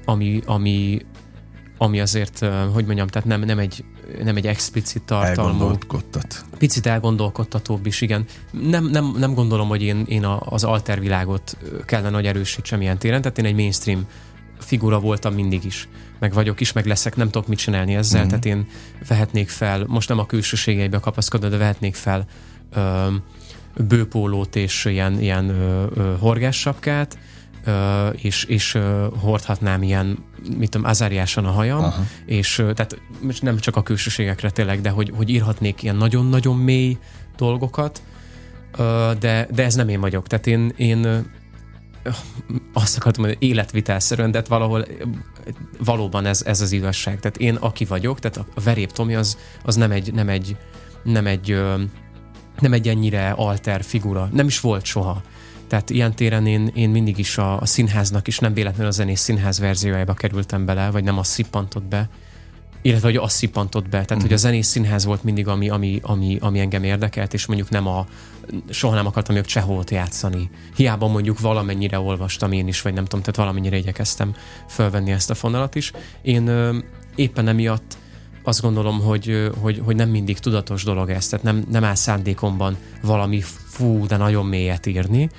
ami, 0.05 0.41
ami, 0.45 1.05
ami 1.77 1.99
azért, 1.99 2.39
hogy 2.73 2.85
mondjam, 2.85 3.07
tehát 3.07 3.27
nem, 3.27 3.41
nem 3.41 3.59
egy 3.59 3.83
nem 4.23 4.35
egy 4.35 4.47
explicit 4.47 5.03
tartalmú. 5.03 5.51
Elgondolkodtat. 5.51 6.45
Picit 6.57 6.85
elgondolkodtatóbb 6.85 7.85
is, 7.85 8.01
igen. 8.01 8.25
Nem, 8.51 8.85
nem, 8.85 9.13
nem 9.17 9.33
gondolom, 9.33 9.67
hogy 9.67 9.81
én, 9.81 10.05
én 10.07 10.25
az 10.39 10.63
altervilágot 10.63 11.57
kellene 11.85 12.09
nagy 12.09 12.25
erősítsem 12.25 12.81
ilyen 12.81 12.97
téren, 12.97 13.21
tehát 13.21 13.37
én 13.37 13.45
egy 13.45 13.55
mainstream 13.55 14.07
figura 14.59 14.99
voltam 14.99 15.33
mindig 15.33 15.65
is. 15.65 15.87
Meg 16.19 16.33
vagyok 16.33 16.59
is, 16.59 16.73
meg 16.73 16.85
leszek, 16.85 17.15
nem 17.15 17.29
tudok 17.29 17.47
mit 17.47 17.57
csinálni 17.57 17.95
ezzel, 17.95 18.19
mm-hmm. 18.19 18.29
tehát 18.29 18.45
én 18.45 18.67
vehetnék 19.07 19.49
fel, 19.49 19.85
most 19.87 20.09
nem 20.09 20.19
a 20.19 20.25
külsőségeibe 20.25 20.99
kapaszkodva, 20.99 21.49
de 21.49 21.57
vehetnék 21.57 21.95
fel 21.95 22.25
ö, 22.73 23.07
bőpólót 23.87 24.55
és 24.55 24.85
ilyen, 24.85 25.21
ilyen 25.21 25.49
ö, 25.49 25.85
ö, 25.95 26.15
horgássapkát, 26.19 27.17
és, 28.11 28.43
és 28.43 28.77
hordhatnám 29.19 29.83
ilyen, 29.83 30.17
mit 30.57 30.69
tudom, 30.69 30.87
azáriásan 30.87 31.45
a 31.45 31.51
hajam, 31.51 31.83
Aha. 31.83 32.03
és 32.25 32.55
tehát 32.55 33.01
nem 33.41 33.57
csak 33.57 33.75
a 33.75 33.83
külsőségekre 33.83 34.49
tényleg, 34.49 34.81
de 34.81 34.89
hogy, 34.89 35.11
hogy 35.15 35.29
írhatnék 35.29 35.83
ilyen 35.83 35.95
nagyon-nagyon 35.95 36.57
mély 36.57 36.97
dolgokat, 37.37 38.01
de, 39.19 39.47
de 39.51 39.63
ez 39.63 39.75
nem 39.75 39.89
én 39.89 39.99
vagyok. 39.99 40.27
Tehát 40.27 40.47
én, 40.47 40.73
én 40.75 41.25
azt 42.73 42.97
akartam 42.97 43.23
mondani, 43.23 43.47
életvitelszerűen, 43.47 44.31
de 44.31 44.37
hát 44.37 44.47
valahol 44.47 44.85
valóban 45.85 46.25
ez, 46.25 46.41
ez 46.45 46.61
az 46.61 46.71
igazság. 46.71 47.19
Tehát 47.19 47.37
én 47.37 47.55
aki 47.55 47.85
vagyok, 47.85 48.19
tehát 48.19 48.49
a 48.55 48.61
verép 48.61 48.91
Tomi 48.91 49.15
az, 49.15 49.37
az 49.63 49.75
nem 49.75 49.91
egy, 49.91 50.13
nem 50.13 50.29
egy, 50.29 50.57
nem 51.03 51.27
egy, 51.27 51.61
nem 52.59 52.73
egy 52.73 52.87
ennyire 52.87 53.29
alter 53.29 53.83
figura. 53.83 54.29
Nem 54.31 54.47
is 54.47 54.59
volt 54.59 54.85
soha. 54.85 55.21
Tehát 55.67 55.89
ilyen 55.89 56.15
téren 56.15 56.45
én, 56.45 56.71
én 56.73 56.89
mindig 56.89 57.17
is 57.17 57.37
a, 57.37 57.61
a 57.61 57.65
színháznak 57.65 58.27
is 58.27 58.39
nem 58.39 58.53
véletlenül 58.53 58.87
a 58.87 58.91
zenés 58.91 59.19
színház 59.19 59.59
verziójába 59.59 60.13
kerültem 60.13 60.65
bele, 60.65 60.89
vagy 60.91 61.03
nem 61.03 61.17
az 61.17 61.27
szippantott 61.27 61.83
be, 61.83 62.09
illetve 62.81 63.07
hogy 63.07 63.17
az 63.17 63.31
szippantott 63.31 63.83
be. 63.83 64.05
Tehát, 64.05 64.15
mm. 64.15 64.19
hogy 64.19 64.31
a 64.31 64.33
mhm. 64.33 64.43
zenés 64.43 64.65
színház 64.65 65.05
volt 65.05 65.23
mindig, 65.23 65.47
ami, 65.47 65.69
ami, 65.69 65.99
ami, 66.03 66.37
ami 66.41 66.59
engem 66.59 66.83
érdekelt, 66.83 67.33
és 67.33 67.45
mondjuk 67.45 67.69
nem 67.69 67.87
a, 67.87 68.05
soha 68.69 68.95
nem 68.95 69.05
akartam 69.05 69.35
még 69.35 69.45
Csehovot 69.45 69.91
játszani. 69.91 70.49
Hiába 70.75 71.07
mondjuk 71.07 71.39
valamennyire 71.39 71.99
olvastam 71.99 72.51
én 72.51 72.67
is, 72.67 72.81
vagy 72.81 72.93
nem 72.93 73.03
tudom, 73.03 73.19
tehát 73.19 73.35
valamennyire 73.35 73.77
igyekeztem 73.77 74.35
fölvenni 74.69 75.11
ezt 75.11 75.29
a 75.29 75.35
fonalat 75.35 75.75
is. 75.75 75.91
Én 76.21 76.47
ö, 76.47 76.77
éppen 77.15 77.47
emiatt 77.47 77.97
azt 78.43 78.61
gondolom, 78.61 79.01
hogy, 79.01 79.51
hogy, 79.61 79.81
hogy 79.85 79.95
nem 79.95 80.09
mindig 80.09 80.39
tudatos 80.39 80.83
dolog 80.83 81.09
ez, 81.09 81.27
tehát 81.27 81.45
nem, 81.45 81.65
nem 81.71 81.83
áll 81.83 81.95
szándékomban 81.95 82.77
valami 83.01 83.41
fú, 83.69 84.05
de 84.05 84.17
nagyon 84.17 84.45
mélyet 84.45 84.85
írni, 84.85 85.29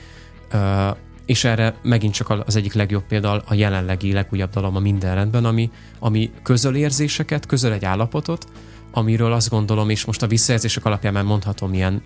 és 1.27 1.45
erre 1.45 1.75
megint 1.83 2.15
csak 2.15 2.31
az 2.47 2.57
egyik 2.57 2.73
legjobb 2.73 3.07
példa 3.07 3.43
a 3.47 3.55
jelenlegi 3.55 4.13
legújabb 4.13 4.51
dalom 4.51 4.77
a 4.77 4.81
Minden 4.81 5.15
rendben, 5.15 5.45
ami, 5.45 5.71
ami 5.99 6.31
közöl 6.43 6.75
érzéseket, 6.75 7.47
közöl 7.47 7.73
egy 7.73 7.85
állapotot, 7.85 8.47
amiről 8.91 9.33
azt 9.33 9.51
gondolom, 9.51 9.91
és 9.91 10.05
most 10.05 10.23
a 10.23 10.27
visszajelzések 10.27 10.85
alapján 10.85 11.13
már 11.13 11.25
mondhatom 11.25 11.75
ilyen 11.75 12.03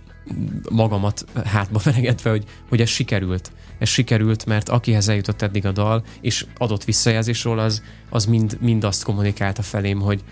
magamat 0.71 1.25
hátba 1.45 1.81
veregetve, 1.85 2.31
hogy, 2.31 2.45
hogy 2.69 2.81
ez 2.81 2.89
sikerült. 2.89 3.53
Ez 3.79 3.89
sikerült, 3.89 4.47
mert 4.47 4.69
akihez 4.69 5.09
eljutott 5.09 5.43
eddig 5.43 5.67
a 5.67 5.73
dal, 5.73 6.05
és 6.21 6.47
adott 6.57 6.85
visszajelzésről, 6.85 7.59
az, 7.59 7.83
az 8.11 8.25
mind, 8.25 8.57
mind 8.61 8.85
azt 8.85 9.05
kommunikálta 9.05 9.63
felém, 9.63 10.01
hogy, 10.01 10.25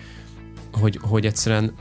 hogy, 0.71 0.99
hogy 1.01 1.25
egyszerűen 1.25 1.73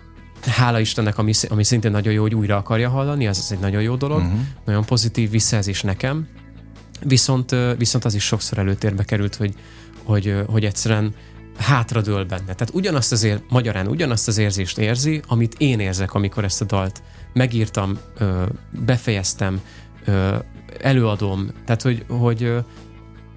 hála 0.47 0.81
Istennek, 0.81 1.19
ami, 1.19 1.33
ami 1.49 1.65
szintén 1.65 1.91
nagyon 1.91 2.13
jó, 2.13 2.23
hogy 2.23 2.35
újra 2.35 2.57
akarja 2.57 2.89
hallani, 2.89 3.27
az, 3.27 3.39
az 3.39 3.53
egy 3.53 3.59
nagyon 3.59 3.83
jó 3.83 3.97
dolog, 3.97 4.19
uh-huh. 4.19 4.41
nagyon 4.65 4.85
pozitív 4.85 5.31
visszajelzés 5.31 5.83
nekem. 5.83 6.29
Viszont, 7.05 7.57
viszont 7.77 8.05
az 8.05 8.15
is 8.15 8.25
sokszor 8.25 8.59
előtérbe 8.59 9.05
került, 9.05 9.35
hogy, 9.35 9.55
hogy, 10.05 10.35
hogy 10.47 10.65
egyszerűen 10.65 11.15
hátradől 11.59 12.25
benne. 12.25 12.45
Tehát 12.45 12.71
ugyanazt 12.73 13.13
az 13.13 13.23
ér, 13.23 13.41
magyarán 13.49 13.87
ugyanazt 13.87 14.29
az 14.29 14.39
érzést 14.39 14.79
érzi, 14.79 15.21
amit 15.27 15.55
én 15.59 15.81
érzek, 15.81 16.15
amikor 16.15 16.45
ezt 16.45 16.61
a 16.61 16.65
dalt 16.65 17.03
megírtam, 17.33 17.99
befejeztem, 18.85 19.61
előadom. 20.81 21.51
Tehát, 21.65 21.83
hogy, 21.83 22.05
hogy 22.09 22.53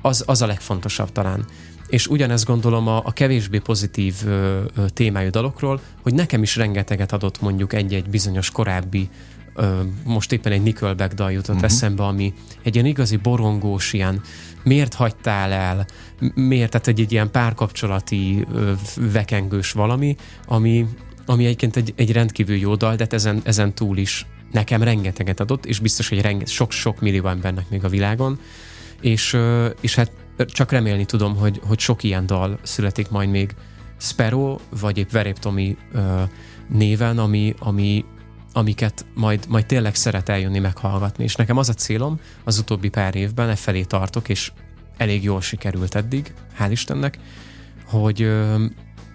az, 0.02 0.24
az 0.26 0.42
a 0.42 0.46
legfontosabb 0.46 1.12
talán. 1.12 1.46
És 1.94 2.08
ugyanezt 2.08 2.46
gondolom 2.46 2.88
a, 2.88 2.98
a 3.06 3.12
kevésbé 3.12 3.58
pozitív 3.58 4.16
ö, 4.26 4.62
ö, 4.76 4.90
témájú 4.90 5.30
dalokról, 5.30 5.82
hogy 6.02 6.14
nekem 6.14 6.42
is 6.42 6.56
rengeteget 6.56 7.12
adott 7.12 7.42
mondjuk 7.42 7.74
egy-egy 7.74 8.10
bizonyos 8.10 8.52
korábbi 8.52 9.10
ö, 9.56 9.82
most 10.04 10.32
éppen 10.32 10.52
egy 10.52 10.62
Nickelback 10.62 11.14
dal 11.14 11.32
jutott 11.32 11.56
uh-huh. 11.56 11.72
eszembe, 11.72 12.04
ami 12.04 12.34
egy 12.64 12.76
ilyen 12.76 12.88
igazi 12.88 13.16
borongós, 13.16 13.94
ilyen 13.94 14.22
miért 14.64 14.94
hagytál 14.94 15.52
el, 15.52 15.86
miért, 16.34 16.72
tehát 16.72 16.88
egy, 16.88 17.00
egy 17.00 17.12
ilyen 17.12 17.32
párkapcsolati 17.32 18.46
ö, 18.54 18.72
vekengős 19.12 19.72
valami, 19.72 20.16
ami, 20.48 20.86
ami 21.26 21.46
egyébként 21.46 21.76
egy, 21.76 21.94
egy 21.96 22.12
rendkívül 22.12 22.56
jó 22.56 22.76
dal, 22.76 22.96
de 22.96 23.04
hát 23.04 23.14
ezen, 23.14 23.42
ezen 23.44 23.74
túl 23.74 23.98
is 23.98 24.26
nekem 24.52 24.84
rengeteget 24.84 25.40
adott, 25.40 25.66
és 25.66 25.80
biztos, 25.80 26.10
hogy 26.10 26.48
sok-sok 26.48 27.02
millió 27.02 27.28
embernek 27.28 27.70
még 27.70 27.84
a 27.84 27.90
világon, 27.90 28.40
és, 29.02 29.38
és 29.82 29.96
hát 29.96 30.12
csak 30.46 30.72
remélni 30.72 31.06
tudom, 31.06 31.36
hogy, 31.36 31.62
hogy 31.68 31.80
sok 31.80 32.04
ilyen 32.04 32.26
dal 32.26 32.60
születik 32.62 33.10
majd 33.10 33.30
még 33.30 33.56
Sparrow, 33.98 34.58
vagy 34.80 34.98
épp 34.98 35.10
Verép 35.10 35.40
Tomi 35.40 35.78
néven, 36.68 37.18
ami, 37.18 37.54
ami, 37.60 38.06
amiket 38.54 39.06
majd, 39.14 39.46
majd 39.48 39.66
tényleg 39.66 39.96
szeret 39.96 40.30
eljönni 40.30 40.60
meghallgatni. 40.60 41.24
És 41.24 41.36
nekem 41.36 41.58
az 41.58 41.70
a 41.70 41.74
célom 41.74 42.20
az 42.44 42.58
utóbbi 42.58 42.90
pár 42.90 43.16
évben, 43.16 43.50
e 43.50 43.56
felé 43.56 43.84
tartok, 43.84 44.30
és 44.30 44.52
elég 44.98 45.24
jól 45.24 45.42
sikerült 45.42 45.96
eddig, 45.96 46.34
hál' 46.60 46.68
Istennek, 46.72 47.18
hogy, 47.86 48.32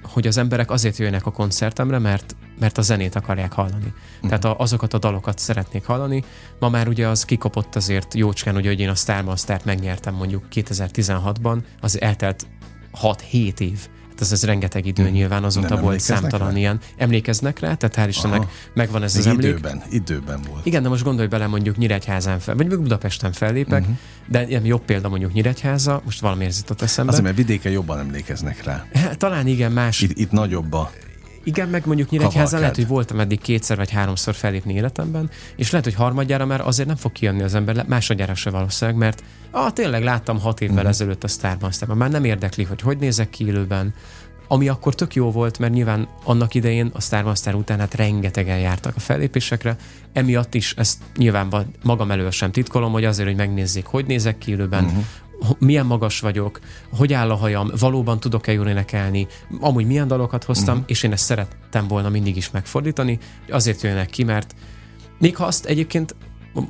hogy 0.02 0.26
az 0.26 0.36
emberek 0.36 0.70
azért 0.70 0.96
jönnek 0.98 1.26
a 1.26 1.30
koncertemre, 1.30 1.98
mert, 1.98 2.36
mert 2.58 2.78
a 2.78 2.82
zenét 2.82 3.14
akarják 3.14 3.52
hallani. 3.52 3.92
Mm. 4.26 4.28
Tehát 4.28 4.44
a, 4.44 4.58
azokat 4.58 4.94
a 4.94 4.98
dalokat 4.98 5.38
szeretnék 5.38 5.84
hallani. 5.84 6.24
Ma 6.58 6.68
már 6.68 6.88
ugye 6.88 7.06
az 7.06 7.24
kikopott 7.24 7.76
azért 7.76 8.14
jócskán, 8.14 8.56
ugye, 8.56 8.68
hogy 8.68 8.80
én 8.80 8.88
a 8.88 8.94
Starmastert 8.94 9.64
megnyertem 9.64 10.14
mondjuk 10.14 10.44
2016-ban, 10.54 11.58
az 11.80 12.00
eltelt 12.00 12.46
6-7 13.02 13.60
év 13.60 13.88
Hát 14.18 14.26
ez, 14.26 14.32
ez 14.32 14.44
rengeteg 14.44 14.86
idő 14.86 15.02
hmm. 15.02 15.12
nyilván, 15.12 15.44
azóta 15.44 15.74
Nem 15.74 15.82
volt 15.82 16.00
számtalan 16.00 16.50
rá? 16.50 16.56
ilyen. 16.56 16.80
Emlékeznek 16.96 17.58
rá? 17.58 17.74
Tehát 17.74 17.96
hál' 17.96 18.08
Istennek 18.08 18.40
Aha. 18.40 18.50
megvan 18.74 19.02
ez 19.02 19.16
az 19.16 19.26
emlék. 19.26 19.48
Időben, 19.48 19.82
időben 19.90 20.40
volt. 20.50 20.66
Igen, 20.66 20.82
de 20.82 20.88
most 20.88 21.04
gondolj 21.04 21.28
bele 21.28 21.46
mondjuk 21.46 21.76
Nyíregyházán 21.76 22.38
fel, 22.38 22.54
vagy 22.54 22.68
Budapesten 22.68 23.32
fellépek, 23.32 23.80
uh-huh. 23.80 23.96
de 24.26 24.46
ilyen 24.46 24.64
jobb 24.64 24.84
példa 24.84 25.08
mondjuk 25.08 25.32
Nyíregyháza, 25.32 26.02
most 26.04 26.20
valami 26.20 26.48
jutott 26.58 26.82
eszembe. 26.82 27.10
Azért, 27.10 27.24
mert 27.24 27.36
vidéken 27.36 27.72
jobban 27.72 27.98
emlékeznek 27.98 28.64
rá. 28.64 28.84
Hát, 28.94 29.18
talán 29.18 29.46
igen, 29.46 29.72
más. 29.72 30.00
Itt, 30.00 30.18
itt 30.18 30.30
nagyobb 30.30 30.72
a 30.72 30.90
igen, 31.48 31.68
meg 31.68 31.86
mondjuk 31.86 32.10
Nyíregyházán 32.10 32.60
lehet, 32.60 32.74
hogy 32.76 32.86
voltam 32.86 33.20
eddig 33.20 33.40
kétszer 33.40 33.76
vagy 33.76 33.90
háromszor 33.90 34.34
felépni 34.34 34.74
életemben, 34.74 35.30
és 35.56 35.70
lehet, 35.70 35.86
hogy 35.86 35.94
harmadjára 35.94 36.46
már 36.46 36.60
azért 36.60 36.88
nem 36.88 36.96
fog 36.96 37.12
kijönni 37.12 37.42
az 37.42 37.54
ember, 37.54 37.84
másodjára 37.86 38.34
se 38.34 38.50
valószínűleg, 38.50 39.00
mert 39.00 39.22
ah, 39.50 39.72
tényleg 39.72 40.02
láttam 40.02 40.40
hat 40.40 40.60
évvel 40.60 40.74
uh-huh. 40.74 40.90
ezelőtt 40.90 41.24
a 41.24 41.28
Starban, 41.28 41.68
aztán 41.68 41.96
már 41.96 42.10
nem 42.10 42.24
érdekli, 42.24 42.64
hogy 42.64 42.80
hogy 42.80 42.98
nézek 42.98 43.30
ki 43.30 43.46
élőben, 43.46 43.94
ami 44.48 44.68
akkor 44.68 44.94
tök 44.94 45.14
jó 45.14 45.30
volt, 45.30 45.58
mert 45.58 45.72
nyilván 45.72 46.08
annak 46.24 46.54
idején 46.54 46.90
a 46.94 47.00
Star 47.00 47.24
Master 47.24 47.54
után 47.54 47.78
hát 47.78 47.94
rengetegen 47.94 48.58
jártak 48.58 48.96
a 48.96 49.00
fellépésekre, 49.00 49.76
emiatt 50.12 50.54
is 50.54 50.74
ezt 50.76 50.98
nyilván 51.16 51.72
magam 51.82 52.10
elől 52.10 52.30
sem 52.30 52.50
titkolom, 52.50 52.92
hogy 52.92 53.04
azért, 53.04 53.28
hogy 53.28 53.36
megnézzék, 53.36 53.86
hogy 53.86 54.06
nézek 54.06 54.38
ki 54.38 54.50
élőben, 54.50 54.84
uh-huh 54.84 55.04
milyen 55.58 55.86
magas 55.86 56.20
vagyok, 56.20 56.60
hogy 56.90 57.12
áll 57.12 57.30
a 57.30 57.34
hajam, 57.34 57.70
valóban 57.78 58.20
tudok-e 58.20 58.52
jól 58.52 58.68
énekelni, 58.68 59.26
amúgy 59.60 59.86
milyen 59.86 60.08
dalokat 60.08 60.44
hoztam, 60.44 60.74
uh-huh. 60.74 60.90
és 60.90 61.02
én 61.02 61.12
ezt 61.12 61.24
szerettem 61.24 61.88
volna 61.88 62.08
mindig 62.08 62.36
is 62.36 62.50
megfordítani, 62.50 63.18
azért 63.50 63.82
jönnek 63.82 64.10
ki, 64.10 64.24
mert 64.24 64.54
még 65.18 65.36
ha 65.36 65.44
azt 65.44 65.64
egyébként, 65.64 66.14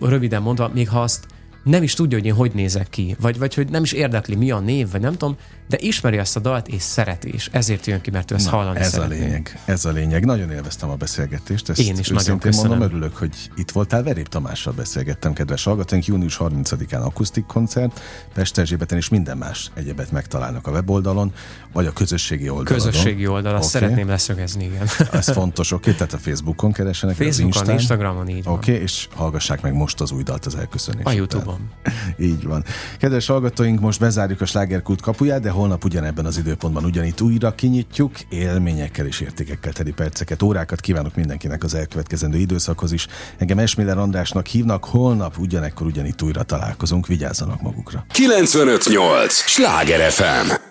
röviden 0.01 0.43
mondva, 0.43 0.71
még 0.75 0.89
ha 0.89 1.03
azt 1.03 1.27
nem 1.64 1.83
is 1.83 1.95
tudja, 1.95 2.19
hogy 2.19 2.27
én 2.27 2.35
hogy 2.35 2.53
nézek 2.55 2.89
ki, 2.89 3.16
vagy, 3.21 3.39
vagy 3.39 3.55
hogy 3.55 3.71
nem 3.71 3.83
is 3.83 3.93
érdekli, 3.93 4.35
mi 4.35 4.51
a 4.51 4.59
név, 4.59 4.91
vagy 4.91 5.01
nem 5.01 5.12
tudom, 5.12 5.37
de 5.69 5.77
ismeri 5.81 6.19
azt 6.19 6.37
a 6.37 6.41
dalt, 6.41 6.69
és 6.69 6.83
szereti, 6.83 7.33
és 7.33 7.49
ezért 7.53 7.87
jön 7.87 8.01
ki, 8.01 8.11
mert 8.11 8.31
ő 8.31 8.35
ezt 8.35 8.45
Na, 8.45 8.51
hallani 8.51 8.79
ez 8.79 8.91
szeretné. 8.91 9.16
a 9.16 9.19
lényeg, 9.19 9.61
ez 9.64 9.85
a 9.85 9.91
lényeg. 9.91 10.25
Nagyon 10.25 10.51
élveztem 10.51 10.91
a 10.91 10.95
beszélgetést. 10.95 11.69
Ezt 11.69 11.81
Én 11.81 11.99
is 11.99 12.09
nagyon 12.09 12.39
köszönöm. 12.39 12.69
mondom, 12.69 12.89
örülök, 12.89 13.16
hogy 13.16 13.51
itt 13.57 13.71
voltál. 13.71 14.03
Verép 14.03 14.29
Tamással 14.29 14.73
beszélgettem, 14.73 15.33
kedves 15.33 15.64
hallgatónk. 15.64 16.07
Június 16.07 16.37
30-án 16.41 17.03
akusztik 17.03 17.47
koncert, 17.47 18.01
Pest 18.35 18.59
Erzsébeten 18.59 18.99
és 18.99 19.09
minden 19.09 19.37
más 19.37 19.71
egyebet 19.75 20.11
megtalálnak 20.11 20.66
a 20.66 20.71
weboldalon, 20.71 21.33
vagy 21.73 21.87
a 21.87 21.93
közösségi 21.93 22.49
oldalon. 22.49 22.83
Közösségi 22.83 23.27
oldal, 23.27 23.55
azt 23.55 23.77
okay. 23.77 23.81
szeretném 23.81 24.09
leszögezni, 24.09 24.64
igen. 24.64 24.87
Ez 25.12 25.31
fontos, 25.31 25.73
oké, 25.73 25.91
okay? 25.91 26.07
tehát 26.07 26.12
a 26.12 26.19
Facebookon 26.19 26.73
keresenek, 26.73 27.16
Facebookon, 27.16 27.62
az 27.62 27.69
Instagramon, 27.69 28.29
így 28.29 28.43
Oké, 28.45 28.71
okay, 28.71 28.83
és 28.83 29.09
hallgassák 29.14 29.61
meg 29.61 29.75
most 29.75 30.01
az 30.01 30.11
új 30.11 30.23
dalt 30.23 30.47
az 30.47 30.55
elköszönés. 30.55 31.05
A 31.05 31.11
Youtube-on. 31.11 31.71
így 32.31 32.45
van. 32.45 32.64
Kedves 32.99 33.27
hallgatóink, 33.27 33.81
most 33.81 34.01
bezárjuk 34.01 34.41
a 34.41 34.47
slágerkult 34.47 35.01
kapuját, 35.01 35.41
de 35.41 35.51
holnap 35.59 35.85
ugyanebben 35.85 36.25
az 36.25 36.39
időpontban 36.39 36.85
ugyanitt 36.85 37.21
újra 37.21 37.55
kinyitjuk, 37.55 38.21
élményekkel 38.29 39.07
és 39.07 39.21
értékekkel 39.21 39.73
teli 39.73 39.93
perceket, 39.93 40.43
órákat 40.43 40.81
kívánok 40.81 41.15
mindenkinek 41.15 41.65
az 41.65 41.75
elkövetkezendő 41.75 42.39
időszakhoz 42.39 42.93
is. 42.93 43.07
Engem 43.39 43.59
Esmiller 43.59 43.99
Andrásnak 43.99 44.47
hívnak, 44.47 44.85
holnap 44.85 45.39
ugyanekkor 45.39 45.87
ugyanitt 45.87 46.23
újra 46.23 46.43
találkozunk, 46.43 47.07
vigyázzanak 47.07 47.61
magukra. 47.61 48.05
958! 48.13 49.35
Sláger 49.35 50.11
FM! 50.11 50.68